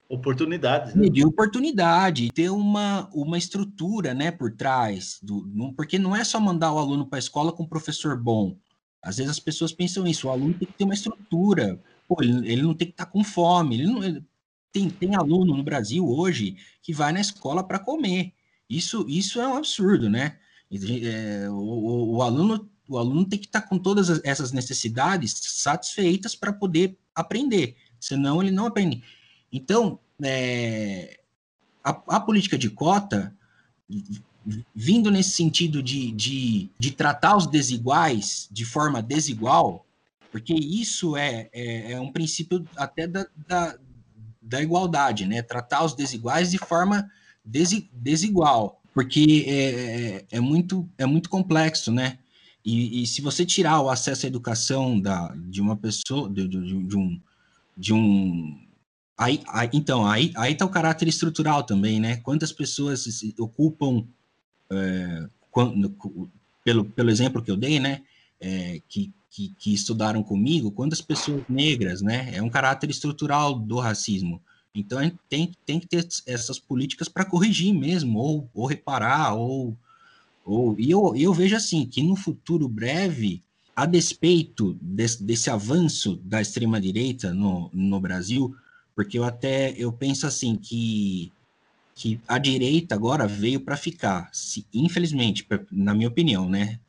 oportunidades, 0.10 0.94
né? 0.96 1.08
de 1.08 1.26
oportunidade, 1.26 2.30
ter 2.34 2.50
uma, 2.50 3.10
uma 3.14 3.38
estrutura, 3.38 4.14
né, 4.14 4.32
por 4.32 4.52
trás 4.52 5.20
do, 5.22 5.50
não, 5.54 5.74
porque 5.74 5.98
não 5.98 6.16
é 6.16 6.24
só 6.24 6.40
mandar 6.40 6.74
o 6.74 6.80
aluno 6.80 7.06
para 7.06 7.18
a 7.18 7.20
escola 7.20 7.52
com 7.52 7.64
um 7.64 7.68
professor 7.68 8.22
bom. 8.22 8.58
Às 9.02 9.18
vezes 9.18 9.32
as 9.32 9.40
pessoas 9.40 9.72
pensam 9.72 10.06
isso, 10.06 10.28
o 10.28 10.32
aluno 10.32 10.54
tem 10.54 10.68
que 10.68 10.74
ter 10.74 10.84
uma 10.84 10.94
estrutura. 10.94 11.80
Pô, 12.08 12.18
ele, 12.22 12.52
ele 12.52 12.62
não 12.62 12.74
tem 12.74 12.88
que 12.88 12.94
estar 12.94 13.06
tá 13.06 13.12
com 13.12 13.24
fome. 13.24 13.76
Ele 13.76 13.86
não, 13.86 14.04
ele, 14.04 14.24
tem, 14.72 14.90
tem 14.90 15.16
aluno 15.16 15.56
no 15.56 15.64
Brasil 15.64 16.08
hoje 16.08 16.58
que 16.82 16.94
vai 16.94 17.12
na 17.12 17.22
escola 17.22 17.64
para 17.64 17.80
comer. 17.80 18.34
Isso, 18.70 19.06
isso 19.08 19.40
é 19.40 19.48
um 19.48 19.56
absurdo, 19.56 20.10
né? 20.10 20.38
É, 20.72 21.50
o, 21.50 22.16
o, 22.16 22.22
aluno 22.22 22.70
o 22.88 22.98
aluno 22.98 23.26
tem 23.26 23.40
que 23.40 23.46
estar 23.46 23.62
tá 23.62 23.68
com 23.68 23.78
todas 23.78 24.24
essas 24.24 24.52
necessidades 24.52 25.34
satisfeitas 25.44 26.36
para 26.36 26.54
poder 26.54 26.98
aprender, 27.14 27.76
senão 28.00 28.42
ele 28.42 28.52
não 28.52 28.66
aprende. 28.66 29.04
Então, 29.52 30.00
é, 30.22 31.20
a, 31.84 31.90
a, 32.08 32.20
política 32.20 32.58
de 32.58 32.70
cota, 32.70 33.36
vindo 34.76 35.12
nesse 35.12 35.32
sentido 35.32 35.82
de, 35.84 36.12
de, 36.12 36.70
de, 36.78 36.92
tratar 36.92 37.36
os 37.36 37.48
desiguais 37.48 38.48
de 38.52 38.66
forma 38.66 39.02
desigual, 39.02 39.86
porque 40.32 40.54
isso 40.54 41.16
é, 41.16 41.50
é, 41.54 41.94
é 41.94 42.00
um 42.00 42.12
princípio 42.12 42.68
até 42.76 43.08
da, 43.08 43.26
da, 43.48 43.78
da, 44.42 44.62
igualdade, 44.62 45.26
né? 45.26 45.42
Tratar 45.42 45.84
os 45.84 45.94
desiguais 45.94 46.52
de 46.52 46.58
forma 46.58 47.10
desi, 47.44 47.90
desigual, 47.94 48.82
porque 48.94 49.46
é, 49.48 49.54
é, 49.54 50.26
é 50.32 50.40
muito, 50.40 50.88
é 50.98 51.06
muito 51.06 51.30
complexo, 51.30 51.92
né? 51.92 52.20
E, 52.68 53.02
e, 53.02 53.08
se 53.08 53.22
você 53.22 53.46
tirar 53.46 53.80
o 53.80 53.90
acesso 53.90 54.26
à 54.26 54.28
educação 54.28 55.00
da, 55.00 55.34
de 55.48 55.62
uma 55.62 55.78
pessoa, 55.78 56.30
de, 56.30 56.46
de, 56.46 56.84
de 56.84 56.98
um. 56.98 57.22
De 57.78 57.94
um 57.94 58.60
aí, 59.18 59.42
aí, 59.48 59.70
então, 59.72 60.06
aí 60.06 60.34
está 60.50 60.66
o 60.66 60.70
caráter 60.70 61.08
estrutural 61.08 61.64
também, 61.64 61.98
né? 61.98 62.18
Quantas 62.18 62.52
pessoas 62.52 63.08
ocupam, 63.40 64.06
é, 64.70 65.30
quando, 65.50 65.96
pelo, 66.62 66.84
pelo 66.84 67.10
exemplo 67.10 67.42
que 67.42 67.50
eu 67.50 67.56
dei, 67.56 67.80
né? 67.80 68.02
É, 68.38 68.82
que, 68.90 69.14
que, 69.30 69.56
que, 69.58 69.74
estudaram 69.74 70.22
comigo, 70.22 70.70
quantas 70.70 71.00
pessoas 71.00 71.44
negras, 71.48 72.02
né? 72.02 72.36
É 72.36 72.42
um 72.42 72.50
caráter 72.50 72.90
estrutural 72.90 73.58
do 73.58 73.80
racismo. 73.80 74.42
Então, 74.76 75.00
tem, 75.30 75.54
tem 75.66 75.80
que 75.80 75.88
ter 75.88 76.06
essas 76.26 76.60
políticas 76.60 77.08
para 77.08 77.24
corrigir 77.24 77.74
mesmo, 77.74 78.20
ou, 78.20 78.50
ou 78.54 78.66
reparar, 78.66 79.36
ou 79.36 79.78
ou, 80.48 80.80
e 80.80 80.90
eu, 80.90 81.14
eu 81.14 81.34
vejo 81.34 81.58
assim, 81.58 81.86
que 81.86 82.02
no 82.02 82.16
futuro 82.16 82.70
breve, 82.70 83.44
a 83.76 83.86
despeito 83.86 84.78
desse, 84.82 85.22
desse 85.22 85.50
avanço 85.50 86.16
da 86.24 86.42
extrema-direita 86.42 87.34
no, 87.34 87.70
no 87.74 88.00
Brasil, 88.00 88.56
porque 88.96 89.20
eu 89.20 89.26
até 89.26 89.76
eu 89.78 89.92
penso 89.92 90.26
assim 90.26 90.56
que, 90.56 91.34
que 91.94 92.20
a 92.26 92.38
direita 92.38 92.96
agora 92.96 93.28
veio 93.28 93.60
para 93.60 93.76
ficar, 93.76 94.30
se, 94.32 94.66
infelizmente, 94.74 95.46
na 95.70 95.94
minha 95.94 96.08
opinião, 96.08 96.50
né? 96.50 96.80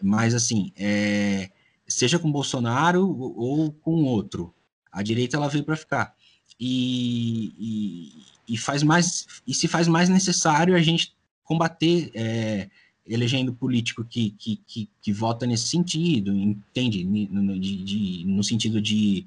Mas 0.00 0.32
assim, 0.32 0.72
é, 0.76 1.50
seja 1.88 2.20
com 2.20 2.30
Bolsonaro 2.30 3.04
ou 3.36 3.72
com 3.72 4.04
outro, 4.04 4.54
a 4.92 5.02
direita 5.02 5.36
ela 5.36 5.48
veio 5.48 5.64
para 5.64 5.76
ficar. 5.76 6.14
E, 6.58 7.52
e, 7.58 8.54
e, 8.54 8.56
faz 8.56 8.84
mais 8.84 9.26
e 9.44 9.52
se 9.52 9.66
faz 9.66 9.88
mais 9.88 10.08
necessário 10.08 10.74
a 10.76 10.80
gente 10.80 11.14
combater 11.44 12.10
é, 12.14 12.68
elegendo 13.08 13.52
político 13.52 14.04
que, 14.04 14.30
que, 14.38 14.60
que, 14.66 14.88
que 15.00 15.12
vota 15.12 15.46
nesse 15.46 15.68
sentido, 15.68 16.34
entende? 16.34 17.04
No, 17.04 17.58
de, 17.58 17.76
de, 17.82 18.24
no 18.26 18.44
sentido 18.44 18.80
de, 18.80 19.24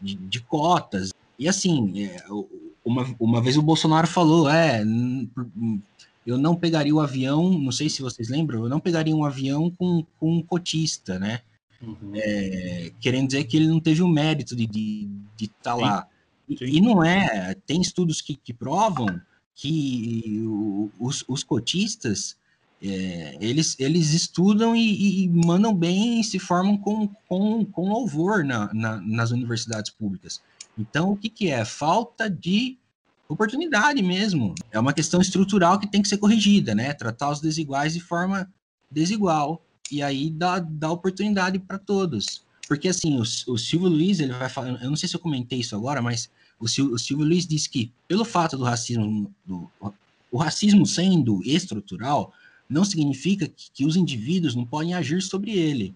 de, 0.00 0.14
de, 0.14 0.40
cotas. 0.40 1.12
E 1.38 1.48
assim, 1.48 2.02
é, 2.02 2.24
uma, 2.84 3.14
uma 3.18 3.42
vez 3.42 3.56
o 3.56 3.62
Bolsonaro 3.62 4.06
falou, 4.06 4.48
é, 4.48 4.82
eu 6.26 6.38
não 6.38 6.56
pegaria 6.56 6.94
o 6.94 7.00
avião, 7.00 7.50
não 7.58 7.72
sei 7.72 7.88
se 7.88 8.02
vocês 8.02 8.28
lembram, 8.28 8.62
eu 8.62 8.68
não 8.68 8.80
pegaria 8.80 9.14
um 9.14 9.24
avião 9.24 9.70
com, 9.70 10.04
com 10.18 10.38
um 10.38 10.42
cotista, 10.42 11.18
né? 11.18 11.40
Uhum. 11.82 12.12
É, 12.14 12.92
querendo 13.00 13.28
dizer 13.28 13.44
que 13.44 13.56
ele 13.56 13.66
não 13.66 13.80
teve 13.80 14.02
o 14.02 14.08
mérito 14.08 14.54
de 14.54 14.64
estar 14.64 14.72
de, 14.72 15.08
de 15.36 15.48
tá 15.48 15.74
lá. 15.74 16.06
E, 16.48 16.78
e, 16.78 16.80
não 16.80 17.02
é, 17.02 17.54
tem 17.66 17.80
estudos 17.80 18.20
que, 18.20 18.34
que 18.34 18.52
provam 18.52 19.20
que 19.54 20.42
os, 20.98 21.24
os 21.28 21.44
cotistas 21.44 22.36
é, 22.82 23.36
eles, 23.40 23.76
eles 23.78 24.14
estudam 24.14 24.74
e, 24.74 25.24
e, 25.24 25.28
mandam 25.28 25.74
bem 25.74 26.20
e 26.20 26.24
se 26.24 26.38
formam 26.38 26.78
com, 26.78 27.08
com, 27.28 27.64
com 27.64 27.88
louvor 27.88 28.44
na, 28.44 28.72
na, 28.72 29.00
nas 29.00 29.30
universidades 29.30 29.90
públicas. 29.90 30.40
Então, 30.78 31.12
o 31.12 31.16
que, 31.16 31.28
que 31.28 31.50
é? 31.50 31.64
Falta 31.64 32.30
de 32.30 32.78
oportunidade 33.28 34.02
mesmo. 34.02 34.54
É 34.72 34.80
uma 34.80 34.94
questão 34.94 35.20
estrutural 35.20 35.78
que 35.78 35.86
tem 35.86 36.00
que 36.00 36.08
ser 36.08 36.18
corrigida, 36.18 36.74
né? 36.74 36.94
Tratar 36.94 37.30
os 37.30 37.40
desiguais 37.40 37.92
de 37.92 38.00
forma 38.00 38.50
desigual 38.90 39.62
e 39.90 40.02
aí 40.02 40.30
dá, 40.30 40.58
dá 40.58 40.90
oportunidade 40.90 41.58
para 41.58 41.78
todos. 41.78 42.42
Porque 42.66 42.88
assim, 42.88 43.18
o, 43.18 43.22
o 43.22 43.58
Silvio 43.58 43.88
Luiz, 43.88 44.20
ele 44.20 44.32
vai 44.32 44.48
falar, 44.48 44.82
eu 44.82 44.88
não 44.88 44.96
sei 44.96 45.08
se 45.08 45.16
eu 45.16 45.20
comentei 45.20 45.60
isso 45.60 45.76
agora, 45.76 46.00
mas 46.00 46.30
o, 46.58 46.68
Sil, 46.68 46.92
o 46.92 46.98
Silvio 46.98 47.26
Luiz 47.26 47.46
disse 47.46 47.68
que, 47.68 47.92
pelo 48.08 48.24
fato 48.24 48.56
do 48.56 48.64
racismo, 48.64 49.34
do, 49.44 49.68
o 50.30 50.38
racismo 50.38 50.86
sendo 50.86 51.42
estrutural, 51.44 52.32
não 52.70 52.84
significa 52.84 53.48
que, 53.48 53.70
que, 53.72 53.84
os 53.84 53.96
indivíduos 53.96 54.54
não 54.54 54.64
podem 54.64 54.94
agir 54.94 55.20
sobre 55.20 55.50
ele. 55.50 55.92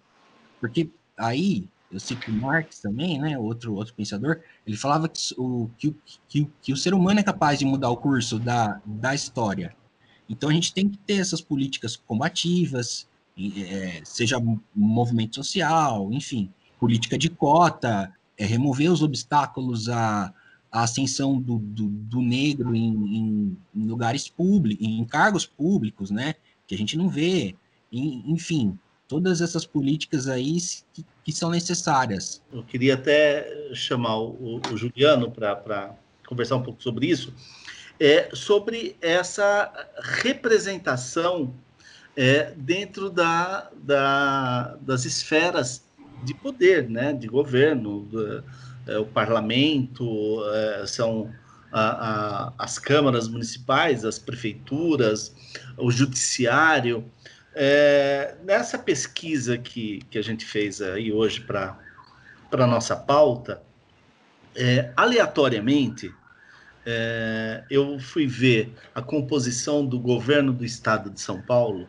Porque 0.60 0.90
aí, 1.16 1.68
eu 1.90 2.00
cito 2.00 2.32
Marx 2.32 2.80
também, 2.80 3.20
né, 3.20 3.38
outro, 3.38 3.74
outro 3.74 3.94
pensador, 3.94 4.40
ele 4.66 4.76
falava 4.76 5.08
que 5.08 5.34
o, 5.38 5.70
que, 5.78 5.94
que, 6.28 6.50
que 6.60 6.72
o 6.72 6.76
ser 6.76 6.92
humano 6.92 7.20
é 7.20 7.22
capaz 7.22 7.58
de 7.60 7.64
mudar 7.64 7.90
o 7.90 7.96
curso 7.96 8.38
da, 8.40 8.80
da 8.84 9.14
história. 9.14 9.74
Então 10.28 10.48
a 10.50 10.52
gente 10.52 10.74
tem 10.74 10.88
que 10.88 10.98
ter 10.98 11.20
essas 11.20 11.40
políticas 11.40 11.96
combativas, 11.96 13.06
é, 13.38 14.00
seja 14.04 14.40
movimento 14.74 15.36
social, 15.36 16.12
enfim, 16.12 16.50
política 16.80 17.16
de 17.16 17.28
cota, 17.28 18.12
é, 18.36 18.44
remover 18.44 18.90
os 18.90 19.02
obstáculos 19.02 19.88
à, 19.88 20.32
à 20.72 20.82
ascensão 20.82 21.40
do, 21.40 21.58
do, 21.58 21.86
do 21.86 22.20
negro 22.20 22.74
em, 22.74 23.56
em, 23.74 23.86
lugares 23.86 24.28
públicos, 24.28 24.84
em 24.84 25.04
cargos 25.04 25.46
públicos, 25.46 26.10
né? 26.10 26.34
Que 26.66 26.74
a 26.74 26.78
gente 26.78 26.96
não 26.96 27.08
vê. 27.08 27.54
enfim, 27.92 28.78
todas 29.08 29.40
essas 29.40 29.66
políticas 29.66 30.28
aí 30.28 30.56
que, 30.92 31.04
que, 31.24 31.32
são 31.32 31.50
necessárias. 31.50 32.42
Eu 32.52 32.62
queria 32.62 32.94
até 32.94 33.70
chamar 33.74 34.18
o, 34.18 34.60
o 34.72 34.76
Juliano 34.76 35.30
para 35.30 35.94
conversar 36.26 36.56
um 36.56 36.62
pouco 36.62 36.82
sobre 36.82 37.06
isso, 37.06 37.32
é, 38.00 38.30
sobre 38.32 38.96
essa 39.00 39.72
representação 40.00 41.54
é, 42.16 42.52
dentro 42.56 43.10
da, 43.10 43.70
da, 43.76 44.76
das 44.80 45.04
esferas 45.04 45.84
de 46.22 46.34
poder, 46.34 46.88
né, 46.88 47.12
de 47.12 47.26
governo, 47.26 48.00
do, 48.00 48.44
é, 48.86 48.98
o 48.98 49.04
parlamento, 49.04 50.42
é, 50.52 50.86
são 50.86 51.30
a, 51.74 51.80
a, 51.80 52.52
as 52.56 52.78
câmaras 52.78 53.26
municipais, 53.26 54.04
as 54.04 54.16
prefeituras, 54.16 55.34
o 55.76 55.90
judiciário. 55.90 57.04
É, 57.52 58.36
nessa 58.44 58.78
pesquisa 58.78 59.58
que, 59.58 60.00
que 60.08 60.16
a 60.16 60.22
gente 60.22 60.46
fez 60.46 60.80
aí 60.80 61.12
hoje 61.12 61.40
para 61.40 61.76
a 62.52 62.66
nossa 62.66 62.94
pauta, 62.94 63.60
é, 64.54 64.92
aleatoriamente, 64.96 66.14
é, 66.86 67.64
eu 67.68 67.98
fui 67.98 68.26
ver 68.28 68.72
a 68.94 69.02
composição 69.02 69.84
do 69.84 69.98
governo 69.98 70.52
do 70.52 70.64
estado 70.64 71.10
de 71.10 71.20
São 71.20 71.42
Paulo 71.42 71.88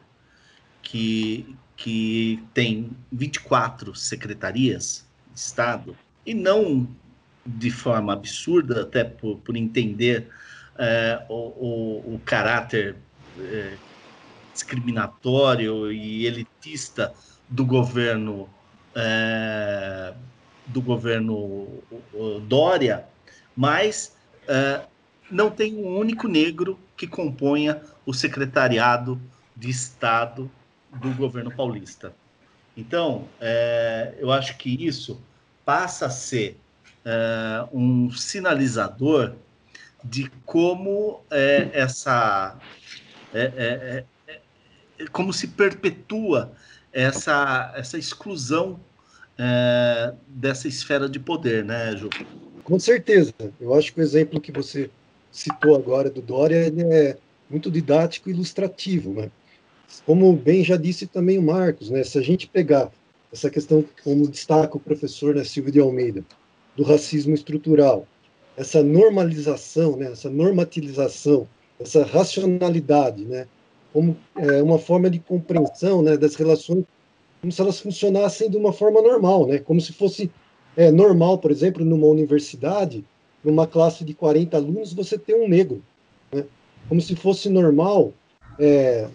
que, 0.82 1.56
que 1.78 2.44
tem 2.56 2.90
24 3.12 3.94
secretarias 3.94 5.06
de 5.32 5.40
Estado, 5.40 5.96
e 6.26 6.34
não 6.34 6.88
de 7.46 7.70
forma 7.70 8.14
absurda, 8.14 8.82
até 8.82 9.04
por, 9.04 9.38
por 9.38 9.56
entender 9.56 10.28
é, 10.78 11.24
o, 11.30 11.34
o, 11.34 12.16
o, 12.16 12.22
caráter 12.26 12.96
é, 13.40 13.78
discriminatório 14.52 15.92
e 15.92 16.26
elitista 16.26 17.14
do 17.48 17.66
governo 17.66 18.50
é, 18.96 20.14
do 20.68 20.82
governo 20.82 21.68
Dória, 22.48 23.06
mas 23.56 24.16
não 25.30 25.52
tem 25.52 25.76
um 25.76 25.96
único 25.96 26.28
negro 26.28 26.80
que 26.98 27.06
componha 27.06 27.80
o 28.04 28.14
secretariado 28.16 29.22
de 29.56 29.70
Estado 29.70 30.50
do 30.92 31.14
governo 31.14 31.52
paulista. 31.52 32.16
Então, 32.76 33.28
eu 34.18 34.32
acho 34.32 34.58
que 34.58 34.84
isso 34.84 35.22
passa 35.64 36.08
a 36.08 36.10
ser 36.10 36.60
é, 37.06 37.66
um 37.72 38.12
sinalizador 38.12 39.34
de 40.04 40.30
como 40.46 41.22
é, 41.32 41.70
essa. 41.74 42.58
É, 43.34 44.04
como 45.12 45.34
se 45.34 45.48
perpetua 45.48 46.54
essa, 46.92 47.74
essa 47.76 47.98
exclusão 47.98 48.80
dessa 50.26 50.70
esfera 50.70 51.10
de 51.10 51.20
poder, 51.20 51.66
né, 51.66 51.96
Ju? 51.98 52.10
Com 52.64 52.80
certeza. 52.80 53.34
Eu 53.60 53.74
acho 53.74 53.94
que 53.94 54.00
o 54.00 54.04
exemplo 54.04 54.40
que 54.40 54.54
você 54.54 54.90
citou 55.30 55.76
agora 55.76 56.10
do 56.10 56.22
Dória 56.22 56.72
é 56.80 57.18
muito 57.50 57.70
didático 57.70 58.30
e 58.30 58.34
ilustrativo, 58.34 59.14
né? 59.14 59.30
Como 60.06 60.34
bem 60.34 60.64
já 60.64 60.78
disse 60.78 61.06
também 61.06 61.38
o 61.38 61.44
Marcos, 61.44 61.90
né, 61.90 62.04
se 62.04 62.18
a 62.18 62.22
gente 62.22 62.48
pegar 62.48 62.90
essa 63.32 63.50
questão, 63.50 63.84
como 64.04 64.30
destaca 64.30 64.78
o 64.78 64.80
professor 64.80 65.36
né, 65.36 65.44
Silvio 65.44 65.72
de 65.72 65.80
Almeida, 65.80 66.24
do 66.76 66.84
racismo 66.84 67.34
estrutural, 67.34 68.08
essa 68.58 68.84
normalização, 68.84 69.98
né, 69.98 70.12
essa 70.12 70.30
normatização, 70.30 71.48
essa 71.80 72.04
racionalidade, 72.04 73.24
né, 73.26 73.48
como 73.92 74.16
é, 74.36 74.62
uma 74.62 74.78
forma 74.78 75.10
de 75.10 75.20
compreensão 75.20 76.02
né, 76.02 76.18
das 76.18 76.36
relações, 76.36 76.84
como 77.42 77.52
se 77.52 77.62
elas 77.62 77.80
funcionassem 77.80 78.50
de 78.50 78.58
uma 78.58 78.74
forma 78.74 79.02
normal, 79.02 79.48
né, 79.48 79.60
como 79.60 79.80
se 79.80 79.94
fosse 79.94 80.32
é, 80.76 80.92
normal, 80.92 81.38
por 81.38 81.52
exemplo, 81.52 81.84
numa 81.86 82.08
universidade, 82.08 83.04
numa 83.44 83.68
classe 83.68 84.04
de 84.04 84.14
40 84.14 84.58
alunos, 84.58 84.94
você 84.94 85.18
ter 85.18 85.36
um 85.36 85.48
negro, 85.48 85.82
né, 86.32 86.46
como 86.90 87.02
se 87.02 87.16
fosse 87.16 87.50
normal 87.50 88.14
é, 88.60 89.08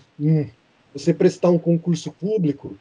você 0.94 1.14
prestar 1.14 1.50
um 1.50 1.58
concurso 1.58 2.12
público 2.12 2.76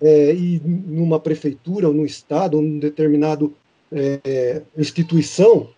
é, 0.00 0.34
e 0.34 0.60
numa 0.64 1.18
prefeitura 1.18 1.88
ou 1.88 1.94
no 1.94 2.04
estado 2.04 2.56
ou 2.56 2.62
num 2.62 2.78
determinado 2.78 3.54
é, 3.94 4.62
instituição 4.76 5.70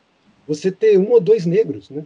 você 0.49 0.71
ter 0.71 0.99
um 0.99 1.11
ou 1.11 1.21
dois 1.21 1.45
negros, 1.45 1.91
né? 1.91 2.05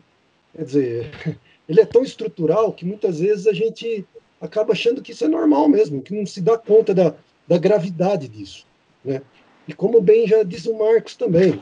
Quer 0.57 0.65
dizer, 0.65 1.39
ele 1.69 1.81
é 1.81 1.87
tão 1.87 2.03
estrutural 2.03 2.73
que 2.73 2.85
muitas 2.85 3.21
vezes 3.21 3.47
a 3.47 3.53
gente 3.53 4.05
acaba 4.41 4.73
achando 4.73 5.03
que 5.03 5.13
isso 5.13 5.25
é 5.25 5.29
normal 5.29 5.69
mesmo, 5.69 6.03
que 6.03 6.15
não 6.15 6.27
se 6.27 6.41
dá 6.41 6.57
conta 6.57 6.95
da, 6.95 7.15
da 7.47 7.59
gravidade 7.59 8.27
disso, 8.29 8.67
né? 9.05 9.23
E 9.69 9.73
como 9.73 10.01
bem 10.01 10.27
já 10.27 10.43
diz 10.43 10.67
o 10.67 10.77
Marcos 10.77 11.15
também, 11.15 11.61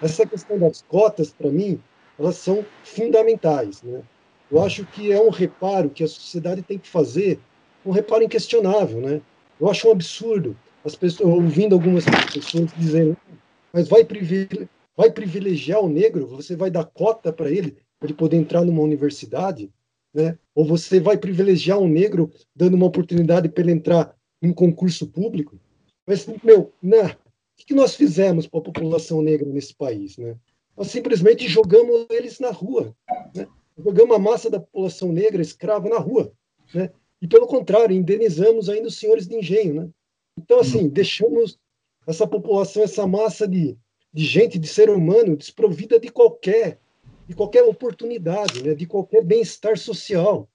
essa 0.00 0.26
questão 0.26 0.58
das 0.58 0.82
cotas, 0.82 1.32
para 1.32 1.50
mim, 1.50 1.80
elas 2.18 2.36
são 2.36 2.64
fundamentais, 2.84 3.82
né? 3.82 4.02
Eu 4.50 4.62
acho 4.62 4.84
que 4.84 5.10
é 5.10 5.20
um 5.20 5.30
reparo 5.30 5.88
que 5.88 6.04
a 6.04 6.08
sociedade 6.08 6.60
tem 6.60 6.78
que 6.78 6.88
fazer, 6.88 7.40
um 7.84 7.90
reparo 7.90 8.22
inquestionável, 8.22 9.00
né? 9.00 9.20
Eu 9.58 9.70
acho 9.70 9.88
um 9.88 9.92
absurdo 9.92 10.56
as 10.84 10.94
pessoas 10.94 11.32
ouvindo 11.32 11.74
algumas 11.74 12.04
pessoas 12.32 12.70
dizendo, 12.76 13.16
mas 13.72 13.88
vai 13.88 14.04
privilegiar, 14.04 14.68
vai 14.96 15.10
privilegiar 15.10 15.80
o 15.80 15.88
negro, 15.88 16.26
você 16.26 16.54
vai 16.54 16.70
dar 16.70 16.84
cota 16.84 17.32
para 17.32 17.50
ele, 17.50 17.76
para 17.98 18.08
ele 18.08 18.14
poder 18.14 18.36
entrar 18.36 18.64
numa 18.64 18.82
universidade, 18.82 19.70
né? 20.12 20.38
Ou 20.54 20.64
você 20.64 21.00
vai 21.00 21.16
privilegiar 21.16 21.78
um 21.78 21.88
negro 21.88 22.30
dando 22.54 22.74
uma 22.74 22.86
oportunidade 22.86 23.48
para 23.48 23.62
ele 23.62 23.72
entrar 23.72 24.14
em 24.42 24.50
um 24.50 24.54
concurso 24.54 25.06
público? 25.06 25.58
Mas 26.06 26.26
meu, 26.42 26.72
né? 26.82 27.16
O 27.60 27.64
que 27.64 27.74
nós 27.74 27.94
fizemos 27.94 28.46
para 28.46 28.58
a 28.58 28.64
população 28.64 29.22
negra 29.22 29.48
nesse 29.48 29.74
país, 29.74 30.18
né? 30.18 30.36
Nós 30.76 30.88
simplesmente 30.88 31.46
jogamos 31.46 32.06
eles 32.10 32.40
na 32.40 32.50
rua, 32.50 32.94
né? 33.34 33.46
jogamos 33.78 34.16
a 34.16 34.18
massa 34.18 34.50
da 34.50 34.58
população 34.58 35.12
negra 35.12 35.40
escrava 35.40 35.88
na 35.88 35.98
rua, 35.98 36.32
né? 36.74 36.90
E 37.20 37.28
pelo 37.28 37.46
contrário, 37.46 37.94
indenizamos 37.94 38.68
ainda 38.68 38.88
os 38.88 38.98
senhores 38.98 39.28
de 39.28 39.36
engenho, 39.36 39.74
né? 39.74 39.88
Então, 40.36 40.58
assim, 40.58 40.88
deixamos 40.88 41.58
essa 42.06 42.26
população, 42.26 42.82
essa 42.82 43.06
massa 43.06 43.46
de, 43.46 43.76
de 44.12 44.24
gente, 44.24 44.58
de 44.58 44.66
ser 44.66 44.90
humano, 44.90 45.36
desprovida 45.36 45.98
de 45.98 46.08
qualquer, 46.08 46.80
de 47.26 47.34
qualquer 47.34 47.62
oportunidade, 47.62 48.62
né? 48.62 48.74
De 48.74 48.86
qualquer 48.86 49.24
bem-estar 49.24 49.78
social. 49.78 50.48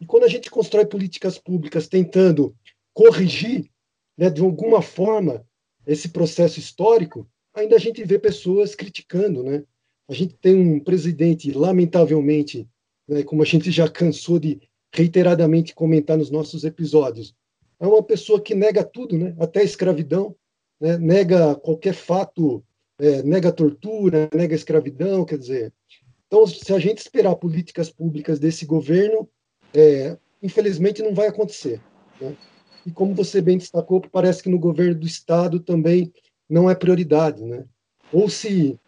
E 0.00 0.06
quando 0.06 0.24
a 0.24 0.28
gente 0.28 0.50
constrói 0.50 0.86
políticas 0.86 1.38
públicas 1.38 1.88
tentando 1.88 2.54
corrigir, 2.92 3.70
né, 4.16 4.30
de 4.30 4.40
alguma 4.40 4.80
forma, 4.80 5.44
esse 5.86 6.08
processo 6.08 6.58
histórico, 6.58 7.28
ainda 7.52 7.76
a 7.76 7.78
gente 7.78 8.02
vê 8.04 8.18
pessoas 8.18 8.74
criticando, 8.74 9.42
né? 9.42 9.64
A 10.08 10.14
gente 10.14 10.34
tem 10.34 10.54
um 10.54 10.80
presidente, 10.80 11.50
lamentavelmente, 11.52 12.68
né, 13.08 13.22
como 13.22 13.42
a 13.42 13.44
gente 13.44 13.70
já 13.70 13.88
cansou 13.88 14.38
de 14.38 14.60
reiteradamente 14.92 15.74
comentar 15.74 16.16
nos 16.16 16.30
nossos 16.30 16.64
episódios, 16.64 17.34
é 17.80 17.86
uma 17.86 18.02
pessoa 18.02 18.40
que 18.40 18.54
nega 18.54 18.84
tudo, 18.84 19.18
né? 19.18 19.34
Até 19.38 19.60
a 19.60 19.64
escravidão, 19.64 20.34
né? 20.84 20.98
nega 20.98 21.54
qualquer 21.54 21.94
fato, 21.94 22.62
é, 22.98 23.22
nega 23.22 23.50
tortura, 23.50 24.28
nega 24.34 24.54
escravidão, 24.54 25.24
quer 25.24 25.38
dizer. 25.38 25.72
Então, 26.26 26.46
se 26.46 26.74
a 26.74 26.78
gente 26.78 26.98
esperar 26.98 27.34
políticas 27.36 27.88
públicas 27.90 28.38
desse 28.38 28.66
governo, 28.66 29.26
é, 29.72 30.18
infelizmente 30.42 31.02
não 31.02 31.14
vai 31.14 31.28
acontecer. 31.28 31.80
Né? 32.20 32.36
E 32.84 32.90
como 32.90 33.14
você 33.14 33.40
bem 33.40 33.56
destacou, 33.56 34.02
parece 34.02 34.42
que 34.42 34.50
no 34.50 34.58
governo 34.58 34.94
do 34.94 35.06
estado 35.06 35.58
também 35.58 36.12
não 36.46 36.68
é 36.68 36.74
prioridade, 36.74 37.42
né? 37.42 37.64
Ou 38.12 38.28
se 38.28 38.78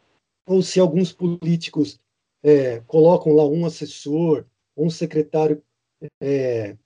ou 0.46 0.62
se 0.62 0.78
alguns 0.78 1.12
políticos 1.12 1.98
é, 2.40 2.80
colocam 2.86 3.32
lá 3.32 3.44
um 3.44 3.66
assessor, 3.66 4.44
um 4.76 4.88
secretário 4.88 5.60
é, 6.20 6.76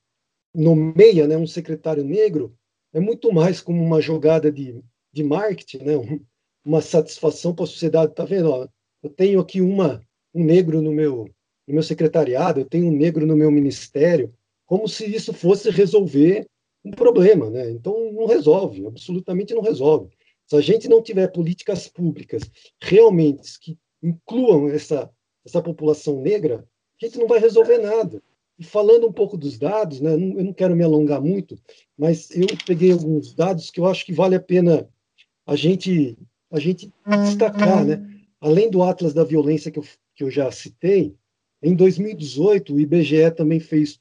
nomeia, 0.54 1.26
né, 1.26 1.36
um 1.36 1.46
secretário 1.46 2.02
negro, 2.02 2.56
é 2.94 3.00
muito 3.00 3.30
mais 3.30 3.60
como 3.60 3.84
uma 3.84 4.00
jogada 4.00 4.50
de, 4.50 4.82
de 5.12 5.22
marketing, 5.24 5.78
né, 5.78 6.20
uma 6.64 6.80
satisfação 6.80 7.54
para 7.54 7.64
a 7.64 7.68
sociedade. 7.68 8.14
Tá 8.14 8.24
vendo? 8.24 8.50
Ó, 8.50 8.68
eu 9.02 9.10
tenho 9.10 9.40
aqui 9.40 9.60
uma 9.60 10.00
um 10.32 10.44
negro 10.44 10.80
no 10.80 10.92
meu 10.92 11.28
no 11.66 11.74
meu 11.74 11.82
secretariado, 11.82 12.60
eu 12.60 12.64
tenho 12.64 12.86
um 12.86 12.96
negro 12.96 13.24
no 13.24 13.36
meu 13.36 13.50
ministério, 13.50 14.34
como 14.66 14.88
se 14.88 15.04
isso 15.06 15.32
fosse 15.32 15.70
resolver 15.70 16.48
um 16.84 16.90
problema, 16.90 17.48
né? 17.48 17.70
Então 17.70 18.12
não 18.12 18.26
resolve, 18.26 18.86
absolutamente 18.86 19.54
não 19.54 19.62
resolve. 19.62 20.10
Se 20.46 20.56
a 20.56 20.60
gente 20.60 20.88
não 20.88 21.02
tiver 21.02 21.28
políticas 21.28 21.86
públicas 21.86 22.42
realmente 22.80 23.58
que 23.60 23.78
incluam 24.02 24.68
essa 24.68 25.10
essa 25.44 25.62
população 25.62 26.20
negra, 26.20 26.66
a 27.00 27.06
gente 27.06 27.18
não 27.18 27.26
vai 27.26 27.38
resolver 27.38 27.78
nada. 27.78 28.22
E 28.58 28.64
falando 28.64 29.06
um 29.06 29.12
pouco 29.12 29.38
dos 29.38 29.58
dados, 29.58 30.00
né, 30.00 30.12
eu 30.12 30.18
não 30.18 30.52
quero 30.52 30.76
me 30.76 30.84
alongar 30.84 31.20
muito, 31.20 31.58
mas 31.96 32.30
eu 32.30 32.46
peguei 32.66 32.92
alguns 32.92 33.34
dados 33.34 33.70
que 33.70 33.80
eu 33.80 33.86
acho 33.86 34.04
que 34.04 34.12
vale 34.12 34.34
a 34.34 34.40
pena 34.40 34.86
a 35.50 35.56
gente 35.56 36.16
a 36.48 36.60
gente 36.60 36.92
destacar, 37.24 37.84
né? 37.84 38.00
Além 38.40 38.70
do 38.70 38.82
Atlas 38.84 39.12
da 39.12 39.24
Violência 39.24 39.70
que 39.70 39.80
eu, 39.80 39.84
que 40.14 40.22
eu 40.22 40.30
já 40.30 40.50
citei, 40.52 41.14
em 41.60 41.74
2018 41.74 42.72
o 42.72 42.80
IBGE 42.80 43.30
também 43.36 43.58
fez 43.58 44.00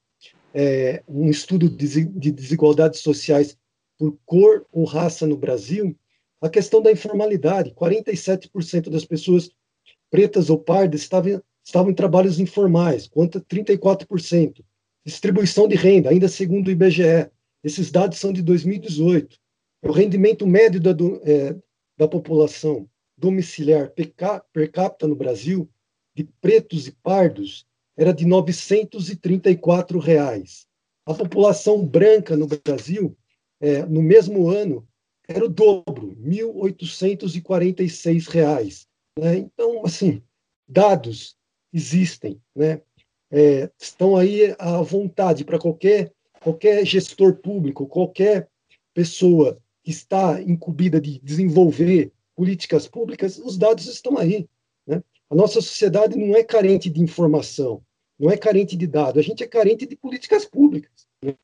é, 0.53 1.03
um 1.07 1.27
estudo 1.27 1.67
de 1.67 2.31
desigualdades 2.31 2.99
sociais 2.99 3.57
por 3.97 4.15
cor 4.25 4.65
ou 4.71 4.85
raça 4.85 5.25
no 5.25 5.35
Brasil, 5.35 5.95
a 6.39 6.49
questão 6.49 6.81
da 6.81 6.91
informalidade. 6.91 7.73
47% 7.73 8.89
das 8.89 9.03
pessoas 9.03 9.49
pretas 10.09 10.51
ou 10.51 10.57
pardas 10.57 11.01
estavam, 11.01 11.41
estavam 11.65 11.91
em 11.91 11.95
trabalhos 11.95 12.39
informais, 12.39 13.07
conta 13.07 13.41
34%. 13.41 14.63
Distribuição 15.03 15.67
de 15.67 15.75
renda, 15.75 16.11
ainda 16.11 16.27
segundo 16.27 16.67
o 16.67 16.71
IBGE. 16.71 17.29
Esses 17.63 17.89
dados 17.91 18.19
são 18.19 18.31
de 18.31 18.43
2018. 18.43 19.37
O 19.81 19.91
rendimento 19.91 20.45
médio 20.45 20.79
da, 20.79 20.91
é, 21.23 21.55
da 21.97 22.07
população 22.07 22.87
domiciliar 23.17 23.91
per 23.91 24.13
capita 24.71 25.07
no 25.07 25.15
Brasil, 25.15 25.67
de 26.13 26.25
pretos 26.41 26.87
e 26.87 26.91
pardos, 26.91 27.65
era 27.97 28.13
de 28.13 28.25
934 28.25 29.97
reais. 29.99 30.67
A 31.05 31.13
população 31.13 31.85
branca 31.85 32.35
no 32.35 32.47
Brasil, 32.47 33.15
é, 33.59 33.85
no 33.85 34.01
mesmo 34.01 34.49
ano, 34.49 34.85
era 35.27 35.45
o 35.45 35.49
dobro, 35.49 36.15
1.846 36.15 38.27
reais. 38.27 38.87
Né? 39.17 39.37
Então, 39.37 39.85
assim, 39.85 40.21
dados 40.67 41.37
existem, 41.71 42.41
né? 42.55 42.81
É, 43.31 43.69
estão 43.79 44.17
aí 44.17 44.55
à 44.57 44.81
vontade 44.81 45.45
para 45.45 45.59
qualquer, 45.59 46.11
qualquer 46.41 46.83
gestor 46.83 47.35
público, 47.35 47.85
qualquer 47.85 48.49
pessoa 48.91 49.61
está 49.85 50.41
incumbida 50.41 50.99
de 50.99 51.19
desenvolver 51.23 52.11
políticas 52.35 52.87
públicas, 52.87 53.37
os 53.37 53.57
dados 53.57 53.85
estão 53.87 54.17
aí. 54.17 54.47
Né? 54.87 55.03
A 55.29 55.35
nossa 55.35 55.61
sociedade 55.61 56.17
não 56.17 56.35
é 56.35 56.43
carente 56.43 56.89
de 56.89 57.01
informação, 57.01 57.81
não 58.17 58.29
é 58.29 58.37
carente 58.37 58.75
de 58.75 58.87
dados, 58.87 59.17
a 59.17 59.21
gente 59.21 59.43
é 59.43 59.47
carente 59.47 59.85
de 59.85 59.95
políticas 59.95 60.45
públicas. 60.45 61.07
Né? 61.23 61.35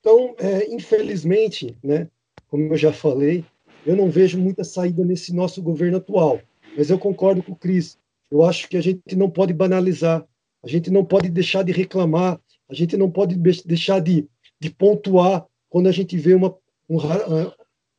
Então, 0.00 0.34
é, 0.38 0.72
infelizmente, 0.72 1.76
né, 1.82 2.08
como 2.48 2.72
eu 2.72 2.76
já 2.76 2.92
falei, 2.92 3.44
eu 3.84 3.94
não 3.94 4.10
vejo 4.10 4.38
muita 4.38 4.64
saída 4.64 5.04
nesse 5.04 5.34
nosso 5.34 5.62
governo 5.62 5.98
atual. 5.98 6.40
Mas 6.76 6.90
eu 6.90 6.98
concordo 6.98 7.42
com 7.42 7.52
o 7.52 7.56
Cris. 7.56 7.98
Eu 8.30 8.44
acho 8.44 8.68
que 8.68 8.76
a 8.76 8.80
gente 8.80 9.16
não 9.16 9.28
pode 9.28 9.52
banalizar, 9.52 10.26
a 10.62 10.68
gente 10.68 10.90
não 10.90 11.04
pode 11.04 11.28
deixar 11.28 11.64
de 11.64 11.72
reclamar, 11.72 12.40
a 12.68 12.74
gente 12.74 12.96
não 12.96 13.10
pode 13.10 13.36
deixar 13.36 14.00
de, 14.00 14.26
de 14.58 14.70
pontuar 14.70 15.46
quando 15.68 15.88
a 15.88 15.92
gente 15.92 16.16
vê 16.16 16.34
uma, 16.34 16.56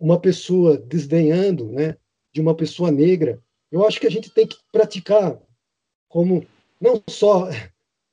uma 0.01 0.19
pessoa 0.19 0.79
desdenhando 0.79 1.71
né, 1.71 1.95
de 2.33 2.41
uma 2.41 2.55
pessoa 2.55 2.89
negra. 2.89 3.39
Eu 3.71 3.85
acho 3.85 3.99
que 3.99 4.07
a 4.07 4.11
gente 4.11 4.33
tem 4.33 4.47
que 4.47 4.57
praticar 4.71 5.39
como 6.09 6.43
não 6.79 7.01
só 7.07 7.47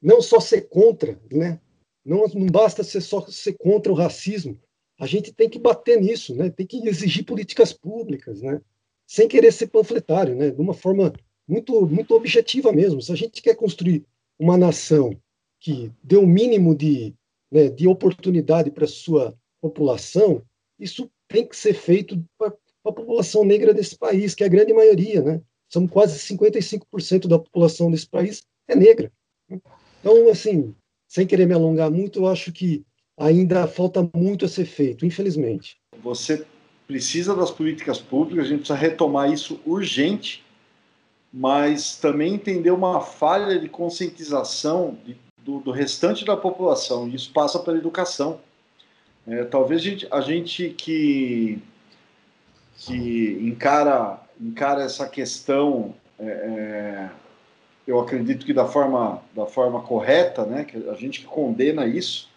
não 0.00 0.20
só 0.20 0.38
ser 0.38 0.68
contra, 0.68 1.18
né? 1.32 1.58
Não, 2.04 2.28
não 2.28 2.46
basta 2.46 2.84
ser 2.84 3.00
só 3.00 3.26
ser 3.26 3.54
contra 3.54 3.90
o 3.90 3.94
racismo. 3.94 4.56
A 5.00 5.06
gente 5.06 5.32
tem 5.32 5.48
que 5.48 5.58
bater 5.58 6.00
nisso, 6.00 6.34
né? 6.34 6.50
Tem 6.50 6.66
que 6.66 6.86
exigir 6.86 7.24
políticas 7.24 7.72
públicas, 7.72 8.40
né? 8.40 8.60
Sem 9.06 9.26
querer 9.26 9.52
ser 9.52 9.68
panfletário, 9.68 10.36
né? 10.36 10.50
De 10.50 10.60
uma 10.60 10.74
forma 10.74 11.12
muito 11.48 11.86
muito 11.86 12.14
objetiva 12.14 12.70
mesmo. 12.70 13.00
Se 13.00 13.10
a 13.10 13.16
gente 13.16 13.42
quer 13.42 13.56
construir 13.56 14.04
uma 14.38 14.56
nação 14.56 15.10
que 15.58 15.90
dê 16.02 16.16
o 16.16 16.22
um 16.22 16.26
mínimo 16.26 16.76
de, 16.76 17.14
né, 17.50 17.68
de 17.68 17.88
oportunidade 17.88 18.70
para 18.70 18.86
sua 18.86 19.36
população, 19.60 20.42
isso 20.78 21.10
tem 21.28 21.46
que 21.46 21.56
ser 21.56 21.74
feito 21.74 22.22
para 22.38 22.48
a 22.48 22.92
população 22.92 23.44
negra 23.44 23.74
desse 23.74 23.96
país, 23.96 24.34
que 24.34 24.42
é 24.42 24.46
a 24.46 24.50
grande 24.50 24.72
maioria, 24.72 25.22
né? 25.22 25.40
São 25.68 25.86
quase 25.86 26.18
55% 26.18 27.28
da 27.28 27.38
população 27.38 27.90
desse 27.90 28.08
país 28.08 28.42
é 28.66 28.74
negra. 28.74 29.12
Então, 30.00 30.28
assim, 30.30 30.74
sem 31.06 31.26
querer 31.26 31.46
me 31.46 31.54
alongar 31.54 31.90
muito, 31.90 32.20
eu 32.20 32.26
acho 32.26 32.52
que 32.52 32.84
ainda 33.16 33.66
falta 33.66 34.08
muito 34.14 34.44
a 34.44 34.48
ser 34.48 34.64
feito, 34.64 35.04
infelizmente. 35.04 35.76
Você 36.02 36.46
precisa 36.86 37.34
das 37.34 37.50
políticas 37.50 37.98
públicas, 37.98 38.46
a 38.46 38.48
gente 38.48 38.60
precisa 38.60 38.78
retomar 38.78 39.30
isso 39.30 39.60
urgente, 39.66 40.44
mas 41.32 41.96
também 41.96 42.34
entender 42.34 42.70
uma 42.70 43.00
falha 43.00 43.58
de 43.58 43.68
conscientização 43.68 44.96
do, 45.44 45.60
do, 45.60 45.70
restante 45.70 46.24
da 46.24 46.36
população, 46.36 47.06
e 47.08 47.14
isso 47.14 47.30
passa 47.32 47.58
pela 47.58 47.76
educação. 47.76 48.40
É, 49.28 49.44
talvez 49.44 49.80
a 49.80 49.84
gente, 49.84 50.08
a 50.10 50.20
gente 50.20 50.70
que, 50.70 51.58
que 52.78 53.38
encara, 53.42 54.20
encara 54.40 54.82
essa 54.82 55.08
questão 55.08 55.94
é, 56.18 56.24
é 56.26 57.10
eu 57.88 57.98
acredito 57.98 58.44
que 58.44 58.52
da 58.52 58.66
forma, 58.66 59.22
da 59.34 59.46
forma 59.46 59.80
correta, 59.80 60.44
né, 60.44 60.62
que 60.62 60.76
a 60.90 60.92
gente 60.92 61.20
que 61.20 61.26
condena 61.26 61.86
isso, 61.86 62.28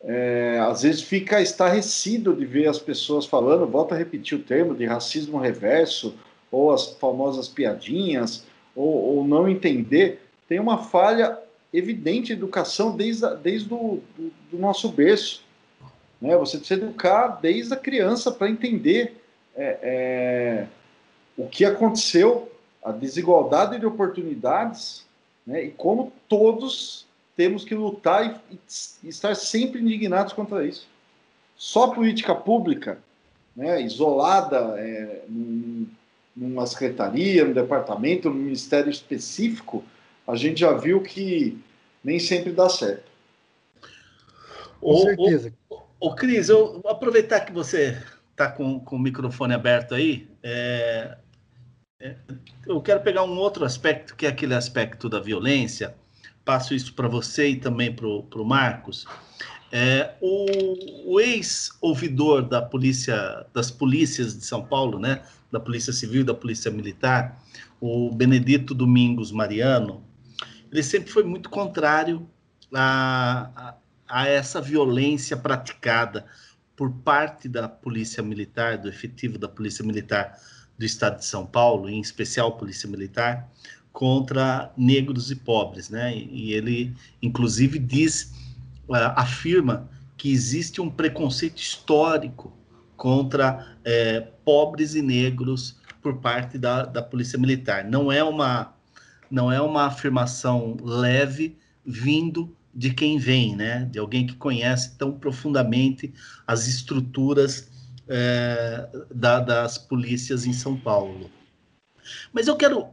é, 0.00 0.60
às 0.62 0.82
vezes 0.82 1.02
fica 1.02 1.42
estarrecido 1.42 2.32
de 2.32 2.44
ver 2.44 2.68
as 2.68 2.78
pessoas 2.78 3.26
falando, 3.26 3.66
volta 3.66 3.96
a 3.96 3.98
repetir 3.98 4.38
o 4.38 4.42
termo 4.42 4.76
de 4.76 4.86
racismo 4.86 5.38
reverso, 5.38 6.14
ou 6.52 6.72
as 6.72 6.92
famosas 6.94 7.48
piadinhas, 7.48 8.46
ou, 8.76 9.16
ou 9.16 9.24
não 9.26 9.48
entender. 9.48 10.22
Tem 10.48 10.60
uma 10.60 10.78
falha 10.78 11.36
evidente 11.72 12.28
de 12.28 12.34
educação 12.34 12.96
desde, 12.96 13.26
desde 13.42 13.74
o 13.74 14.00
do, 14.16 14.30
do 14.52 14.58
nosso 14.58 14.88
berço. 14.88 15.42
Né? 16.20 16.36
Você 16.36 16.58
precisa 16.58 16.80
educar 16.80 17.38
desde 17.40 17.72
a 17.74 17.76
criança 17.76 18.30
para 18.30 18.50
entender 18.50 19.22
é, 19.56 19.78
é, 19.82 20.66
o 21.36 21.48
que 21.48 21.64
aconteceu 21.64 22.50
a 22.82 22.92
desigualdade 22.92 23.78
de 23.78 23.86
oportunidades 23.86 25.04
né, 25.46 25.64
e 25.64 25.70
como 25.70 26.12
todos 26.28 27.06
temos 27.36 27.64
que 27.64 27.74
lutar 27.74 28.42
e, 28.50 28.58
e, 29.04 29.08
estar 29.08 29.34
sempre 29.34 29.80
indignados 29.80 30.32
contra 30.32 30.64
isso. 30.64 30.86
Só 31.56 31.88
política 31.88 32.34
pública, 32.34 32.98
né, 33.54 33.82
isolada 33.82 34.74
é, 34.78 35.22
num, 35.28 35.86
numa 36.36 36.66
secretaria, 36.66 37.44
num 37.44 37.52
departamento, 37.52 38.30
num 38.30 38.36
ministério 38.36 38.90
específico, 38.90 39.84
a 40.26 40.36
gente 40.36 40.60
já 40.60 40.72
viu 40.72 41.00
que 41.00 41.58
nem 42.02 42.18
sempre 42.18 42.52
dá 42.52 42.68
certo. 42.68 43.08
Com 44.80 44.98
certeza. 44.98 45.52
Ô, 46.00 46.14
Cris, 46.14 46.48
eu 46.48 46.80
vou 46.80 46.92
aproveitar 46.92 47.40
que 47.40 47.52
você 47.52 48.00
está 48.30 48.48
com, 48.48 48.78
com 48.78 48.94
o 48.94 49.00
microfone 49.00 49.52
aberto 49.52 49.96
aí. 49.96 50.28
É, 50.44 51.18
eu 52.64 52.80
quero 52.80 53.00
pegar 53.00 53.24
um 53.24 53.36
outro 53.36 53.64
aspecto, 53.64 54.14
que 54.14 54.24
é 54.24 54.28
aquele 54.28 54.54
aspecto 54.54 55.08
da 55.08 55.18
violência, 55.18 55.96
passo 56.44 56.72
isso 56.72 56.94
para 56.94 57.08
você 57.08 57.48
e 57.48 57.56
também 57.56 57.92
para 57.92 58.06
o 58.06 58.44
Marcos. 58.44 59.06
É, 59.72 60.14
o, 60.20 61.14
o 61.14 61.20
ex-ouvidor 61.20 62.42
da 62.42 62.62
polícia, 62.62 63.44
das 63.52 63.68
polícias 63.68 64.38
de 64.38 64.44
São 64.44 64.64
Paulo, 64.64 65.00
né, 65.00 65.22
da 65.50 65.58
Polícia 65.58 65.92
Civil 65.92 66.24
da 66.24 66.32
Polícia 66.32 66.70
Militar, 66.70 67.42
o 67.80 68.10
Benedito 68.14 68.72
Domingos 68.72 69.32
Mariano, 69.32 70.04
ele 70.70 70.82
sempre 70.84 71.10
foi 71.10 71.24
muito 71.24 71.50
contrário 71.50 72.28
a, 72.72 73.74
a, 74.08 74.26
essa 74.26 74.60
violência 74.60 75.36
praticada 75.36 76.26
por 76.76 76.90
parte 76.90 77.48
da 77.48 77.68
Polícia 77.68 78.22
Militar, 78.22 78.78
do 78.78 78.88
efetivo 78.88 79.38
da 79.38 79.48
Polícia 79.48 79.84
Militar 79.84 80.38
do 80.78 80.84
Estado 80.84 81.18
de 81.18 81.24
São 81.24 81.44
Paulo, 81.44 81.88
em 81.88 82.00
especial 82.00 82.56
Polícia 82.56 82.88
Militar, 82.88 83.50
contra 83.92 84.72
negros 84.76 85.30
e 85.30 85.36
pobres, 85.36 85.90
né? 85.90 86.16
E 86.16 86.52
ele, 86.52 86.94
inclusive, 87.20 87.80
diz, 87.80 88.32
uh, 88.88 88.94
afirma 89.16 89.90
que 90.16 90.30
existe 90.30 90.80
um 90.80 90.88
preconceito 90.88 91.58
histórico 91.58 92.56
contra 92.96 93.76
é, 93.84 94.20
pobres 94.44 94.94
e 94.94 95.02
negros 95.02 95.76
por 96.02 96.18
parte 96.18 96.58
da, 96.58 96.84
da 96.84 97.02
Polícia 97.02 97.38
Militar. 97.38 97.84
Não 97.84 98.10
é 98.10 98.22
uma 98.22 98.74
não 99.30 99.52
é 99.52 99.60
uma 99.60 99.84
afirmação 99.84 100.76
leve 100.80 101.58
vindo 101.84 102.56
de 102.78 102.94
quem 102.94 103.18
vem, 103.18 103.56
né? 103.56 103.88
De 103.90 103.98
alguém 103.98 104.24
que 104.24 104.36
conhece 104.36 104.96
tão 104.96 105.10
profundamente 105.10 106.14
as 106.46 106.68
estruturas 106.68 107.68
é, 108.06 108.88
da, 109.12 109.40
das 109.40 109.76
polícias 109.76 110.46
em 110.46 110.52
São 110.52 110.76
Paulo. 110.78 111.28
Mas 112.32 112.46
eu 112.46 112.54
quero, 112.54 112.86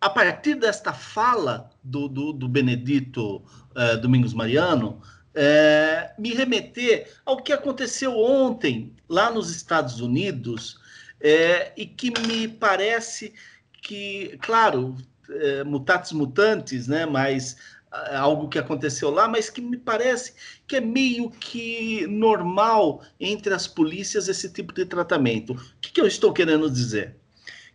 a 0.00 0.10
partir 0.10 0.56
desta 0.56 0.92
fala 0.92 1.70
do, 1.84 2.08
do, 2.08 2.32
do 2.32 2.48
Benedito 2.48 3.40
é, 3.76 3.96
Domingos 3.96 4.34
Mariano, 4.34 5.00
é, 5.32 6.12
me 6.18 6.34
remeter 6.34 7.08
ao 7.24 7.36
que 7.36 7.52
aconteceu 7.52 8.18
ontem 8.18 8.92
lá 9.08 9.30
nos 9.30 9.54
Estados 9.54 10.00
Unidos 10.00 10.80
e 11.76 11.86
que 11.86 12.12
me 12.26 12.48
parece 12.48 13.34
que, 13.82 14.36
claro, 14.40 14.96
mutatis 15.66 16.12
mutantes, 16.12 16.86
né? 16.86 17.06
Mas 17.06 17.56
algo 17.90 18.48
que 18.48 18.58
aconteceu 18.58 19.10
lá, 19.10 19.26
mas 19.26 19.48
que 19.48 19.60
me 19.60 19.76
parece 19.76 20.34
que 20.66 20.76
é 20.76 20.80
meio 20.80 21.30
que 21.30 22.06
normal 22.06 23.02
entre 23.18 23.52
as 23.54 23.66
polícias 23.66 24.28
esse 24.28 24.50
tipo 24.52 24.72
de 24.72 24.84
tratamento. 24.84 25.52
O 25.52 25.80
que, 25.80 25.92
que 25.92 26.00
eu 26.00 26.06
estou 26.06 26.32
querendo 26.32 26.70
dizer? 26.70 27.16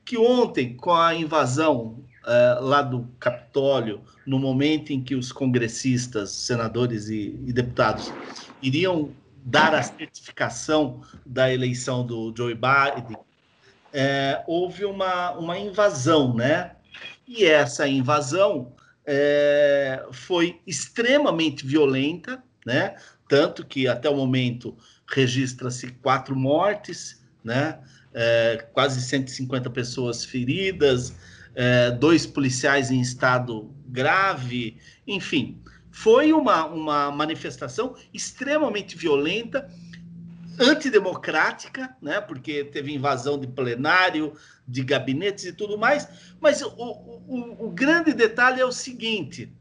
Que 0.06 0.18
ontem, 0.18 0.76
com 0.76 0.94
a 0.94 1.16
invasão 1.16 2.04
é, 2.26 2.58
lá 2.62 2.82
do 2.82 3.08
Capitólio, 3.20 4.02
no 4.26 4.40
momento 4.40 4.92
em 4.92 5.02
que 5.02 5.16
os 5.16 5.32
congressistas, 5.32 6.32
senadores 6.32 7.10
e, 7.10 7.40
e 7.46 7.52
deputados 7.52 8.14
iriam 8.62 9.12
dar 9.46 9.76
a 9.76 9.84
certificação 9.84 11.02
da 11.26 11.54
eleição 11.54 12.06
do 12.06 12.34
Joe 12.36 12.56
Biden, 12.56 13.18
é, 13.92 14.44
houve 14.48 14.86
uma, 14.86 15.32
uma 15.32 15.60
invasão, 15.60 16.34
né? 16.34 16.72
E 17.28 17.46
essa 17.46 17.88
invasão 17.88 18.74
é, 19.06 20.06
foi 20.12 20.60
extremamente 20.66 21.66
violenta, 21.66 22.44
né? 22.66 22.96
Tanto 23.28 23.66
que 23.66 23.88
até 23.88 24.10
o 24.10 24.16
momento 24.16 24.78
registra-se 25.08 25.92
quatro 25.94 26.36
mortes, 26.36 27.24
né? 27.44 27.80
É, 28.14 28.68
quase 28.74 29.02
150 29.02 29.70
pessoas 29.70 30.24
feridas, 30.24 31.16
é, 31.56 31.92
dois 31.92 32.26
policiais 32.26 32.92
em 32.92 33.02
estado 33.02 33.74
grave, 33.88 34.78
enfim, 35.08 35.62
foi 35.92 36.34
uma, 36.34 36.66
uma 36.66 37.12
manifestação 37.12 37.96
extremamente 38.14 38.98
violenta 38.98 39.70
antidemocrática, 40.60 41.96
né, 42.02 42.22
porque 42.22 42.64
teve 42.64 42.94
invasão 42.94 43.40
de 43.40 43.48
plenário, 43.48 44.34
de 44.68 44.84
gabinetes 44.84 45.46
e 45.46 45.54
tudo 45.54 45.78
mais. 45.78 46.08
Mas 46.40 46.62
o, 46.62 46.70
o, 46.78 47.68
o 47.68 47.70
grande 47.72 48.14
detalhe 48.14 48.62
é 48.62 48.66
o 48.66 48.72
seguinte: 48.72 49.52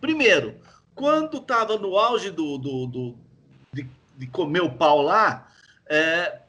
primeiro, 0.00 0.56
quando 0.94 1.38
estava 1.38 1.76
no 1.78 1.96
auge 1.96 2.30
do, 2.30 2.58
do, 2.58 2.86
do 2.86 3.18
de, 3.72 3.88
de, 4.16 4.26
comer 4.26 4.62
o 4.62 4.72
pau 4.72 5.02
lá, 5.02 5.48
é, 5.88 6.40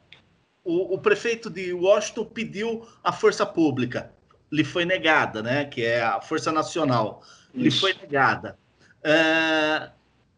o, 0.64 0.94
o, 0.94 0.98
prefeito 0.98 1.48
de 1.48 1.72
Washington 1.72 2.24
pediu 2.24 2.86
a 3.02 3.12
força 3.12 3.46
pública, 3.46 4.12
lhe 4.50 4.64
foi 4.64 4.84
negada, 4.84 5.42
né, 5.42 5.64
que 5.64 5.84
é 5.84 6.02
a 6.02 6.20
força 6.20 6.50
nacional, 6.50 7.22
Isso. 7.54 7.62
lhe 7.62 7.70
foi 7.70 7.94
negada. 7.94 8.58
É, 9.02 9.90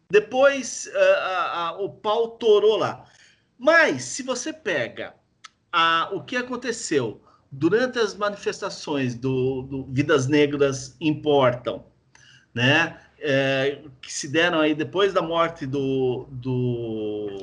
depois 0.09 0.87
é, 0.93 1.13
a, 1.15 1.69
a, 1.69 1.81
o 1.81 1.89
pau 1.89 2.29
torou 2.29 2.77
lá. 2.77 3.05
Mas, 3.63 4.03
se 4.03 4.23
você 4.23 4.51
pega 4.51 5.15
a, 5.71 6.09
o 6.11 6.21
que 6.21 6.35
aconteceu 6.35 7.21
durante 7.49 7.97
as 7.97 8.13
manifestações 8.13 9.15
do, 9.15 9.61
do 9.61 9.85
Vidas 9.85 10.27
Negras 10.27 10.97
Importam, 10.99 11.85
né? 12.53 12.99
É, 13.17 13.79
que 14.01 14.11
se 14.11 14.27
deram 14.27 14.59
aí 14.59 14.75
depois 14.75 15.13
da 15.13 15.21
morte 15.21 15.65
do, 15.65 16.27
do, 16.29 17.37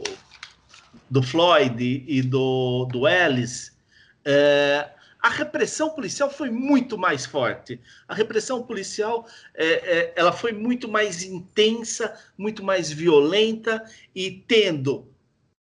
do 1.09 1.23
Floyd 1.23 2.05
e 2.07 2.21
do, 2.21 2.85
do 2.85 3.09
Ellis, 3.09 3.75
é, 4.23 4.91
a 5.23 5.31
repressão 5.31 5.89
policial 5.89 6.29
foi 6.29 6.51
muito 6.51 6.99
mais 6.99 7.25
forte. 7.25 7.81
A 8.07 8.15
repressão 8.15 8.63
policial 8.63 9.27
é, 9.55 9.67
é, 9.69 10.13
ela 10.15 10.33
foi 10.33 10.53
muito 10.53 10.87
mais 10.87 11.23
intensa, 11.23 12.15
muito 12.37 12.63
mais 12.63 12.93
violenta 12.93 13.83
e 14.15 14.31
tendo 14.47 15.09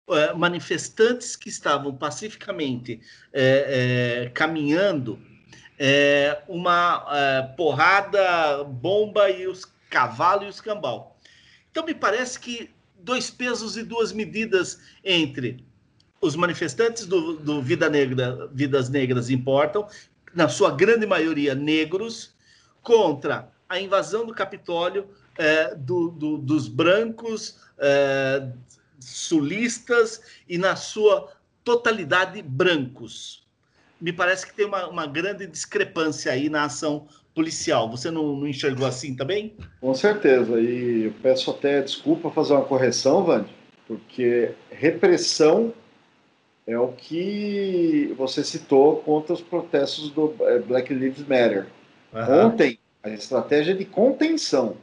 é, 0.09 0.33
manifestantes 0.33 1.35
que 1.35 1.49
estavam 1.49 1.95
pacificamente 1.95 2.99
é, 3.31 4.23
é, 4.25 4.29
caminhando 4.29 5.19
uma 6.47 7.45
porrada, 7.57 8.63
bomba 8.63 9.29
e 9.29 9.47
os 9.47 9.65
cavalos 9.89 10.45
e 10.45 10.49
os 10.49 10.61
cambal. 10.61 11.19
Então 11.69 11.85
me 11.85 11.93
parece 11.93 12.39
que 12.39 12.69
dois 12.99 13.29
pesos 13.29 13.75
e 13.75 13.83
duas 13.83 14.13
medidas 14.13 14.79
entre 15.03 15.65
os 16.21 16.37
manifestantes 16.37 17.05
do, 17.05 17.35
do 17.35 17.61
Vida 17.61 17.89
Negra, 17.89 18.49
Vidas 18.53 18.89
Negras 18.89 19.29
Importam, 19.29 19.85
na 20.33 20.47
sua 20.47 20.71
grande 20.71 21.05
maioria 21.05 21.53
negros, 21.53 22.33
contra 22.81 23.51
a 23.67 23.79
invasão 23.79 24.25
do 24.25 24.33
Capitólio 24.33 25.07
é, 25.37 25.75
do, 25.75 26.09
do, 26.11 26.37
dos 26.37 26.67
brancos, 26.67 27.59
é, 27.77 28.47
sulistas 29.03 30.21
e, 30.47 30.57
na 30.57 30.75
sua 30.75 31.31
totalidade, 31.63 32.41
brancos. 32.41 33.43
Me 33.99 34.11
parece 34.11 34.45
que 34.45 34.53
tem 34.53 34.65
uma, 34.65 34.87
uma 34.87 35.07
grande 35.07 35.47
discrepância 35.47 36.31
aí 36.31 36.49
na 36.49 36.65
ação 36.65 37.07
policial. 37.33 37.89
Você 37.89 38.11
não, 38.11 38.35
não, 38.35 38.47
enxergou 38.47 38.85
assim 38.85 39.15
também? 39.15 39.55
Com 39.79 39.93
certeza. 39.93 40.59
E 40.59 41.05
eu 41.05 41.13
peço 41.21 41.51
até 41.51 41.81
desculpa 41.81 42.29
fazer 42.29 42.53
uma 42.53 42.65
correção, 42.65 43.23
Vande, 43.23 43.49
porque 43.87 44.51
repressão 44.69 45.73
é 46.65 46.77
o 46.77 46.89
que 46.89 48.13
você 48.17 48.43
citou 48.43 48.97
contra 48.97 49.33
os 49.33 49.41
protestos 49.41 50.09
do 50.11 50.33
é, 50.41 50.59
Black 50.59 50.93
Lives 50.93 51.25
Matter. 51.27 51.67
Uhum. 52.13 52.47
Ontem, 52.47 52.79
a 53.01 53.09
estratégia 53.09 53.73
de 53.73 53.85
contenção. 53.85 54.77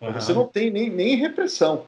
Uhum. 0.00 0.12
Você 0.12 0.32
não 0.32 0.46
tem 0.46 0.70
nem, 0.70 0.90
nem 0.90 1.16
repressão. 1.16 1.86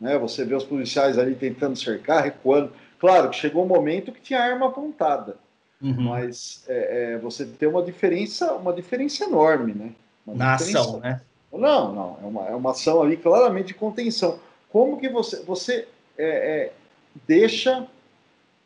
Né? 0.00 0.18
Você 0.18 0.44
vê 0.44 0.54
os 0.54 0.64
policiais 0.64 1.18
ali 1.18 1.34
tentando 1.34 1.76
cercar, 1.76 2.24
recuando. 2.24 2.72
Claro 2.98 3.30
que 3.30 3.36
chegou 3.36 3.64
um 3.64 3.68
momento 3.68 4.12
que 4.12 4.20
tinha 4.20 4.40
arma 4.40 4.68
apontada, 4.68 5.36
uhum. 5.82 6.02
mas 6.02 6.64
é, 6.66 7.14
é, 7.14 7.18
você 7.18 7.44
tem 7.44 7.68
uma 7.68 7.82
diferença, 7.82 8.52
uma 8.54 8.72
diferença 8.72 9.24
enorme, 9.24 9.74
né? 9.74 9.92
Uma 10.26 10.36
Na 10.36 10.54
ação, 10.54 10.98
né? 11.00 11.20
Não, 11.52 11.94
não, 11.94 12.18
é 12.22 12.26
uma, 12.26 12.48
é 12.48 12.54
uma 12.54 12.70
ação 12.72 13.02
ali 13.02 13.16
claramente 13.16 13.68
de 13.68 13.74
contenção. 13.74 14.38
Como 14.70 14.98
que 14.98 15.08
você, 15.08 15.42
você 15.42 15.88
é, 16.18 16.26
é 16.26 16.72
deixa 17.26 17.86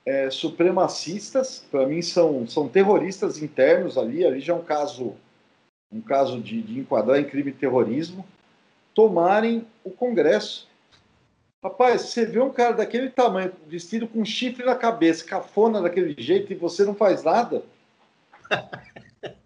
é, 0.05 0.31
supremacistas, 0.31 1.65
para 1.71 1.87
mim 1.87 2.03
são, 2.03 2.47
são 2.49 2.69
terroristas 2.69 3.43
internos 3.43 3.99
ali, 3.99 4.25
ali 4.25 4.41
já 4.41 4.53
é 4.53 4.57
um 4.57 4.65
caso, 4.65 5.15
um 5.93 6.01
caso 6.01 6.41
de, 6.41 6.63
de 6.63 6.81
enquadrar 6.81 7.21
em 7.21 7.25
crime 7.25 7.53
terrorismo, 7.53 8.25
tomarem 8.95 9.67
o 9.85 9.91
Congresso. 9.91 10.69
Rapaz, 11.63 12.03
você 12.03 12.25
vê 12.25 12.41
um 12.41 12.51
cara 12.51 12.73
daquele 12.73 13.11
tamanho, 13.11 13.53
vestido 13.67 14.09
com 14.09 14.25
chifre 14.25 14.65
na 14.65 14.75
cabeça, 14.75 15.25
cafona 15.25 15.83
daquele 15.83 16.15
jeito, 16.19 16.51
e 16.51 16.57
você 16.57 16.85
não 16.85 16.95
faz 16.95 17.23
nada? 17.23 17.63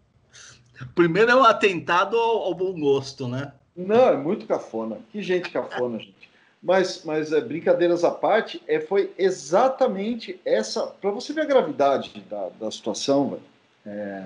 Primeiro 0.95 1.33
é 1.33 1.35
um 1.35 1.43
atentado 1.43 2.17
ao, 2.17 2.43
ao, 2.45 2.55
bom 2.55 2.79
gosto, 2.79 3.27
né? 3.27 3.53
Não, 3.77 4.09
é 4.09 4.17
muito 4.17 4.47
cafona. 4.47 4.99
Que 5.11 5.21
gente 5.21 5.51
cafona, 5.51 5.99
gente. 5.99 6.31
Mas, 6.63 7.03
mas 7.05 7.33
é, 7.33 7.41
brincadeiras 7.41 8.05
à 8.05 8.13
parte, 8.13 8.63
é, 8.69 8.79
foi 8.79 9.13
exatamente 9.19 10.41
essa. 10.45 10.87
Para 10.87 11.11
você 11.11 11.33
ver 11.33 11.43
a 11.43 11.47
gravidade 11.47 12.25
da, 12.31 12.49
da 12.61 12.71
situação, 12.71 13.41
é, 13.85 14.25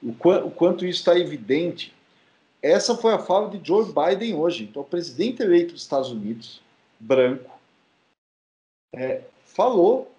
o, 0.00 0.10
o, 0.10 0.50
quanto 0.52 0.86
isso 0.86 1.00
está 1.00 1.18
evidente, 1.18 1.92
essa 2.62 2.96
foi 2.96 3.12
a 3.12 3.18
fala 3.18 3.50
de 3.50 3.60
Joe 3.66 3.84
Biden 3.92 4.36
hoje. 4.36 4.64
Então, 4.64 4.82
o 4.82 4.86
presidente 4.86 5.42
eleito 5.42 5.72
dos 5.72 5.82
Estados 5.82 6.10
Unidos, 6.10 6.62
branco, 6.98 7.50
é, 8.94 9.22
falou 9.44 10.14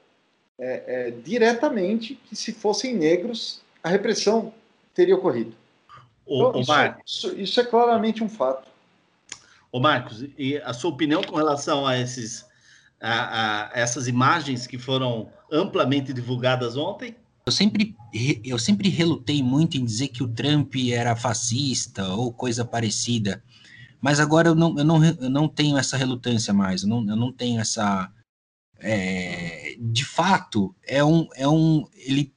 é, 0.59 0.83
é, 0.87 1.11
diretamente 1.11 2.15
que 2.15 2.35
se 2.35 2.53
fossem 2.53 2.95
negros, 2.95 3.61
a 3.83 3.89
repressão 3.89 4.53
teria 4.93 5.15
ocorrido. 5.15 5.53
Ô, 6.25 6.49
então, 6.49 6.61
isso, 6.61 6.73
isso, 7.05 7.41
isso, 7.41 7.59
é 7.59 7.65
claramente 7.65 8.23
um 8.23 8.29
fato. 8.29 8.69
Ô 9.71 9.79
Marcos, 9.79 10.25
e 10.37 10.57
a 10.57 10.73
sua 10.73 10.91
opinião 10.91 11.21
com 11.21 11.35
relação 11.35 11.85
a, 11.85 11.99
esses, 11.99 12.45
a, 12.99 13.65
a 13.65 13.79
essas 13.79 14.07
imagens 14.07 14.65
que 14.65 14.77
foram 14.77 15.29
amplamente 15.51 16.13
divulgadas 16.13 16.77
ontem? 16.77 17.15
Eu 17.45 17.51
sempre, 17.51 17.95
eu 18.43 18.57
sempre 18.57 18.89
relutei 18.89 19.43
muito 19.43 19.77
em 19.77 19.85
dizer 19.85 20.07
que 20.07 20.23
o 20.23 20.27
Trump 20.27 20.73
era 20.91 21.15
fascista 21.15 22.07
ou 22.07 22.33
coisa 22.33 22.65
parecida, 22.65 23.43
mas 24.05 24.19
agora 24.19 24.49
eu 24.49 24.53
não, 24.53 24.77
eu 24.77 24.85
não, 24.85 25.03
eu 25.03 25.29
não 25.31 25.47
tenho 25.47 25.79
essa 25.79 25.97
relutância 25.97 26.53
mais, 26.53 26.83
eu 26.83 26.87
não, 26.87 27.09
eu 27.09 27.15
não 27.15 27.31
tenho 27.31 27.59
essa. 27.59 28.13
É, 28.77 29.75
de 29.79 30.05
fato, 30.05 30.75
é 30.83 31.03
um, 31.03 31.27
é 31.33 31.47
um 31.47 31.87
ele, 31.95 32.31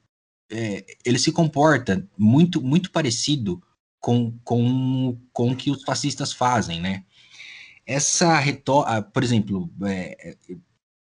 é, 0.50 0.82
ele 1.04 1.18
se 1.18 1.30
comporta 1.30 2.08
muito, 2.16 2.62
muito 2.62 2.90
parecido 2.90 3.62
com, 4.00 4.32
com, 4.42 5.20
com 5.30 5.50
o 5.50 5.56
que 5.56 5.70
os 5.70 5.82
fascistas 5.82 6.32
fazem, 6.32 6.80
né? 6.80 7.04
Essa 7.84 8.38
retórica, 8.38 9.02
por 9.02 9.22
exemplo, 9.22 9.70
é, 9.84 10.38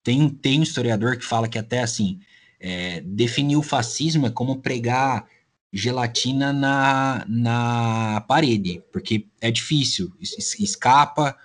tem, 0.01 0.29
tem 0.29 0.61
um 0.61 0.63
historiador 0.63 1.17
que 1.17 1.25
fala 1.25 1.49
que 1.49 1.59
até 1.59 1.81
assim, 1.81 2.21
é, 2.57 3.01
definir 3.01 3.57
o 3.57 3.61
fascismo 3.61 4.27
é 4.27 4.29
como 4.29 4.61
pregar 4.61 5.27
gelatina 5.73 6.53
na, 6.53 7.25
na 7.27 8.21
parede, 8.27 8.83
porque 8.91 9.25
é 9.41 9.49
difícil, 9.49 10.13
escapa, 10.21 11.35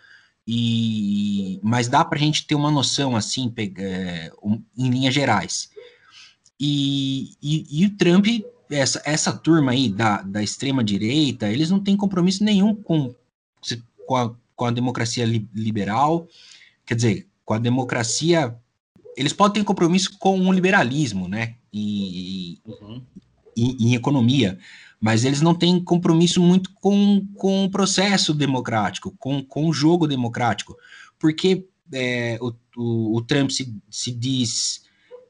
e 0.46 1.58
mas 1.62 1.88
dá 1.88 2.04
para 2.04 2.18
a 2.18 2.20
gente 2.20 2.46
ter 2.46 2.54
uma 2.54 2.70
noção 2.70 3.16
assim, 3.16 3.52
é, 3.78 4.30
em 4.76 4.90
linhas 4.90 5.14
gerais. 5.14 5.70
E, 6.60 7.30
e, 7.42 7.66
e, 7.70 7.86
o 7.86 7.96
Trump, 7.96 8.26
essa, 8.70 9.00
essa 9.04 9.32
turma 9.32 9.72
aí 9.72 9.88
da, 9.88 10.20
da 10.22 10.42
extrema 10.42 10.84
direita, 10.84 11.48
eles 11.48 11.70
não 11.70 11.80
têm 11.80 11.96
compromisso 11.96 12.44
nenhum 12.44 12.74
com, 12.74 13.14
com, 14.06 14.16
a, 14.16 14.34
com 14.54 14.64
a 14.64 14.70
democracia 14.70 15.24
liberal, 15.54 16.28
quer 16.84 16.96
dizer, 16.96 17.28
com 17.44 17.54
a 17.54 17.58
democracia. 17.58 18.54
Eles 19.16 19.32
podem 19.32 19.62
ter 19.62 19.66
compromisso 19.66 20.18
com 20.18 20.38
o 20.40 20.52
liberalismo, 20.52 21.28
né? 21.28 21.54
E, 21.72 22.60
uhum. 22.66 23.02
Em, 23.62 23.76
em 23.88 23.94
economia, 23.94 24.58
mas 25.00 25.24
eles 25.24 25.40
não 25.40 25.54
têm 25.54 25.82
compromisso 25.82 26.40
muito 26.40 26.70
com, 26.74 27.26
com 27.34 27.64
o 27.64 27.70
processo 27.70 28.34
democrático, 28.34 29.14
com, 29.18 29.42
com 29.42 29.68
o 29.68 29.72
jogo 29.72 30.06
democrático, 30.06 30.76
porque 31.18 31.64
é, 31.92 32.38
o, 32.40 32.52
o, 32.76 33.16
o, 33.16 33.22
Trump 33.22 33.50
se, 33.50 33.74
se 33.90 34.12
diz 34.12 34.82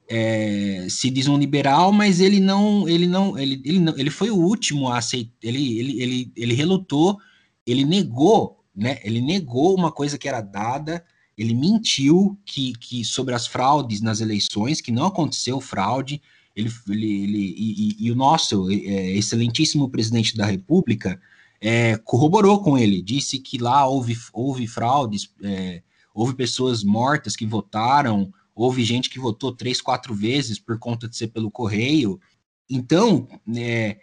é, 0.08 0.86
se 0.88 1.10
diz 1.10 1.28
um 1.28 1.38
liberal, 1.38 1.92
mas 1.92 2.18
ele 2.20 2.40
não 2.40 2.88
ele 2.88 3.06
não 3.06 3.38
ele, 3.38 3.60
ele 3.64 3.78
não 3.78 3.96
ele 3.98 4.10
foi 4.10 4.30
o 4.30 4.36
último 4.36 4.88
a 4.88 4.98
aceitar 4.98 5.30
ele, 5.42 5.78
ele, 5.78 6.02
ele, 6.02 6.32
ele 6.34 6.54
relutou, 6.54 7.18
ele 7.66 7.84
negou, 7.84 8.64
né? 8.74 8.98
Ele 9.04 9.20
negou 9.20 9.74
uma 9.74 9.92
coisa 9.92 10.16
que 10.16 10.28
era 10.28 10.40
dada, 10.40 11.04
ele 11.36 11.54
mentiu 11.54 12.38
que, 12.44 12.72
que 12.72 13.04
sobre 13.04 13.34
as 13.34 13.46
fraudes 13.46 14.00
nas 14.00 14.20
eleições, 14.20 14.80
que 14.80 14.90
não 14.90 15.06
aconteceu 15.06 15.60
fraude, 15.60 16.20
ele, 16.58 16.70
ele, 16.88 17.22
ele 17.22 17.54
e, 17.56 17.96
e, 18.06 18.10
o 18.10 18.16
nosso 18.16 18.68
é, 18.70 19.12
excelentíssimo 19.12 19.88
presidente 19.88 20.36
da 20.36 20.44
República 20.44 21.20
é, 21.60 21.96
corroborou 21.98 22.62
com 22.62 22.76
ele, 22.76 23.00
disse 23.00 23.38
que 23.38 23.58
lá 23.58 23.86
houve, 23.86 24.16
houve 24.32 24.66
fraudes, 24.66 25.32
é, 25.42 25.82
houve 26.12 26.34
pessoas 26.34 26.82
mortas 26.82 27.36
que 27.36 27.46
votaram, 27.46 28.32
houve 28.54 28.82
gente 28.82 29.08
que 29.08 29.20
votou 29.20 29.52
três, 29.52 29.80
quatro 29.80 30.12
vezes 30.14 30.58
por 30.58 30.78
conta 30.78 31.08
de 31.08 31.16
ser 31.16 31.28
pelo 31.28 31.50
correio. 31.50 32.20
Então, 32.68 33.28
é, 33.56 33.98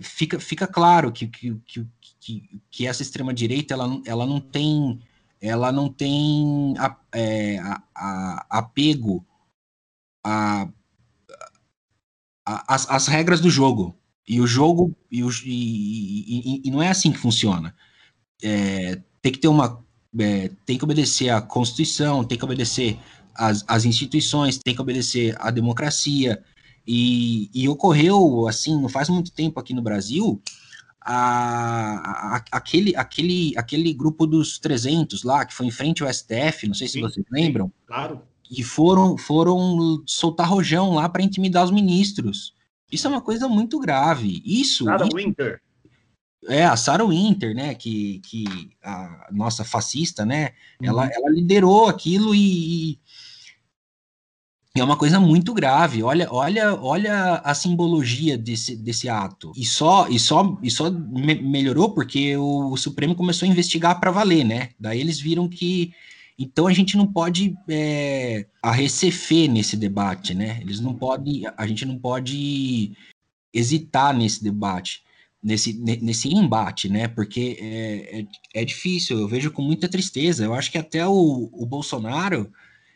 fica, 0.00 0.40
fica 0.40 0.66
claro 0.66 1.12
que, 1.12 1.26
que, 1.26 1.54
que, 1.66 1.86
que, 2.18 2.60
que 2.70 2.86
essa 2.86 3.02
extrema-direita 3.02 3.74
ela, 3.74 4.00
ela 4.06 4.26
não 4.26 4.40
tem 4.40 4.98
ela 5.40 5.70
não 5.70 5.88
tem 5.88 6.74
a, 6.78 6.96
é, 7.12 7.58
a, 7.60 7.82
a, 7.94 8.46
apego 8.58 9.24
a, 10.24 10.68
as, 12.66 12.88
as 12.88 13.06
regras 13.06 13.40
do 13.40 13.50
jogo. 13.50 13.94
E 14.26 14.40
o 14.40 14.46
jogo, 14.46 14.94
e, 15.10 15.24
o, 15.24 15.30
e, 15.44 16.60
e, 16.62 16.62
e 16.64 16.70
não 16.70 16.82
é 16.82 16.88
assim 16.88 17.10
que 17.10 17.18
funciona. 17.18 17.74
É, 18.42 19.00
tem 19.22 19.32
que 19.32 19.38
ter 19.38 19.48
uma. 19.48 19.82
É, 20.18 20.50
tem 20.66 20.76
que 20.76 20.84
obedecer 20.84 21.30
à 21.30 21.40
Constituição, 21.40 22.24
tem 22.24 22.36
que 22.36 22.44
obedecer 22.44 22.98
às, 23.34 23.64
às 23.66 23.84
instituições, 23.84 24.58
tem 24.58 24.74
que 24.74 24.80
obedecer 24.80 25.34
à 25.38 25.50
democracia. 25.50 26.42
E, 26.86 27.50
e 27.54 27.68
ocorreu, 27.68 28.48
assim, 28.48 28.80
não 28.80 28.88
faz 28.88 29.10
muito 29.10 29.30
tempo 29.30 29.60
aqui 29.60 29.74
no 29.74 29.82
Brasil, 29.82 30.40
a, 31.02 32.36
a, 32.36 32.44
aquele, 32.50 32.96
aquele, 32.96 33.52
aquele 33.58 33.92
grupo 33.92 34.26
dos 34.26 34.58
300 34.58 35.22
lá, 35.22 35.44
que 35.44 35.52
foi 35.52 35.66
em 35.66 35.70
frente 35.70 36.02
ao 36.02 36.12
STF, 36.12 36.66
não 36.66 36.72
sei 36.72 36.86
se 36.86 36.94
sim, 36.94 37.00
vocês 37.02 37.26
lembram. 37.30 37.66
Sim, 37.66 37.72
claro 37.86 38.22
e 38.50 38.62
foram, 38.62 39.16
foram 39.16 40.02
soltar 40.06 40.48
rojão 40.48 40.94
lá 40.94 41.08
para 41.08 41.22
intimidar 41.22 41.64
os 41.64 41.70
ministros. 41.70 42.54
Isso 42.90 43.06
é 43.06 43.10
uma 43.10 43.20
coisa 43.20 43.48
muito 43.48 43.78
grave. 43.78 44.42
Isso. 44.44 44.84
Sarah 44.84 45.06
isso, 45.06 45.16
Winter. 45.16 45.60
É, 46.48 46.64
a 46.64 46.76
Sarah 46.76 47.04
Winter, 47.04 47.54
né, 47.54 47.74
que, 47.74 48.20
que 48.20 48.44
a 48.82 49.28
nossa 49.30 49.64
fascista, 49.64 50.24
né, 50.24 50.52
uhum. 50.80 50.88
ela, 50.88 51.10
ela 51.12 51.30
liderou 51.30 51.88
aquilo 51.88 52.34
e, 52.34 52.98
e 54.74 54.80
é 54.80 54.84
uma 54.84 54.96
coisa 54.96 55.18
muito 55.18 55.52
grave. 55.52 56.02
Olha, 56.02 56.28
olha, 56.30 56.74
olha 56.74 57.34
a 57.44 57.54
simbologia 57.54 58.38
desse, 58.38 58.76
desse 58.76 59.08
ato. 59.08 59.52
E 59.56 59.66
só 59.66 60.08
e 60.08 60.18
só 60.18 60.56
e 60.62 60.70
só 60.70 60.90
me 60.90 61.34
melhorou 61.34 61.90
porque 61.92 62.36
o, 62.36 62.72
o 62.72 62.76
Supremo 62.76 63.14
começou 63.14 63.46
a 63.46 63.50
investigar 63.50 63.98
para 63.98 64.10
valer, 64.10 64.44
né? 64.44 64.70
Daí 64.78 65.00
eles 65.00 65.20
viram 65.20 65.48
que 65.48 65.92
então 66.38 66.68
a 66.68 66.72
gente 66.72 66.96
não 66.96 67.06
pode 67.06 67.56
é, 67.68 68.46
arrecefer 68.62 69.48
nesse 69.48 69.76
debate, 69.76 70.34
né? 70.34 70.60
Eles 70.60 70.78
não 70.78 70.94
podem, 70.94 71.42
a 71.56 71.66
gente 71.66 71.84
não 71.84 71.98
pode 71.98 72.92
hesitar 73.52 74.16
nesse 74.16 74.44
debate, 74.44 75.02
nesse, 75.42 75.72
nesse 75.72 76.28
embate, 76.28 76.88
né? 76.88 77.08
Porque 77.08 77.56
é, 77.60 78.20
é, 78.20 78.26
é 78.54 78.64
difícil, 78.64 79.18
eu 79.18 79.26
vejo 79.26 79.50
com 79.50 79.62
muita 79.62 79.88
tristeza. 79.88 80.44
Eu 80.44 80.54
acho 80.54 80.70
que 80.70 80.78
até 80.78 81.04
o, 81.04 81.50
o 81.52 81.66
Bolsonaro, 81.66 82.52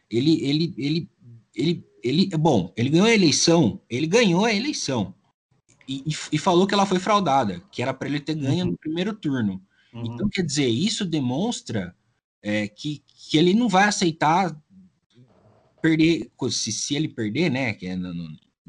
ele, 0.08 0.40
ele, 0.44 0.74
ele, 0.78 1.10
ele, 1.52 1.84
ele, 2.04 2.26
bom, 2.36 2.72
ele 2.76 2.90
ganhou 2.90 3.06
a 3.08 3.14
eleição, 3.14 3.80
ele 3.90 4.06
ganhou 4.06 4.44
a 4.44 4.54
eleição. 4.54 5.12
E, 5.88 6.04
e, 6.06 6.14
e 6.30 6.38
falou 6.38 6.64
que 6.64 6.74
ela 6.74 6.86
foi 6.86 7.00
fraudada, 7.00 7.60
que 7.72 7.82
era 7.82 7.92
para 7.92 8.08
ele 8.08 8.20
ter 8.20 8.36
ganho 8.36 8.66
uhum. 8.66 8.70
no 8.70 8.78
primeiro 8.78 9.12
turno. 9.12 9.60
Uhum. 9.92 10.14
Então, 10.14 10.28
quer 10.28 10.42
dizer, 10.42 10.68
isso 10.68 11.04
demonstra 11.04 11.92
é, 12.42 12.66
que, 12.68 13.02
que 13.06 13.38
ele 13.38 13.54
não 13.54 13.68
vai 13.68 13.84
aceitar 13.84 14.56
perder, 15.80 16.30
se, 16.50 16.72
se 16.72 16.94
ele 16.94 17.08
perder, 17.08 17.50
né, 17.50 17.74
que 17.74 17.86
é, 17.86 17.98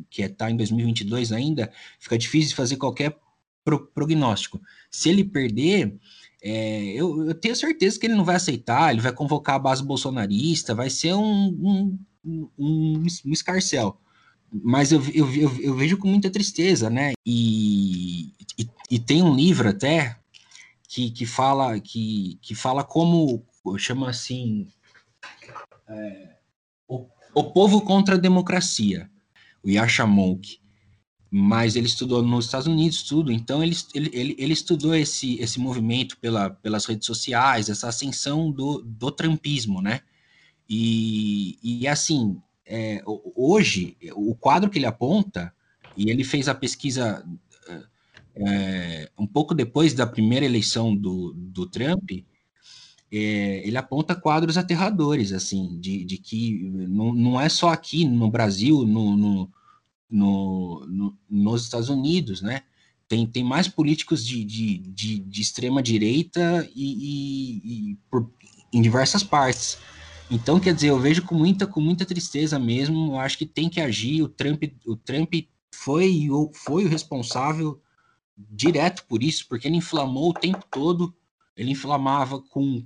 que 0.10 0.24
é 0.24 0.30
tá 0.30 0.50
em 0.50 0.58
2022 0.58 1.32
ainda, 1.32 1.72
fica 2.00 2.18
difícil 2.18 2.56
fazer 2.56 2.78
qualquer 2.78 3.18
pro, 3.64 3.88
prognóstico. 3.88 4.60
Se 4.92 5.10
ele 5.10 5.24
perder, 5.24 5.96
é, 6.42 6.94
eu, 6.94 7.28
eu, 7.28 7.34
tenho 7.34 7.56
certeza 7.56 8.00
que 8.00 8.06
ele 8.06 8.16
não 8.16 8.26
vai 8.26 8.36
aceitar, 8.36 8.92
ele 8.92 9.02
vai 9.02 9.14
convocar 9.14 9.56
a 9.56 9.60
base 9.60 9.84
bolsonarista, 9.84 10.76
vai 10.76 10.90
ser 10.90 11.14
um, 11.14 11.48
um, 11.48 12.00
um, 12.26 12.50
um, 12.58 13.06
escarcel. 13.32 14.00
Mas 14.52 14.92
eu, 14.92 15.02
eu, 15.14 15.34
eu, 15.34 15.62
eu, 15.62 15.76
vejo 15.76 15.98
com 15.98 16.08
muita 16.08 16.30
tristeza, 16.30 16.90
né? 16.90 17.14
E, 17.26 18.34
e, 18.58 18.70
e, 18.92 19.00
tem 19.00 19.24
um 19.24 19.36
livro 19.36 19.70
até 19.70 20.20
que, 20.88 21.10
que, 21.10 21.26
fala, 21.26 21.80
que, 21.80 22.38
que 22.40 22.54
fala 22.54 22.84
como, 22.84 23.44
chama 23.78 24.10
assim 24.10 24.68
é, 25.88 26.36
o, 26.88 27.08
o, 27.34 27.44
Povo 27.52 27.82
contra 27.82 28.16
a 28.16 28.20
Democracia, 28.20 29.10
o 29.64 29.70
Yasha 29.70 30.06
Monk. 30.06 30.62
Mas 31.36 31.76
ele 31.76 31.88
estudou 31.88 32.22
nos 32.22 32.46
Estados 32.46 32.68
Unidos, 32.68 33.02
tudo, 33.02 33.32
então 33.32 33.64
ele, 33.64 33.76
ele, 33.96 34.36
ele, 34.38 34.54
estudou 34.54 34.94
esse, 34.94 35.40
esse 35.40 35.60
movimento 35.60 36.16
pela, 36.20 36.52
pelas 36.52 36.86
redes 36.86 37.08
sociais, 37.08 37.70
essa 37.70 37.88
ascensão 37.88 38.52
do, 38.52 38.84
do 38.84 39.10
trumpismo, 39.10 39.82
né? 39.82 40.02
E, 40.70 41.58
e 41.64 41.88
assim, 41.88 42.40
é, 42.64 43.02
hoje, 43.36 43.98
o 44.14 44.36
quadro 44.36 44.70
que 44.70 44.78
ele 44.78 44.86
aponta, 44.86 45.52
e 45.98 46.12
ele 46.12 46.24
fez 46.24 46.48
a 46.48 46.54
pesquisa 46.54 47.26
é, 48.36 49.10
um 49.18 49.28
pouco 49.28 49.54
depois 49.54 49.94
da 49.94 50.08
primeira 50.08 50.46
eleição 50.46 50.96
do, 50.96 51.34
do 51.34 51.68
Trump, 51.68 52.12
é, 53.14 53.68
ele 53.68 53.78
aponta 53.78 54.16
quadros 54.16 54.58
aterradores, 54.58 55.32
assim, 55.32 55.80
de, 55.80 56.04
de 56.04 56.18
que 56.18 56.64
não, 56.90 57.14
não 57.14 57.40
é 57.40 57.48
só 57.48 57.70
aqui 57.70 58.06
no 58.06 58.30
Brasil, 58.32 58.86
no, 58.86 59.16
no, 59.16 59.52
no, 60.10 60.86
no 60.88 61.18
nos 61.30 61.64
Estados 61.64 61.90
Unidos, 61.90 62.42
né? 62.42 62.62
Tem, 63.08 63.28
tem 63.28 63.44
mais 63.44 63.68
políticos 63.68 64.26
de, 64.26 64.44
de, 64.44 64.78
de, 64.80 65.20
de 65.20 65.42
extrema 65.42 65.84
direita 65.84 66.68
e, 66.74 66.94
e, 66.94 67.92
e 67.92 67.98
por, 68.10 68.32
em 68.74 68.82
diversas 68.82 69.22
partes. 69.22 69.78
Então, 70.32 70.60
quer 70.60 70.74
dizer, 70.74 70.90
eu 70.90 71.00
vejo 71.00 71.22
com 71.22 71.36
muita, 71.36 71.68
com 71.68 71.80
muita 71.80 72.06
tristeza 72.06 72.58
mesmo. 72.58 73.12
Eu 73.12 73.20
acho 73.20 73.38
que 73.38 73.46
tem 73.46 73.70
que 73.70 73.80
agir. 73.80 74.24
O 74.24 74.28
Trump, 74.28 74.64
o 74.88 74.96
Trump 74.96 75.32
foi, 75.72 76.28
foi 76.66 76.86
o 76.86 76.90
responsável 76.90 77.80
direto 78.36 79.06
por 79.08 79.22
isso, 79.22 79.46
porque 79.48 79.68
ele 79.68 79.78
inflamou 79.78 80.32
o 80.32 80.34
tempo 80.34 80.66
todo. 80.72 81.14
Ele 81.56 81.72
inflamava 81.72 82.42
com 82.42 82.84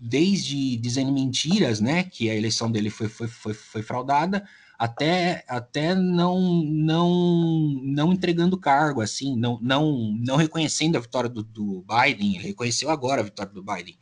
desde 0.00 0.76
dizendo 0.76 1.12
mentiras, 1.12 1.80
né, 1.80 2.04
que 2.04 2.30
a 2.30 2.34
eleição 2.34 2.70
dele 2.70 2.90
foi, 2.90 3.08
foi, 3.08 3.28
foi, 3.28 3.52
foi 3.52 3.82
fraudada, 3.82 4.46
até, 4.78 5.44
até 5.48 5.94
não 5.94 6.62
não 6.64 7.80
não 7.82 8.12
entregando 8.12 8.56
cargo, 8.58 9.00
assim, 9.02 9.36
não 9.36 9.58
não 9.60 10.16
não 10.18 10.36
reconhecendo 10.36 10.96
a 10.96 11.00
vitória 11.00 11.28
do, 11.28 11.42
do 11.42 11.84
Biden. 11.86 12.36
Ele 12.36 12.46
reconheceu 12.46 12.90
agora 12.90 13.20
a 13.20 13.24
vitória 13.24 13.52
do 13.52 13.62
Biden. 13.62 13.96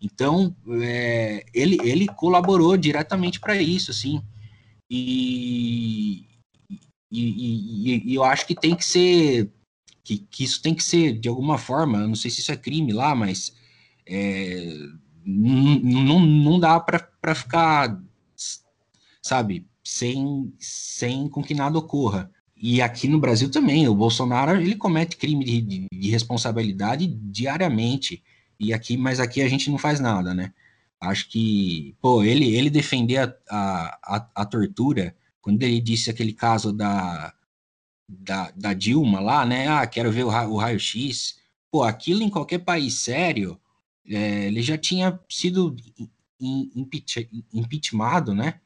Então, 0.00 0.54
é, 0.82 1.44
ele, 1.52 1.78
ele 1.82 2.06
colaborou 2.06 2.76
diretamente 2.76 3.40
para 3.40 3.56
isso, 3.60 3.90
assim. 3.90 4.22
E, 4.88 6.24
e, 7.10 7.20
e, 7.20 8.12
e, 8.12 8.14
eu 8.14 8.22
acho 8.22 8.46
que 8.46 8.54
tem 8.54 8.76
que 8.76 8.84
ser, 8.84 9.50
que, 10.08 10.18
que 10.30 10.44
isso 10.44 10.62
tem 10.62 10.74
que 10.74 10.82
ser, 10.82 11.18
de 11.18 11.28
alguma 11.28 11.58
forma, 11.58 12.06
não 12.06 12.14
sei 12.14 12.30
se 12.30 12.40
isso 12.40 12.50
é 12.50 12.56
crime 12.56 12.94
lá, 12.94 13.14
mas 13.14 13.54
é, 14.06 14.74
não, 15.22 16.58
dá 16.58 16.80
para 16.80 17.34
ficar, 17.34 18.02
sabe, 19.20 19.66
sem, 19.84 20.50
sem 20.58 21.28
com 21.28 21.42
que 21.42 21.52
nada 21.52 21.76
ocorra. 21.76 22.30
E 22.56 22.80
aqui 22.80 23.06
no 23.06 23.20
Brasil 23.20 23.50
também, 23.50 23.86
o 23.86 23.94
Bolsonaro, 23.94 24.58
ele 24.58 24.76
comete 24.76 25.18
crime 25.18 25.44
de, 25.44 25.60
de, 25.60 25.86
de 25.92 26.10
responsabilidade 26.10 27.06
diariamente. 27.06 28.22
E 28.58 28.72
aqui, 28.72 28.96
mas 28.96 29.20
aqui 29.20 29.42
a 29.42 29.48
gente 29.48 29.70
não 29.70 29.76
faz 29.76 30.00
nada, 30.00 30.32
né? 30.32 30.54
Acho 30.98 31.28
que, 31.28 31.94
pô, 32.00 32.24
ele, 32.24 32.56
ele 32.56 32.70
defender 32.70 33.18
a, 33.50 33.98
a, 34.02 34.28
a, 34.34 34.46
tortura, 34.46 35.14
quando 35.40 35.62
ele 35.62 35.80
disse 35.80 36.10
aquele 36.10 36.32
caso 36.32 36.72
da, 36.72 37.32
da, 38.08 38.50
da 38.56 38.72
Dilma 38.72 39.20
lá, 39.20 39.44
né? 39.44 39.68
Ah, 39.68 39.86
quero 39.86 40.10
ver 40.10 40.24
o, 40.24 40.28
o 40.28 40.56
raio-x. 40.56 41.38
Pô, 41.70 41.82
aquilo 41.82 42.22
em 42.22 42.30
qualquer 42.30 42.60
país 42.60 42.94
sério, 42.94 43.60
é, 44.08 44.46
ele 44.46 44.62
já 44.62 44.78
tinha 44.78 45.20
sido 45.28 45.76
impeach, 46.40 47.28
impeachmentado, 47.52 48.34
né? 48.34 48.60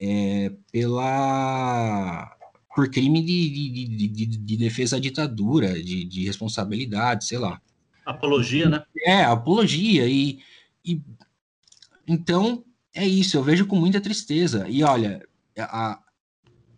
É, 0.00 0.50
pela 0.72 2.36
por 2.74 2.88
crime 2.88 3.22
de, 3.22 3.50
de, 3.50 4.08
de, 4.08 4.26
de, 4.26 4.56
defesa 4.56 4.96
à 4.96 5.00
ditadura, 5.00 5.74
de, 5.82 6.04
de 6.04 6.24
responsabilidade, 6.24 7.26
sei 7.26 7.36
lá. 7.36 7.60
Apologia, 8.06 8.68
né? 8.68 8.82
É, 9.04 9.24
apologia. 9.24 10.06
E, 10.08 10.38
e 10.84 11.02
então 12.06 12.64
é 12.94 13.06
isso, 13.06 13.36
eu 13.36 13.42
vejo 13.42 13.66
com 13.66 13.76
muita 13.76 14.00
tristeza. 14.00 14.66
E 14.68 14.82
olha, 14.82 15.20
a, 15.58 16.00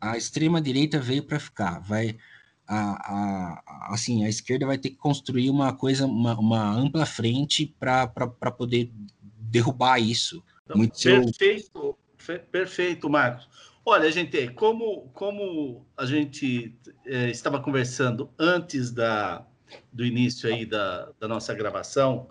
a 0.03 0.17
extrema-direita 0.17 0.99
veio 0.99 1.23
para 1.23 1.39
ficar. 1.39 1.79
Vai, 1.81 2.19
a, 2.67 2.77
a, 2.77 3.95
assim, 3.95 4.25
a 4.25 4.29
esquerda 4.29 4.67
vai 4.67 4.77
ter 4.77 4.91
que 4.91 4.97
construir 4.97 5.49
uma 5.49 5.73
coisa, 5.73 6.07
uma, 6.07 6.37
uma 6.37 6.75
ampla 6.75 7.07
frente 7.07 7.73
para 7.79 8.09
poder 8.51 8.91
derrubar 9.39 10.01
isso. 10.01 10.43
Então, 10.65 10.77
Muito 10.77 11.01
perfeito, 11.01 11.97
seu... 12.19 12.39
perfeito, 12.41 13.09
Marcos. 13.09 13.49
Olha, 13.85 14.11
gente, 14.11 14.49
como, 14.49 15.09
como 15.13 15.87
a 15.97 16.05
gente 16.05 16.77
é, 17.07 17.31
estava 17.31 17.61
conversando 17.61 18.29
antes 18.39 18.91
da, 18.91 19.47
do 19.93 20.05
início 20.05 20.53
aí 20.53 20.67
da, 20.67 21.11
da 21.19 21.29
nossa 21.29 21.55
gravação, 21.55 22.29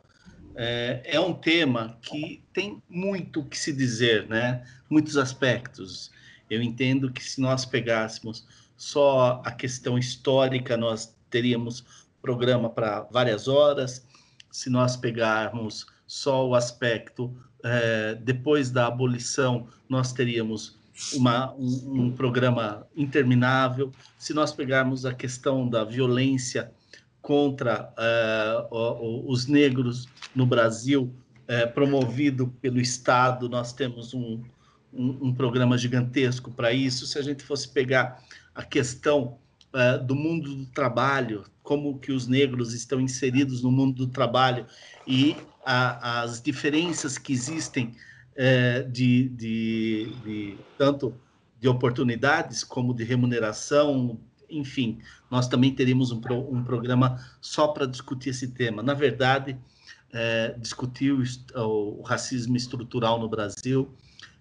é, 0.56 1.02
é, 1.06 1.20
um 1.20 1.34
tema 1.34 1.98
que 2.02 2.44
tem 2.54 2.82
muito 2.90 3.42
o 3.42 3.46
que 3.46 3.58
se 3.58 3.72
dizer, 3.72 4.28
né? 4.28 4.66
Muitos 4.90 5.16
aspectos. 5.16 6.12
Eu 6.52 6.62
entendo 6.62 7.10
que 7.10 7.24
se 7.24 7.40
nós 7.40 7.64
pegássemos 7.64 8.46
só 8.76 9.42
a 9.46 9.52
questão 9.52 9.98
histórica, 9.98 10.76
nós 10.76 11.16
teríamos 11.30 11.86
programa 12.22 12.70
para 12.70 13.04
várias 13.10 13.48
horas. 13.48 14.06
Se 14.52 14.70
nós 14.70 14.98
pegarmos 14.98 15.86
só 16.06 16.46
o 16.46 16.54
aspecto 16.54 17.34
é, 17.64 18.16
depois 18.16 18.70
da 18.70 18.88
abolição, 18.88 19.70
nós 19.88 20.12
teríamos 20.12 20.78
uma, 21.14 21.54
um, 21.54 22.08
um 22.08 22.12
programa 22.12 22.86
interminável. 22.98 23.94
Se 24.18 24.34
nós 24.34 24.52
pegarmos 24.52 25.06
a 25.06 25.14
questão 25.14 25.70
da 25.70 25.86
violência 25.86 26.70
contra 27.22 27.94
uh, 28.70 29.32
os 29.32 29.48
negros 29.48 30.06
no 30.36 30.46
Brasil, 30.46 31.16
uh, 31.44 31.72
promovido 31.74 32.48
pelo 32.62 32.82
Estado. 32.82 33.48
Nós 33.48 33.72
temos 33.72 34.14
um, 34.14 34.42
um, 34.94 35.28
um 35.28 35.34
programa 35.34 35.78
gigantesco 35.78 36.52
para 36.52 36.72
isso. 36.72 37.06
Se 37.06 37.18
a 37.18 37.22
gente 37.22 37.44
fosse 37.44 37.70
pegar 37.70 38.24
a 38.54 38.64
questão 38.64 39.38
uh, 39.74 40.04
do 40.04 40.16
mundo 40.16 40.56
do 40.56 40.66
trabalho, 40.68 41.44
como 41.64 42.00
que 42.00 42.12
os 42.12 42.28
negros 42.28 42.74
estão 42.74 43.00
inseridos 43.00 43.62
no 43.62 43.72
mundo 43.72 44.06
do 44.06 44.08
trabalho 44.08 44.66
e 45.08 45.36
a, 45.66 46.22
as 46.22 46.42
diferenças 46.42 47.18
que 47.18 47.32
existem 47.34 47.96
de, 48.90 49.30
de, 49.30 50.12
de 50.24 50.58
tanto 50.78 51.14
de 51.60 51.68
oportunidades 51.68 52.64
como 52.64 52.92
de 52.92 53.04
remuneração, 53.04 54.20
enfim, 54.50 54.98
nós 55.30 55.48
também 55.48 55.74
teríamos 55.74 56.12
um, 56.12 56.20
pro, 56.20 56.52
um 56.52 56.64
programa 56.64 57.24
só 57.40 57.68
para 57.68 57.86
discutir 57.86 58.32
esse 58.32 58.48
tema. 58.48 58.82
Na 58.82 58.96
verdade, 58.96 59.56
é, 60.12 60.56
discutir 60.58 61.12
o, 61.12 61.24
o, 61.56 62.02
racismo 62.02 62.58
estrutural 62.58 63.20
no 63.20 63.30
Brasil 63.30 63.90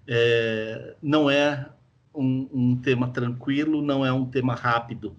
é, 0.07 0.95
não 1.03 1.31
é 1.31 1.69
um, 2.15 2.49
um, 2.53 2.77
tema 2.77 3.09
tranquilo, 3.09 3.83
não 3.83 4.05
é 4.05 4.13
um 4.13 4.27
tema 4.27 4.55
rápido. 4.55 5.17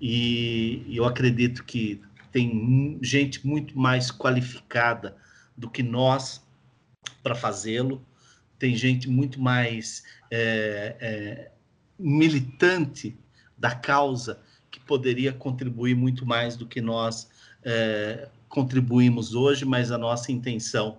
E, 0.00 0.84
eu 0.88 1.04
acredito 1.04 1.64
que 1.64 2.00
tem 2.32 2.98
gente 3.00 3.46
muito 3.46 3.78
mais 3.78 4.10
qualificada 4.10 5.16
do 5.56 5.70
que 5.70 5.82
nós 5.82 6.44
para 7.22 7.34
fazê-lo, 7.34 8.04
tem 8.58 8.74
gente 8.76 9.08
muito 9.08 9.40
mais 9.40 10.02
é, 10.30 10.96
é, 11.00 11.50
militante 11.98 13.16
da 13.56 13.74
causa 13.74 14.40
que 14.70 14.80
poderia 14.80 15.32
contribuir 15.32 15.94
muito 15.94 16.26
mais 16.26 16.56
do 16.56 16.66
que 16.66 16.80
nós 16.80 17.28
é, 17.62 18.28
contribuímos 18.48 19.34
hoje, 19.34 19.64
mas 19.64 19.90
a 19.90 19.98
nossa 19.98 20.32
intenção 20.32 20.98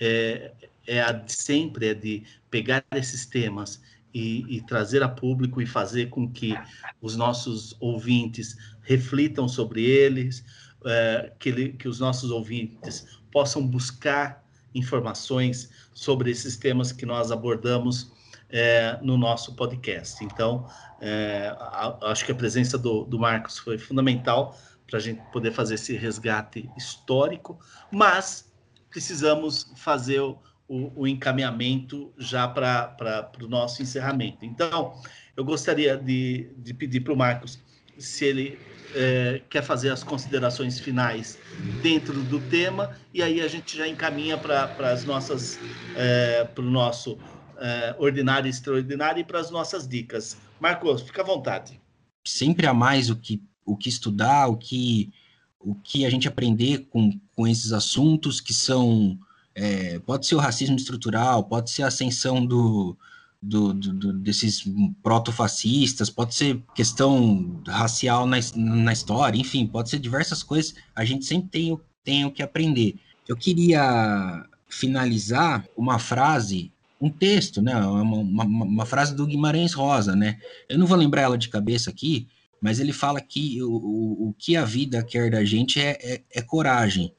é, 0.00 0.52
é 0.88 1.02
a 1.02 1.12
de 1.12 1.32
sempre, 1.32 1.88
é 1.88 1.94
de 1.94 2.24
pegar 2.50 2.82
esses 2.96 3.26
temas 3.26 3.80
e, 4.12 4.56
e, 4.56 4.60
trazer 4.62 5.02
a 5.02 5.08
público 5.08 5.60
e 5.60 5.66
fazer 5.66 6.06
com 6.08 6.28
que 6.28 6.58
os 7.00 7.14
nossos 7.14 7.76
ouvintes 7.78 8.56
reflitam 8.80 9.46
sobre 9.46 9.84
eles, 9.84 10.42
é, 10.86 11.32
que, 11.38 11.74
que 11.74 11.86
os 11.86 12.00
nossos 12.00 12.30
ouvintes 12.30 13.06
possam 13.30 13.64
buscar 13.64 14.42
informações 14.74 15.70
sobre 15.92 16.30
esses 16.30 16.56
temas 16.56 16.90
que 16.90 17.04
nós 17.04 17.30
abordamos 17.30 18.10
é, 18.48 18.98
no 19.02 19.18
nosso 19.18 19.54
podcast. 19.54 20.24
Então, 20.24 20.66
é, 21.00 21.54
acho 22.02 22.24
que 22.24 22.32
a 22.32 22.34
presença 22.34 22.78
do, 22.78 23.04
do 23.04 23.18
Marcos 23.18 23.58
foi 23.58 23.76
fundamental 23.76 24.58
para 24.86 24.98
a 24.98 25.02
gente 25.02 25.20
poder 25.30 25.52
fazer 25.52 25.74
esse 25.74 25.94
resgate 25.94 26.68
histórico, 26.78 27.58
mas 27.92 28.50
precisamos 28.90 29.70
fazer 29.76 30.20
o, 30.20 30.38
o, 30.68 31.02
o 31.02 31.06
encaminhamento 31.06 32.12
já 32.18 32.46
para 32.46 33.30
o 33.42 33.48
nosso 33.48 33.82
encerramento. 33.82 34.44
Então, 34.44 35.00
eu 35.36 35.44
gostaria 35.44 35.96
de, 35.96 36.50
de 36.56 36.74
pedir 36.74 37.00
para 37.00 37.12
o 37.12 37.16
Marcos 37.16 37.58
se 37.98 38.24
ele 38.26 38.58
é, 38.94 39.42
quer 39.50 39.62
fazer 39.62 39.90
as 39.90 40.02
considerações 40.02 40.78
finais 40.78 41.38
dentro 41.82 42.22
do 42.24 42.40
tema, 42.40 42.96
e 43.12 43.22
aí 43.22 43.40
a 43.40 43.48
gente 43.48 43.76
já 43.76 43.88
encaminha 43.88 44.36
para 44.38 44.92
as 44.92 45.04
nossas, 45.04 45.58
é, 45.96 46.44
para 46.44 46.62
o 46.62 46.70
nosso 46.70 47.18
é, 47.58 47.94
ordinário 47.98 48.46
e 48.46 48.50
extraordinário 48.50 49.20
e 49.20 49.24
para 49.24 49.40
as 49.40 49.50
nossas 49.50 49.86
dicas. 49.86 50.36
Marcos, 50.60 51.02
fica 51.02 51.22
à 51.22 51.24
vontade. 51.24 51.80
Sempre 52.24 52.66
há 52.66 52.74
mais 52.74 53.10
o 53.10 53.16
que, 53.16 53.42
o 53.64 53.76
que 53.76 53.88
estudar, 53.88 54.48
o 54.48 54.56
que, 54.56 55.10
o 55.58 55.74
que 55.74 56.04
a 56.04 56.10
gente 56.10 56.28
aprender 56.28 56.86
com, 56.90 57.18
com 57.34 57.46
esses 57.46 57.72
assuntos 57.72 58.40
que 58.40 58.54
são. 58.54 59.18
É, 59.60 59.98
pode 59.98 60.24
ser 60.26 60.36
o 60.36 60.38
racismo 60.38 60.76
estrutural, 60.76 61.42
pode 61.42 61.70
ser 61.70 61.82
a 61.82 61.88
ascensão 61.88 62.46
do, 62.46 62.96
do, 63.42 63.74
do, 63.74 63.92
do, 63.92 64.12
desses 64.12 64.62
protofascistas, 65.02 66.08
pode 66.08 66.34
ser 66.36 66.62
questão 66.76 67.60
racial 67.66 68.24
na, 68.24 68.36
na 68.54 68.92
história, 68.92 69.36
enfim, 69.36 69.66
pode 69.66 69.90
ser 69.90 69.98
diversas 69.98 70.44
coisas. 70.44 70.76
A 70.94 71.04
gente 71.04 71.24
sempre 71.24 71.48
tem, 71.48 71.80
tem 72.04 72.24
o 72.24 72.30
que 72.30 72.40
aprender. 72.40 72.94
Eu 73.26 73.36
queria 73.36 74.46
finalizar 74.68 75.66
uma 75.76 75.98
frase 75.98 76.70
um 77.00 77.10
texto, 77.10 77.62
né? 77.62 77.76
Uma, 77.76 78.16
uma, 78.16 78.44
uma, 78.44 78.86
frase 78.86 79.14
do 79.14 79.26
Guimarães 79.26 79.72
Rosa, 79.72 80.16
né? 80.16 80.38
Eu 80.68 80.78
não 80.78 80.86
vou 80.86 80.96
lembrar 80.96 81.22
ela 81.22 81.38
de 81.38 81.48
cabeça 81.48 81.90
aqui, 81.90 82.26
mas 82.60 82.80
ele 82.80 82.92
fala 82.92 83.20
que 83.20 83.62
o, 83.62 83.70
o, 83.70 84.28
o 84.28 84.34
que 84.36 84.56
a 84.56 84.64
vida 84.64 85.02
quer 85.04 85.30
da 85.30 85.44
gente 85.44 85.80
é, 85.80 85.96
é, 86.00 86.22
é 86.32 86.42
coragem. 86.42 87.12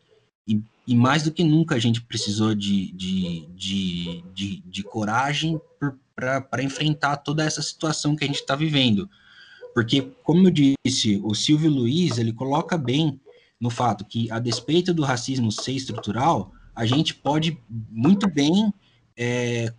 E, 0.45 0.61
e, 0.89 0.95
mais 0.95 1.23
do 1.23 1.31
que 1.31 1.43
nunca 1.43 1.75
a 1.75 1.79
gente 1.79 2.01
precisou 2.01 2.55
de, 2.55 2.91
de, 2.93 3.47
de, 3.55 4.23
de, 4.33 4.59
de 4.61 4.83
coragem 4.83 5.61
para 6.15 6.63
enfrentar 6.63 7.17
toda 7.17 7.43
essa 7.43 7.61
situação 7.61 8.15
que 8.15 8.23
a 8.23 8.27
gente 8.27 8.41
está 8.41 8.55
vivendo. 8.55 9.09
Porque, 9.73 10.01
como 10.23 10.47
eu 10.47 10.51
disse, 10.51 11.21
o 11.23 11.35
Silvio 11.35 11.69
Luiz, 11.69 12.17
ele 12.17 12.33
coloca 12.33 12.77
bem 12.77 13.19
no 13.59 13.69
fato 13.69 14.03
que, 14.03 14.31
a 14.31 14.39
despeito 14.39 14.93
do 14.93 15.03
racismo 15.03 15.51
ser 15.51 15.73
estrutural, 15.73 16.51
a 16.75 16.85
gente 16.85 17.13
pode 17.13 17.61
muito 17.69 18.27
bem 18.27 18.73
é, 19.15 19.73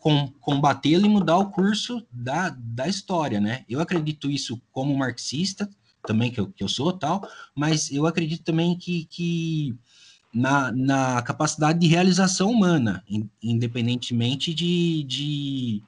com, 0.00 0.28
combatê-lo 0.40 1.06
e 1.06 1.08
mudar 1.08 1.38
o 1.38 1.50
curso 1.50 2.04
da, 2.10 2.48
da 2.58 2.88
história, 2.88 3.38
né? 3.38 3.64
Eu 3.68 3.80
acredito 3.80 4.30
isso 4.30 4.60
como 4.72 4.96
marxista, 4.96 5.68
também 6.06 6.30
que 6.30 6.40
eu, 6.40 6.48
que 6.48 6.64
eu 6.64 6.68
sou 6.68 6.92
tal, 6.92 7.28
mas 7.54 7.92
eu 7.92 8.06
acredito 8.06 8.42
também 8.42 8.76
que, 8.76 9.04
que 9.04 9.78
na, 10.32 10.70
na 10.72 11.22
capacidade 11.22 11.78
de 11.78 11.86
realização 11.86 12.50
humana, 12.50 13.04
independentemente 13.42 14.54
de, 14.54 15.02
de, 15.04 15.82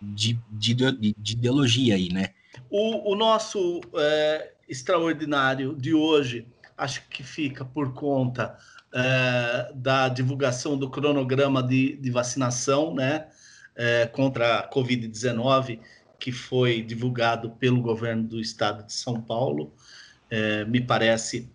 de, 0.00 0.38
de, 0.50 1.14
de 1.18 1.32
ideologia 1.32 1.94
aí, 1.94 2.12
né? 2.12 2.30
O, 2.70 3.12
o 3.12 3.14
nosso 3.14 3.80
é, 3.94 4.52
extraordinário 4.68 5.74
de 5.74 5.92
hoje, 5.92 6.46
acho 6.76 7.06
que 7.08 7.22
fica 7.22 7.64
por 7.64 7.92
conta 7.92 8.56
é, 8.94 9.72
da 9.74 10.08
divulgação 10.08 10.76
do 10.76 10.88
cronograma 10.88 11.62
de, 11.62 11.96
de 11.96 12.10
vacinação, 12.10 12.94
né? 12.94 13.26
é, 13.76 14.06
contra 14.06 14.60
a 14.60 14.70
Covid-19, 14.70 15.78
que 16.18 16.32
foi 16.32 16.80
divulgado 16.80 17.50
pelo 17.50 17.82
governo 17.82 18.24
do 18.24 18.40
estado 18.40 18.84
de 18.86 18.92
São 18.92 19.20
Paulo. 19.20 19.72
É, 20.30 20.64
me 20.64 20.80
parece 20.80 21.50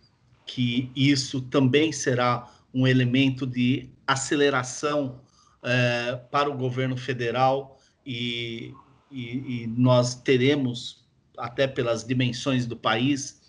que 0.54 0.92
isso 0.94 1.40
também 1.44 1.94
será 1.94 2.52
um 2.74 2.86
elemento 2.86 3.48
de 3.48 3.90
aceleração 4.06 5.22
é, 5.64 6.18
para 6.30 6.50
o 6.50 6.58
governo 6.58 6.98
federal 6.98 7.80
e, 8.06 8.74
e, 9.10 9.64
e, 9.64 9.68
nós 9.68 10.14
teremos, 10.14 11.06
até 11.38 11.68
pelas 11.68 12.04
dimensões 12.04 12.66
do 12.66 12.76
país, 12.76 13.42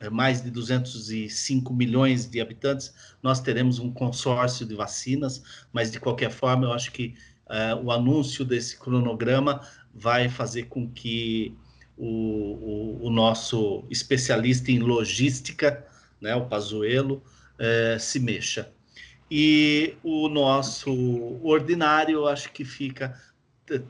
é, 0.00 0.08
mais 0.08 0.42
de 0.42 0.50
205 0.50 1.74
milhões 1.74 2.26
de 2.26 2.40
habitantes, 2.40 2.94
nós 3.22 3.38
teremos 3.38 3.78
um 3.78 3.92
consórcio 3.92 4.64
de 4.64 4.74
vacinas, 4.74 5.42
mas 5.70 5.90
de 5.90 6.00
qualquer 6.00 6.30
forma, 6.30 6.64
eu 6.64 6.72
acho 6.72 6.90
que 6.90 7.14
é, 7.50 7.74
o 7.74 7.90
anúncio 7.90 8.46
desse 8.46 8.78
cronograma 8.78 9.60
vai 9.94 10.30
fazer 10.30 10.64
com 10.64 10.88
que 10.88 11.54
o, 11.98 12.06
o, 13.02 13.06
o 13.08 13.10
nosso 13.10 13.84
especialista 13.90 14.70
em 14.70 14.78
logística, 14.78 15.84
né, 16.26 16.34
o 16.34 16.46
Pazuello, 16.46 17.22
é, 17.58 17.96
se 17.98 18.18
mexa. 18.18 18.70
E 19.30 19.94
o 20.02 20.28
nosso 20.28 20.92
ordinário, 21.42 22.26
acho 22.26 22.52
que 22.52 22.64
fica 22.64 23.20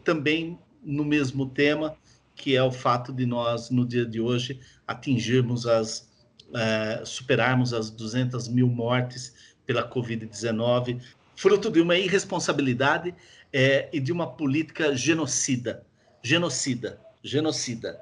também 0.04 0.58
no 0.82 1.04
mesmo 1.04 1.46
tema, 1.46 1.96
que 2.34 2.54
é 2.54 2.62
o 2.62 2.70
fato 2.70 3.12
de 3.12 3.24
nós, 3.24 3.70
no 3.70 3.86
dia 3.86 4.04
de 4.04 4.20
hoje, 4.20 4.60
atingirmos 4.86 5.66
as, 5.66 6.08
é, 6.54 7.02
superarmos 7.04 7.72
as 7.72 7.90
200 7.90 8.48
mil 8.48 8.68
mortes 8.68 9.34
pela 9.66 9.88
Covid-19, 9.88 11.00
fruto 11.34 11.70
de 11.70 11.80
uma 11.80 11.96
irresponsabilidade 11.96 13.14
é, 13.52 13.88
e 13.92 13.98
de 13.98 14.12
uma 14.12 14.26
política 14.26 14.94
genocida. 14.94 15.84
Genocida, 16.22 17.00
genocida. 17.22 17.98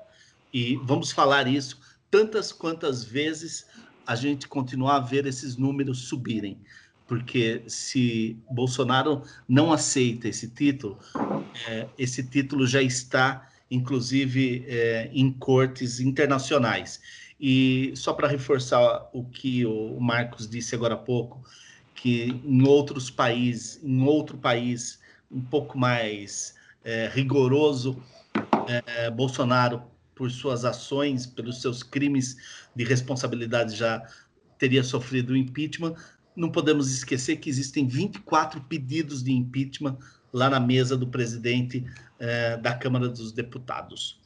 E 0.52 0.77
vamos 0.82 1.12
falar 1.12 1.47
isso 1.47 1.78
tantas 2.15 2.52
quantas 2.52 3.02
vezes 3.02 3.66
a 4.06 4.14
gente 4.14 4.48
continuar 4.48 4.97
a 4.97 5.01
ver 5.01 5.26
esses 5.26 5.56
números 5.56 6.09
subirem. 6.09 6.59
Porque 7.06 7.62
se 7.66 8.39
Bolsonaro 8.51 9.22
não 9.48 9.72
aceita 9.72 10.28
esse 10.28 10.48
título, 10.48 10.98
é, 11.68 11.86
esse 11.98 12.22
título 12.22 12.66
já 12.66 12.81
está, 12.81 13.48
inclusive, 13.70 14.64
é, 14.66 15.10
em 15.12 15.31
cortes 15.31 16.01
internacionais. 16.01 17.01
E 17.39 17.93
só 17.94 18.14
para 18.14 18.28
reforçar 18.28 19.10
o 19.12 19.24
que 19.24 19.66
o 19.66 20.01
Marcos 20.01 20.48
disse 20.48 20.74
agora 20.74 20.94
há 20.94 20.98
pouco, 20.98 21.43
que 21.94 22.40
em 22.44 22.66
outros 22.66 23.10
países, 23.10 23.81
em 23.82 24.02
outro 24.02 24.39
país, 24.39 24.98
um 25.31 25.40
pouco 25.43 25.78
mais 25.78 26.55
é, 26.82 27.10
rigoroso, 27.12 28.02
é, 28.66 29.10
Bolsonaro, 29.10 29.82
por 30.15 30.31
suas 30.31 30.65
ações, 30.65 31.27
pelos 31.27 31.61
seus 31.61 31.82
crimes 31.82 32.36
de 32.74 32.85
responsabilidade, 32.85 33.77
já 33.77 34.03
teria 34.59 34.82
sofrido 34.82 35.36
impeachment. 35.36 35.95
Não 36.36 36.51
podemos 36.51 36.93
esquecer 36.93 37.36
que 37.36 37.51
existem 37.51 37.86
24 37.86 38.61
pedidos 38.62 39.23
de 39.23 39.32
impeachment 39.32 39.99
lá 40.32 40.51
na 40.51 40.59
mesa 40.59 40.97
do 40.97 41.07
presidente 41.07 41.85
é, 42.19 42.57
da 42.57 42.74
Câmara 42.74 43.09
dos 43.09 43.32
Deputados. 43.32 44.20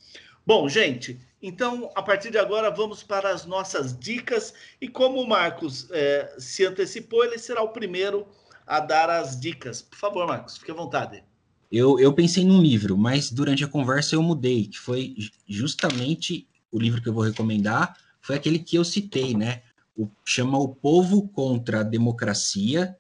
Bom, 0.47 0.67
gente, 0.69 1.21
então 1.43 1.91
a 1.95 2.03
partir 2.03 2.31
de 2.31 2.39
agora 2.39 2.71
vamos 2.71 3.03
para 3.03 3.31
as 3.31 3.45
nossas 3.45 3.99
dicas. 3.99 4.55
E 4.81 4.89
como 4.89 5.21
o 5.21 5.29
Marcos 5.29 5.89
é, 5.91 6.35
se 6.39 6.65
antecipou, 6.65 7.23
ele 7.25 7.39
será 7.39 7.63
o 7.63 7.69
primeiro 7.69 8.27
a 8.67 8.81
dar 8.81 9.11
as 9.11 9.39
dicas. 9.39 9.83
Por 9.83 9.99
favor, 9.99 10.27
Marcos, 10.27 10.57
fique 10.57 10.71
à 10.71 10.75
vontade. 10.75 11.23
Eu, 11.71 11.99
eu 11.99 12.13
pensei 12.13 12.45
num 12.45 12.63
livro, 12.63 12.97
mas 12.97 13.31
durante 13.31 13.63
a 13.63 13.69
conversa 13.69 14.15
eu 14.15 14.23
mudei, 14.23 14.67
que 14.67 14.79
foi 14.79 15.15
justamente 15.47 16.47
o 16.73 16.79
livro 16.79 17.03
que 17.03 17.09
eu 17.09 17.13
vou 17.13 17.23
recomendar, 17.23 17.97
foi 18.21 18.37
aquele 18.37 18.59
que 18.59 18.77
eu 18.77 18.85
citei, 18.85 19.35
né? 19.35 19.63
O, 19.97 20.09
chama 20.25 20.59
O 20.59 20.69
Povo 20.69 21.29
contra 21.29 21.81
a 21.81 21.83
Democracia. 21.83 22.97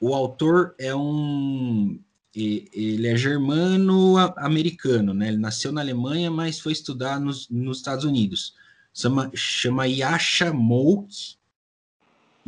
O 0.00 0.14
autor 0.14 0.74
é 0.78 0.94
um. 0.94 2.00
Ele 2.34 3.08
é 3.08 3.16
germano-americano, 3.16 5.12
né? 5.12 5.28
Ele 5.28 5.38
nasceu 5.38 5.72
na 5.72 5.80
Alemanha, 5.80 6.30
mas 6.30 6.60
foi 6.60 6.72
estudar 6.72 7.18
nos, 7.18 7.48
nos 7.48 7.78
Estados 7.78 8.04
Unidos. 8.04 8.54
Chama, 8.94 9.30
chama 9.34 9.86
Yasha 9.88 10.52
Mouk, 10.52 11.37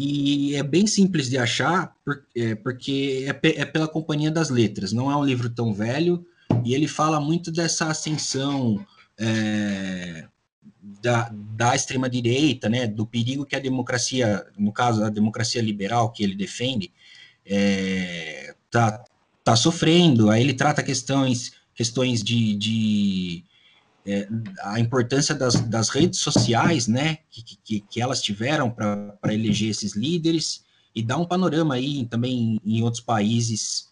e 0.03 0.57
é 0.57 0.63
bem 0.63 0.87
simples 0.87 1.29
de 1.29 1.37
achar, 1.37 1.95
é, 2.35 2.55
porque 2.55 3.27
é, 3.29 3.61
é, 3.61 3.65
pela 3.67 3.87
Companhia 3.87 4.31
das 4.31 4.49
Letras, 4.49 4.95
não 4.95 5.11
é 5.11 5.17
um 5.17 5.23
livro 5.23 5.51
tão 5.51 5.75
velho, 5.75 6.25
e 6.65 6.73
ele 6.75 6.89
fala 6.89 7.21
muito 7.21 7.53
dessa 7.53 7.87
ascensão 7.89 8.83
é, 9.19 10.27
da, 11.03 11.31
da 11.55 11.77
extrema-direita, 11.77 12.67
né, 12.71 12.87
do 12.87 13.05
perigo 13.05 13.45
que 13.45 13.55
a 13.55 13.61
democracia, 13.61 14.47
no 14.59 14.73
caso, 14.73 15.05
a 15.05 15.11
democracia 15.11 15.61
liberal 15.61 16.11
que 16.11 16.25
ele 16.25 16.35
defende, 16.35 16.91
é, 17.45 18.55
tá, 18.71 19.05
tá 19.45 19.55
sofrendo. 19.55 20.31
Aí 20.31 20.41
ele 20.41 20.55
trata 20.55 20.83
questões, 20.83 21.53
questões 21.75 22.23
de, 22.23 22.55
de 22.55 23.45
é, 24.11 24.29
a 24.63 24.81
importância 24.81 25.35
das, 25.35 25.55
das, 25.55 25.89
redes 25.89 26.21
sociais, 26.21 26.89
né, 26.89 27.19
que, 27.31 27.43
que, 27.43 27.81
que 27.81 28.01
elas 28.01 28.21
tiveram 28.21 28.71
para 28.71 29.17
eleger 29.33 29.71
esses 29.71 29.95
líderes, 29.95 30.65
e 30.95 31.03
dá 31.03 31.17
um 31.17 31.25
panorama 31.25 31.75
aí 31.75 32.05
também 32.07 32.61
em 32.65 32.83
outros 32.83 33.03
países 33.03 33.89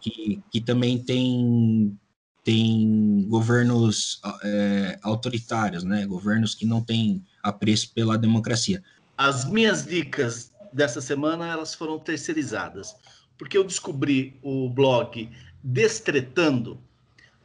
que, 0.00 0.42
que 0.50 0.60
também 0.60 0.98
tem, 0.98 1.98
tem 2.42 3.26
governos 3.28 4.20
é, 4.42 4.98
autoritários, 5.02 5.84
né, 5.84 6.06
governos 6.06 6.54
que 6.54 6.64
não 6.64 6.82
têm 6.82 7.22
apreço 7.42 7.92
pela 7.92 8.16
democracia. 8.16 8.82
As 9.16 9.44
minhas 9.44 9.84
dicas 9.84 10.52
dessa 10.72 11.00
semana, 11.00 11.46
elas 11.46 11.74
foram 11.74 11.98
terceirizadas, 11.98 12.94
porque 13.36 13.58
eu 13.58 13.64
descobri 13.64 14.38
o 14.42 14.70
blog 14.70 15.28
Destretando, 15.62 16.80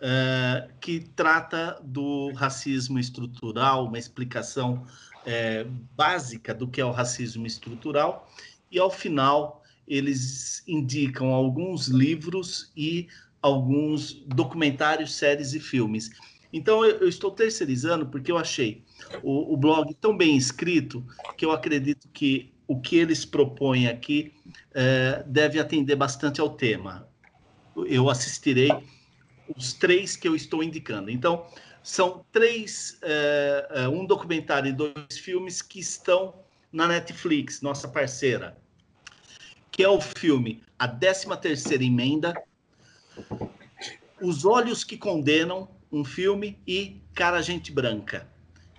uh, 0.03 0.69
que 0.79 0.99
trata 0.99 1.79
do 1.81 2.31
racismo 2.33 2.99
estrutural, 2.99 3.85
uma 3.85 3.97
explicação 3.97 4.85
uh, 5.25 5.69
básica 5.95 6.53
do 6.53 6.67
que 6.67 6.81
é 6.81 6.85
o 6.85 6.91
racismo 6.91 7.47
estrutural, 7.47 8.29
e 8.69 8.77
ao 8.77 8.91
final 8.91 9.63
eles 9.87 10.63
indicam 10.67 11.29
alguns 11.33 11.87
livros 11.87 12.71
e 12.75 13.07
alguns 13.41 14.13
documentários, 14.27 15.13
séries 15.15 15.53
e 15.53 15.59
filmes. 15.59 16.09
Então 16.51 16.85
eu, 16.85 16.99
eu 16.99 17.09
estou 17.09 17.31
terceirizando 17.31 18.05
porque 18.07 18.31
eu 18.31 18.37
achei 18.37 18.83
o, 19.21 19.53
o, 19.53 19.57
blog 19.57 19.93
tão 19.95 20.15
bem 20.15 20.37
escrito 20.37 21.05
que 21.37 21.43
eu 21.43 21.51
acredito 21.51 22.07
que 22.09 22.53
o 22.67 22.79
que 22.79 22.95
eles 22.95 23.25
propõem 23.25 23.87
aqui 23.87 24.33
uh, 24.47 25.29
deve 25.29 25.59
atender 25.59 25.95
bastante 25.95 26.39
ao 26.39 26.49
tema. 26.49 27.07
Eu 27.75 28.09
assistirei 28.09 28.69
os 29.55 29.73
três 29.73 30.15
que 30.15 30.27
eu 30.27 30.35
estou 30.35 30.63
indicando. 30.63 31.09
Então, 31.09 31.45
são 31.81 32.25
três, 32.31 32.97
é, 33.01 33.87
um 33.89 34.05
documentário 34.05 34.69
e 34.69 34.73
dois 34.73 35.17
filmes 35.17 35.61
que 35.61 35.79
estão 35.79 36.33
na 36.71 36.87
Netflix, 36.87 37.61
nossa 37.61 37.87
parceira, 37.87 38.57
que 39.69 39.83
é 39.83 39.89
o 39.89 39.99
filme 39.99 40.63
A 40.79 40.87
13ª 40.87 41.81
Emenda, 41.81 42.33
Os 44.21 44.45
Olhos 44.45 44.83
que 44.83 44.97
Condenam, 44.97 45.69
um 45.91 46.03
filme, 46.03 46.59
e 46.65 47.01
Cara 47.13 47.41
Gente 47.41 47.71
Branca. 47.71 48.27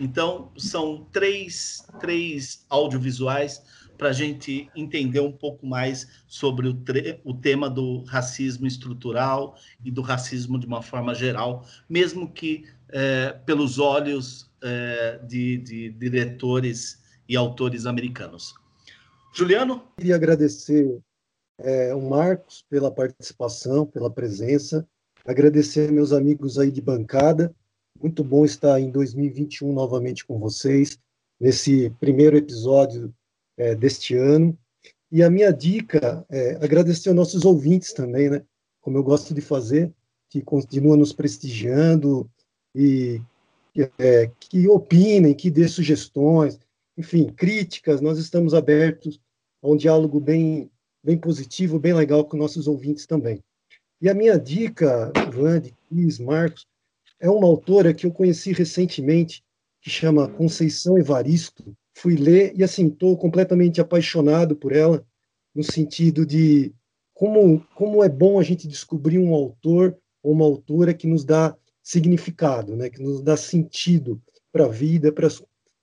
Então, 0.00 0.50
são 0.56 1.06
três, 1.12 1.86
três 2.00 2.64
audiovisuais 2.68 3.62
para 3.96 4.08
a 4.08 4.12
gente 4.12 4.68
entender 4.74 5.20
um 5.20 5.32
pouco 5.32 5.66
mais 5.66 6.08
sobre 6.26 6.68
o, 6.68 6.76
o, 7.24 7.34
tema 7.34 7.70
do 7.70 8.02
racismo 8.04 8.66
estrutural 8.66 9.56
e 9.84 9.90
do 9.90 10.02
racismo 10.02 10.58
de 10.58 10.66
uma 10.66 10.82
forma 10.82 11.14
geral, 11.14 11.64
mesmo 11.88 12.30
que 12.30 12.64
é, 12.88 13.32
pelos 13.44 13.78
olhos 13.78 14.50
é, 14.62 15.18
de, 15.26 15.58
de 15.58 15.90
diretores 15.90 17.02
e 17.28 17.36
autores 17.36 17.86
americanos. 17.86 18.54
Juliano? 19.32 19.82
Queria 19.96 20.16
agradecer 20.16 21.00
é, 21.58 21.94
o 21.94 22.00
Marcos 22.00 22.64
pela 22.68 22.90
participação, 22.90 23.86
pela 23.86 24.10
presença, 24.10 24.86
agradecer 25.24 25.90
meus 25.90 26.12
amigos 26.12 26.58
aí 26.58 26.70
de 26.70 26.80
bancada. 26.80 27.54
Muito 28.00 28.22
bom 28.24 28.44
estar 28.44 28.80
em 28.80 28.90
2021 28.90 29.72
novamente 29.72 30.24
com 30.24 30.38
vocês, 30.38 30.98
nesse 31.40 31.90
primeiro 32.00 32.36
episódio 32.36 33.12
é, 33.56 33.74
deste 33.74 34.16
ano. 34.16 34.56
E 35.10 35.22
a 35.22 35.30
minha 35.30 35.52
dica 35.52 36.24
é 36.28 36.56
agradecer 36.56 37.08
aos 37.08 37.16
nossos 37.16 37.44
ouvintes 37.44 37.92
também, 37.92 38.30
né? 38.30 38.42
Como 38.80 38.98
eu 38.98 39.02
gosto 39.02 39.32
de 39.32 39.40
fazer, 39.40 39.92
que 40.28 40.42
continuam 40.42 40.96
nos 40.96 41.12
prestigiando 41.12 42.28
e 42.74 43.20
é, 43.98 44.30
que 44.38 44.68
opinem, 44.68 45.34
que 45.34 45.50
dê 45.50 45.68
sugestões, 45.68 46.58
enfim, 46.96 47.26
críticas. 47.26 48.00
Nós 48.00 48.18
estamos 48.18 48.54
abertos 48.54 49.20
a 49.62 49.68
um 49.68 49.76
diálogo 49.76 50.20
bem, 50.20 50.70
bem 51.02 51.16
positivo, 51.16 51.78
bem 51.78 51.94
legal 51.94 52.24
com 52.24 52.36
nossos 52.36 52.66
ouvintes 52.66 53.06
também. 53.06 53.42
E 54.00 54.08
a 54.08 54.14
minha 54.14 54.38
dica, 54.38 55.12
Vande, 55.32 55.74
Cris, 55.88 56.18
Marcos, 56.18 56.66
é 57.20 57.30
uma 57.30 57.46
autora 57.46 57.94
que 57.94 58.06
eu 58.06 58.12
conheci 58.12 58.52
recentemente, 58.52 59.42
que 59.80 59.88
chama 59.88 60.28
Conceição 60.28 60.98
Evaristo, 60.98 61.74
fui 61.94 62.16
ler 62.16 62.52
e 62.56 62.64
assim 62.64 62.88
estou 62.88 63.16
completamente 63.16 63.80
apaixonado 63.80 64.56
por 64.56 64.72
ela 64.72 65.06
no 65.54 65.62
sentido 65.62 66.26
de 66.26 66.74
como 67.14 67.64
como 67.74 68.02
é 68.02 68.08
bom 68.08 68.38
a 68.38 68.42
gente 68.42 68.66
descobrir 68.66 69.18
um 69.18 69.32
autor 69.32 69.96
ou 70.22 70.32
uma 70.32 70.44
autora 70.44 70.92
que 70.92 71.06
nos 71.06 71.24
dá 71.24 71.56
significado, 71.82 72.74
né, 72.74 72.90
que 72.90 73.00
nos 73.00 73.22
dá 73.22 73.36
sentido 73.36 74.20
para 74.50 74.64
a 74.64 74.68
vida, 74.68 75.12
para 75.12 75.28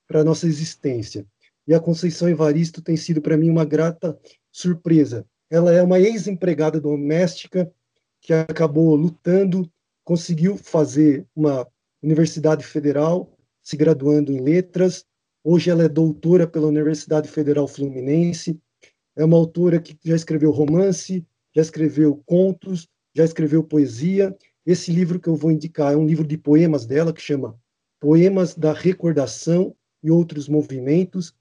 para 0.08 0.26
nossa 0.26 0.46
existência. 0.46 1.26
E 1.66 1.74
a 1.74 1.80
Conceição 1.80 2.28
Evaristo 2.28 2.82
tem 2.82 2.98
sido 2.98 3.22
para 3.22 3.38
mim 3.38 3.50
uma 3.50 3.64
grata 3.64 4.20
surpresa. 4.52 5.26
Ela 5.50 5.74
é 5.74 5.82
uma 5.82 6.02
ex-empregada 6.02 6.82
doméstica 6.82 7.72
que 8.20 8.34
acabou 8.34 8.94
lutando, 8.96 9.72
conseguiu 10.04 10.58
fazer 10.58 11.26
uma 11.34 11.66
universidade 12.02 12.66
federal, 12.66 13.32
se 13.62 13.78
graduando 13.78 14.34
em 14.34 14.42
letras, 14.42 15.06
Hoje 15.44 15.72
ela 15.72 15.84
é 15.84 15.90
doutora 15.90 16.46
pela 16.46 16.68
Universidade 16.68 17.28
Federal 17.28 17.68
Fluminense. 17.68 18.60
É 19.16 19.26
uma 19.26 19.38
autora 19.38 19.82
que 19.82 19.98
já 20.04 20.16
escreveu 20.16 20.52
romance, 20.52 21.26
já 21.56 21.64
escreveu 21.64 22.22
contos, 22.26 22.88
já 23.16 23.26
escreveu 23.26 23.64
poesia. 23.64 24.36
Esse 24.64 24.92
livro 24.92 25.20
que 25.20 25.28
eu 25.28 25.36
vou 25.36 25.52
indicar 25.52 25.94
é 25.94 25.98
um 25.98 26.06
livro 26.06 26.26
de 26.26 26.38
poemas 26.38 26.86
dela 26.86 27.12
que 27.12 27.22
chama 27.22 27.60
Poemas 28.00 28.54
da 28.54 28.72
Recordação 28.72 29.76
e 30.04 30.12
Outros 30.12 30.48
Movimentos. 30.48 31.34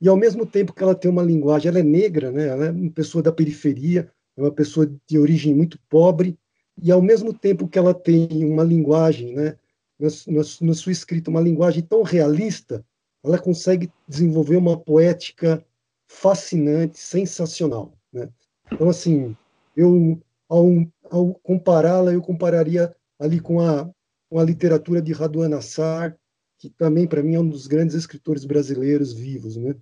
E 0.00 0.08
ao 0.08 0.16
mesmo 0.16 0.46
tempo 0.46 0.72
que 0.72 0.82
ela 0.82 0.94
tem 0.94 1.10
uma 1.10 1.22
linguagem, 1.22 1.68
ela 1.68 1.80
é 1.80 1.82
negra, 1.82 2.32
né? 2.32 2.48
Ela 2.48 2.66
é 2.66 2.70
uma 2.70 2.90
pessoa 2.90 3.22
da 3.22 3.30
periferia, 3.30 4.10
é 4.36 4.40
uma 4.40 4.52
pessoa 4.52 4.90
de 5.06 5.18
origem 5.18 5.54
muito 5.54 5.78
pobre. 5.88 6.38
E 6.82 6.90
ao 6.90 7.02
mesmo 7.02 7.32
tempo 7.32 7.68
que 7.68 7.78
ela 7.78 7.92
tem 7.92 8.26
uma 8.44 8.64
linguagem, 8.64 9.34
né? 9.34 9.56
Na, 9.98 10.08
na, 10.28 10.42
na 10.62 10.74
sua 10.74 10.92
escrita, 10.92 11.30
uma 11.30 11.40
linguagem 11.42 11.82
tão 11.82 12.02
realista, 12.02 12.84
ela 13.24 13.38
consegue 13.38 13.90
desenvolver 14.06 14.56
uma 14.56 14.78
poética 14.78 15.64
fascinante, 16.06 16.98
sensacional. 16.98 17.92
Né? 18.12 18.28
Então, 18.70 18.88
assim, 18.88 19.34
eu, 19.74 20.20
ao, 20.48 20.66
ao 21.10 21.34
compará-la, 21.42 22.12
eu 22.12 22.20
compararia 22.20 22.94
ali 23.18 23.40
com 23.40 23.60
a, 23.60 23.90
com 24.28 24.38
a 24.38 24.44
literatura 24.44 25.00
de 25.00 25.12
Raduan 25.12 25.56
Assar, 25.56 26.16
que 26.58 26.68
também, 26.68 27.06
para 27.06 27.22
mim, 27.22 27.34
é 27.34 27.40
um 27.40 27.48
dos 27.48 27.66
grandes 27.66 27.96
escritores 27.96 28.44
brasileiros 28.44 29.12
vivos. 29.12 29.56
Né? 29.56 29.74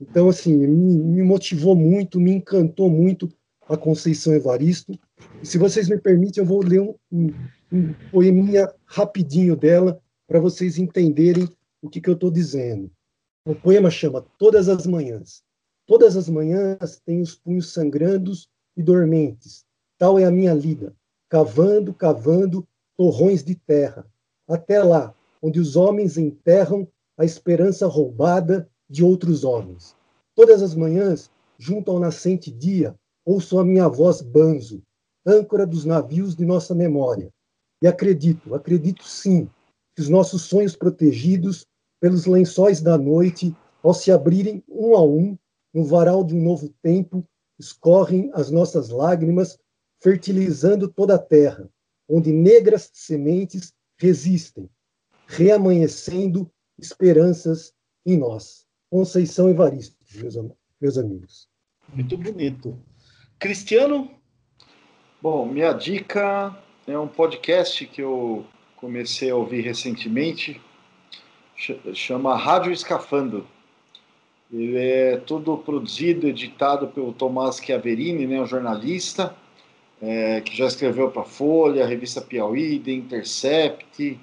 Então, 0.00 0.28
assim, 0.28 0.56
me, 0.56 0.66
me 0.66 1.22
motivou 1.22 1.76
muito, 1.76 2.18
me 2.18 2.32
encantou 2.32 2.88
muito 2.88 3.28
a 3.68 3.76
Conceição 3.76 4.32
Evaristo. 4.32 4.98
E 5.42 5.46
se 5.46 5.58
vocês 5.58 5.88
me 5.88 5.98
permitem, 5.98 6.42
eu 6.42 6.48
vou 6.48 6.62
ler 6.62 6.80
um, 6.80 6.94
um, 7.12 7.32
um 7.70 7.94
poeminha 8.10 8.72
rapidinho 8.86 9.54
dela, 9.54 10.00
para 10.26 10.40
vocês 10.40 10.78
entenderem 10.78 11.48
o 11.86 11.90
que, 11.90 12.00
que 12.00 12.10
eu 12.10 12.14
estou 12.14 12.30
dizendo. 12.30 12.90
O 13.46 13.54
poema 13.54 13.90
chama 13.90 14.26
Todas 14.38 14.68
as 14.68 14.86
Manhãs. 14.86 15.42
Todas 15.86 16.16
as 16.16 16.28
manhãs 16.28 17.00
tenho 17.06 17.22
os 17.22 17.36
punhos 17.36 17.72
sangrandos 17.72 18.48
e 18.76 18.82
dormentes. 18.82 19.64
Tal 19.96 20.18
é 20.18 20.24
a 20.24 20.32
minha 20.32 20.52
lida, 20.52 20.92
cavando, 21.28 21.94
cavando 21.94 22.66
torrões 22.96 23.44
de 23.44 23.54
terra, 23.54 24.04
até 24.48 24.82
lá, 24.82 25.14
onde 25.40 25.60
os 25.60 25.76
homens 25.76 26.18
enterram 26.18 26.88
a 27.16 27.24
esperança 27.24 27.86
roubada 27.86 28.68
de 28.90 29.04
outros 29.04 29.44
homens. 29.44 29.94
Todas 30.34 30.60
as 30.60 30.74
manhãs, 30.74 31.30
junto 31.56 31.90
ao 31.90 32.00
nascente 32.00 32.50
dia, 32.50 32.94
ouço 33.24 33.58
a 33.58 33.64
minha 33.64 33.88
voz 33.88 34.20
banzo, 34.20 34.82
âncora 35.24 35.64
dos 35.64 35.84
navios 35.84 36.34
de 36.34 36.44
nossa 36.44 36.74
memória. 36.74 37.30
E 37.80 37.86
acredito, 37.86 38.54
acredito 38.54 39.04
sim, 39.04 39.48
que 39.94 40.02
os 40.02 40.08
nossos 40.08 40.42
sonhos 40.42 40.74
protegidos 40.74 41.64
pelos 42.06 42.24
lençóis 42.24 42.80
da 42.80 42.96
noite, 42.96 43.52
ao 43.82 43.92
se 43.92 44.12
abrirem 44.12 44.62
um 44.68 44.94
a 44.94 45.04
um, 45.04 45.36
no 45.74 45.82
varal 45.82 46.22
de 46.22 46.36
um 46.36 46.40
novo 46.40 46.72
tempo, 46.80 47.26
escorrem 47.58 48.30
as 48.32 48.48
nossas 48.48 48.90
lágrimas, 48.90 49.58
fertilizando 50.00 50.86
toda 50.86 51.16
a 51.16 51.18
terra, 51.18 51.68
onde 52.08 52.32
negras 52.32 52.88
sementes 52.92 53.74
resistem, 53.98 54.70
reamanhecendo 55.26 56.48
esperanças 56.78 57.72
em 58.06 58.16
nós. 58.16 58.64
Conceição 58.88 59.50
Evaristo, 59.50 59.96
meus, 60.14 60.36
meus 60.80 60.96
amigos. 60.96 61.48
Muito 61.92 62.16
bonito. 62.16 62.78
Cristiano? 63.36 64.08
Bom, 65.20 65.44
minha 65.44 65.72
dica 65.72 66.56
é 66.86 66.96
um 66.96 67.08
podcast 67.08 67.84
que 67.84 68.00
eu 68.00 68.46
comecei 68.76 69.28
a 69.28 69.34
ouvir 69.34 69.62
recentemente, 69.62 70.62
chama 71.94 72.36
Rádio 72.36 72.72
Escafando. 72.72 73.46
Ele 74.52 74.76
é 74.76 75.16
todo 75.16 75.56
produzido, 75.58 76.28
editado 76.28 76.88
pelo 76.88 77.12
Tomás 77.12 77.56
Chiaverini, 77.56 78.26
né, 78.26 78.40
um 78.40 78.46
jornalista 78.46 79.34
é, 80.00 80.40
que 80.40 80.56
já 80.56 80.66
escreveu 80.66 81.10
para 81.10 81.24
Folha, 81.24 81.86
Revista 81.86 82.20
Piauí, 82.20 82.78
The 82.78 82.92
Intercept, 82.92 84.20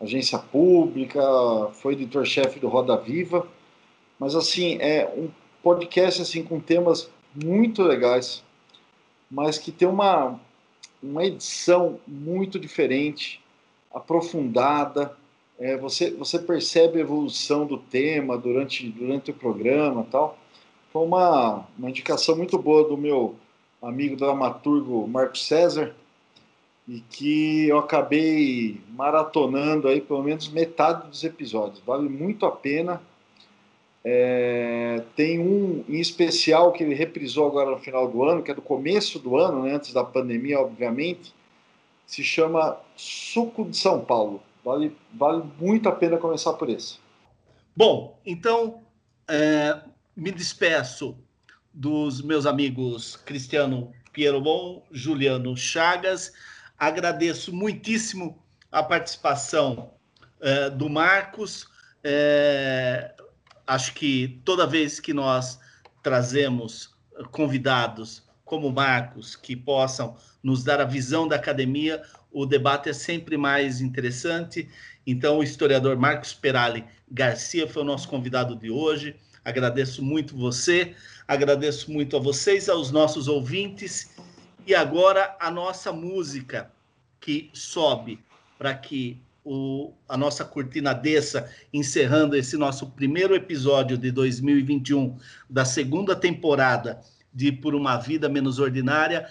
Agência 0.00 0.38
Pública, 0.38 1.20
foi 1.74 1.94
editor-chefe 1.94 2.58
do 2.58 2.68
Roda 2.68 2.96
Viva. 2.96 3.46
Mas, 4.18 4.34
assim, 4.34 4.78
é 4.80 5.06
um 5.16 5.28
podcast 5.62 6.22
assim 6.22 6.42
com 6.42 6.60
temas 6.60 7.10
muito 7.34 7.82
legais, 7.82 8.42
mas 9.30 9.58
que 9.58 9.72
tem 9.72 9.86
uma, 9.88 10.38
uma 11.02 11.24
edição 11.24 11.98
muito 12.06 12.58
diferente, 12.58 13.42
aprofundada, 13.92 15.16
é, 15.58 15.76
você, 15.76 16.10
você 16.10 16.38
percebe 16.38 16.98
a 16.98 17.02
evolução 17.02 17.66
do 17.66 17.78
tema 17.78 18.36
durante, 18.36 18.88
durante 18.88 19.30
o 19.30 19.34
programa 19.34 20.06
tal. 20.10 20.38
Foi 20.92 21.02
uma, 21.02 21.66
uma 21.78 21.90
indicação 21.90 22.36
muito 22.36 22.58
boa 22.58 22.88
do 22.88 22.96
meu 22.96 23.36
amigo 23.80 24.16
dramaturgo 24.16 25.06
Marco 25.06 25.38
César, 25.38 25.94
e 26.88 27.00
que 27.00 27.66
eu 27.68 27.78
acabei 27.78 28.80
maratonando 28.90 29.88
aí 29.88 30.00
pelo 30.00 30.22
menos 30.22 30.48
metade 30.48 31.08
dos 31.08 31.24
episódios. 31.24 31.80
Vale 31.84 32.08
muito 32.08 32.46
a 32.46 32.50
pena. 32.50 33.02
É, 34.04 35.02
tem 35.16 35.40
um 35.40 35.84
em 35.88 35.98
especial 35.98 36.70
que 36.70 36.84
ele 36.84 36.94
reprisou 36.94 37.44
agora 37.44 37.72
no 37.72 37.78
final 37.78 38.06
do 38.06 38.22
ano, 38.22 38.40
que 38.40 38.52
é 38.52 38.54
do 38.54 38.62
começo 38.62 39.18
do 39.18 39.36
ano, 39.36 39.64
né, 39.64 39.74
antes 39.74 39.92
da 39.92 40.04
pandemia, 40.04 40.60
obviamente, 40.60 41.34
se 42.06 42.22
chama 42.22 42.78
Suco 42.96 43.64
de 43.64 43.76
São 43.76 44.00
Paulo. 44.04 44.40
Vale, 44.66 44.98
vale 45.14 45.44
muito 45.60 45.88
a 45.88 45.92
pena 45.92 46.18
começar 46.18 46.52
por 46.54 46.68
esse. 46.68 46.98
Bom, 47.76 48.20
então 48.26 48.82
é, 49.28 49.80
me 50.16 50.32
despeço 50.32 51.16
dos 51.72 52.20
meus 52.20 52.46
amigos 52.46 53.14
Cristiano 53.14 53.92
Pierobon, 54.12 54.82
Juliano 54.90 55.56
Chagas. 55.56 56.32
Agradeço 56.76 57.54
muitíssimo 57.54 58.42
a 58.72 58.82
participação 58.82 59.92
é, 60.40 60.68
do 60.68 60.90
Marcos. 60.90 61.68
É, 62.02 63.14
acho 63.68 63.94
que 63.94 64.42
toda 64.44 64.66
vez 64.66 64.98
que 64.98 65.14
nós 65.14 65.60
trazemos 66.02 66.92
convidados 67.30 68.26
como 68.44 68.72
Marcos 68.72 69.36
que 69.36 69.54
possam 69.54 70.16
nos 70.42 70.64
dar 70.64 70.80
a 70.80 70.84
visão 70.84 71.28
da 71.28 71.36
academia, 71.36 72.02
o 72.36 72.44
debate 72.44 72.90
é 72.90 72.92
sempre 72.92 73.38
mais 73.38 73.80
interessante. 73.80 74.68
Então, 75.06 75.38
o 75.38 75.42
historiador 75.42 75.96
Marcos 75.96 76.34
Perali 76.34 76.84
Garcia 77.10 77.66
foi 77.66 77.80
o 77.80 77.84
nosso 77.86 78.06
convidado 78.10 78.54
de 78.54 78.70
hoje. 78.70 79.16
Agradeço 79.42 80.04
muito 80.04 80.36
você, 80.36 80.94
agradeço 81.26 81.90
muito 81.90 82.14
a 82.14 82.20
vocês, 82.20 82.68
aos 82.68 82.90
nossos 82.90 83.26
ouvintes. 83.26 84.10
E 84.66 84.74
agora 84.74 85.34
a 85.40 85.50
nossa 85.50 85.90
música 85.94 86.70
que 87.18 87.48
sobe 87.54 88.18
para 88.58 88.74
que 88.74 89.18
o, 89.42 89.94
a 90.06 90.14
nossa 90.14 90.44
cortina 90.44 90.92
desça, 90.92 91.50
encerrando 91.72 92.36
esse 92.36 92.58
nosso 92.58 92.90
primeiro 92.90 93.34
episódio 93.34 93.96
de 93.96 94.10
2021 94.10 95.16
da 95.48 95.64
segunda 95.64 96.14
temporada 96.14 97.00
de 97.32 97.50
Por 97.50 97.74
uma 97.74 97.96
Vida 97.96 98.28
Menos 98.28 98.58
Ordinária, 98.58 99.26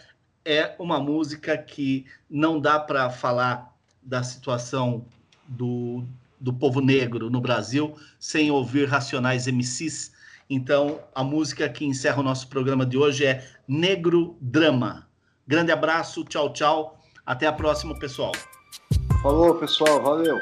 é 0.46 0.76
uma 0.78 1.00
música 1.00 1.58
que 1.58 2.06
não 2.30 2.60
dá 2.60 2.80
para 2.80 3.10
falar 3.10 3.74
da 4.02 4.22
situação 4.22 5.04
do, 5.48 6.04
do 6.40 6.54
povo 6.54 6.80
negro 6.80 7.30
no 7.30 7.42
Brasil 7.42 7.96
sem 8.20 8.52
ouvir 8.52 8.88
Racionais 8.88 9.48
MCs. 9.48 10.14
Então, 10.48 11.00
a 11.16 11.24
música 11.24 11.68
que 11.68 11.84
encerra 11.84 12.20
o 12.20 12.24
nosso 12.24 12.48
programa 12.48 12.86
de 12.86 12.96
hoje 12.96 13.26
é 13.26 13.50
Negro 13.68 14.38
Drama. 14.40 15.08
Grande 15.48 15.72
abraço, 15.72 16.24
tchau, 16.24 16.54
tchau. 16.54 17.00
Até 17.26 17.48
a 17.48 17.54
próxima, 17.54 17.98
pessoal. 17.98 18.32
Falou, 19.24 19.56
pessoal. 19.56 20.02
Valeu. 20.04 20.40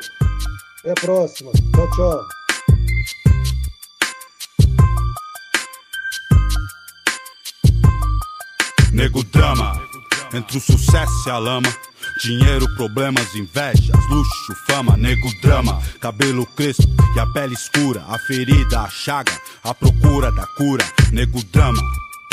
Até 0.79 0.91
a 0.91 0.95
próxima. 0.95 1.51
Tchau, 1.53 1.89
tchau. 1.91 2.43
Nego 8.93 9.23
drama, 9.23 9.73
entre 10.33 10.57
o 10.57 10.61
sucesso 10.61 11.27
e 11.27 11.31
a 11.31 11.37
lama. 11.37 11.69
Dinheiro, 12.21 12.67
problemas, 12.75 13.33
invejas, 13.35 14.09
luxo, 14.09 14.55
fama, 14.67 14.97
nego 14.97 15.29
drama, 15.41 15.81
cabelo 15.99 16.45
crespo 16.55 16.87
e 17.15 17.19
a 17.19 17.25
pele 17.27 17.53
escura, 17.53 18.03
a 18.07 18.19
ferida, 18.19 18.81
a 18.81 18.89
chaga, 18.89 19.31
a 19.63 19.73
procura 19.73 20.31
da 20.31 20.45
cura, 20.57 20.83
nego 21.11 21.41
drama. 21.51 21.81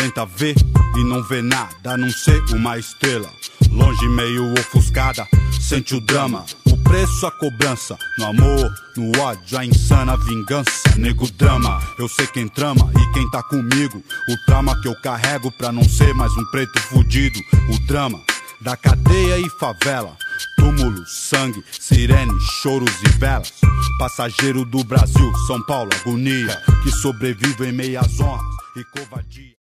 Tenta 0.01 0.25
ver 0.25 0.55
e 0.97 1.05
não 1.05 1.23
vê 1.23 1.43
nada, 1.43 1.93
a 1.93 1.95
não 1.95 2.11
ser 2.11 2.43
uma 2.55 2.79
estrela. 2.79 3.31
Longe, 3.71 4.09
meio 4.09 4.51
ofuscada, 4.55 5.29
sente 5.61 5.95
o 5.95 6.01
drama. 6.01 6.43
O 6.65 6.77
preço, 6.79 7.27
a 7.27 7.31
cobrança. 7.31 7.99
No 8.17 8.29
amor, 8.29 8.75
no 8.97 9.21
ódio, 9.21 9.59
a 9.59 9.65
insana 9.67 10.17
vingança. 10.17 10.97
Nego 10.97 11.31
drama, 11.33 11.79
eu 11.99 12.09
sei 12.09 12.27
quem 12.29 12.49
trama 12.49 12.91
e 12.99 13.13
quem 13.13 13.31
tá 13.31 13.43
comigo. 13.43 14.03
O 14.31 14.47
trauma 14.47 14.81
que 14.81 14.89
eu 14.89 14.99
carrego 15.03 15.53
pra 15.53 15.71
não 15.71 15.85
ser 15.85 16.15
mais 16.15 16.33
um 16.33 16.47
preto 16.51 16.81
fudido. 16.81 17.39
O 17.69 17.79
drama 17.87 18.19
da 18.63 18.79
cadeia 18.79 19.39
e 19.39 19.51
favela. 19.51 20.17
Túmulo, 20.57 21.07
sangue, 21.07 21.63
sirene, 21.79 22.41
choros 22.63 23.03
e 23.05 23.19
velas. 23.19 23.53
Passageiro 23.99 24.65
do 24.65 24.83
Brasil, 24.83 25.31
São 25.47 25.63
Paulo, 25.67 25.91
agonia. 26.01 26.59
Que 26.83 26.91
sobrevive 26.91 27.69
em 27.69 27.73
meias 27.73 28.19
honras 28.19 28.47
e 28.79 28.99
covardia. 28.99 29.60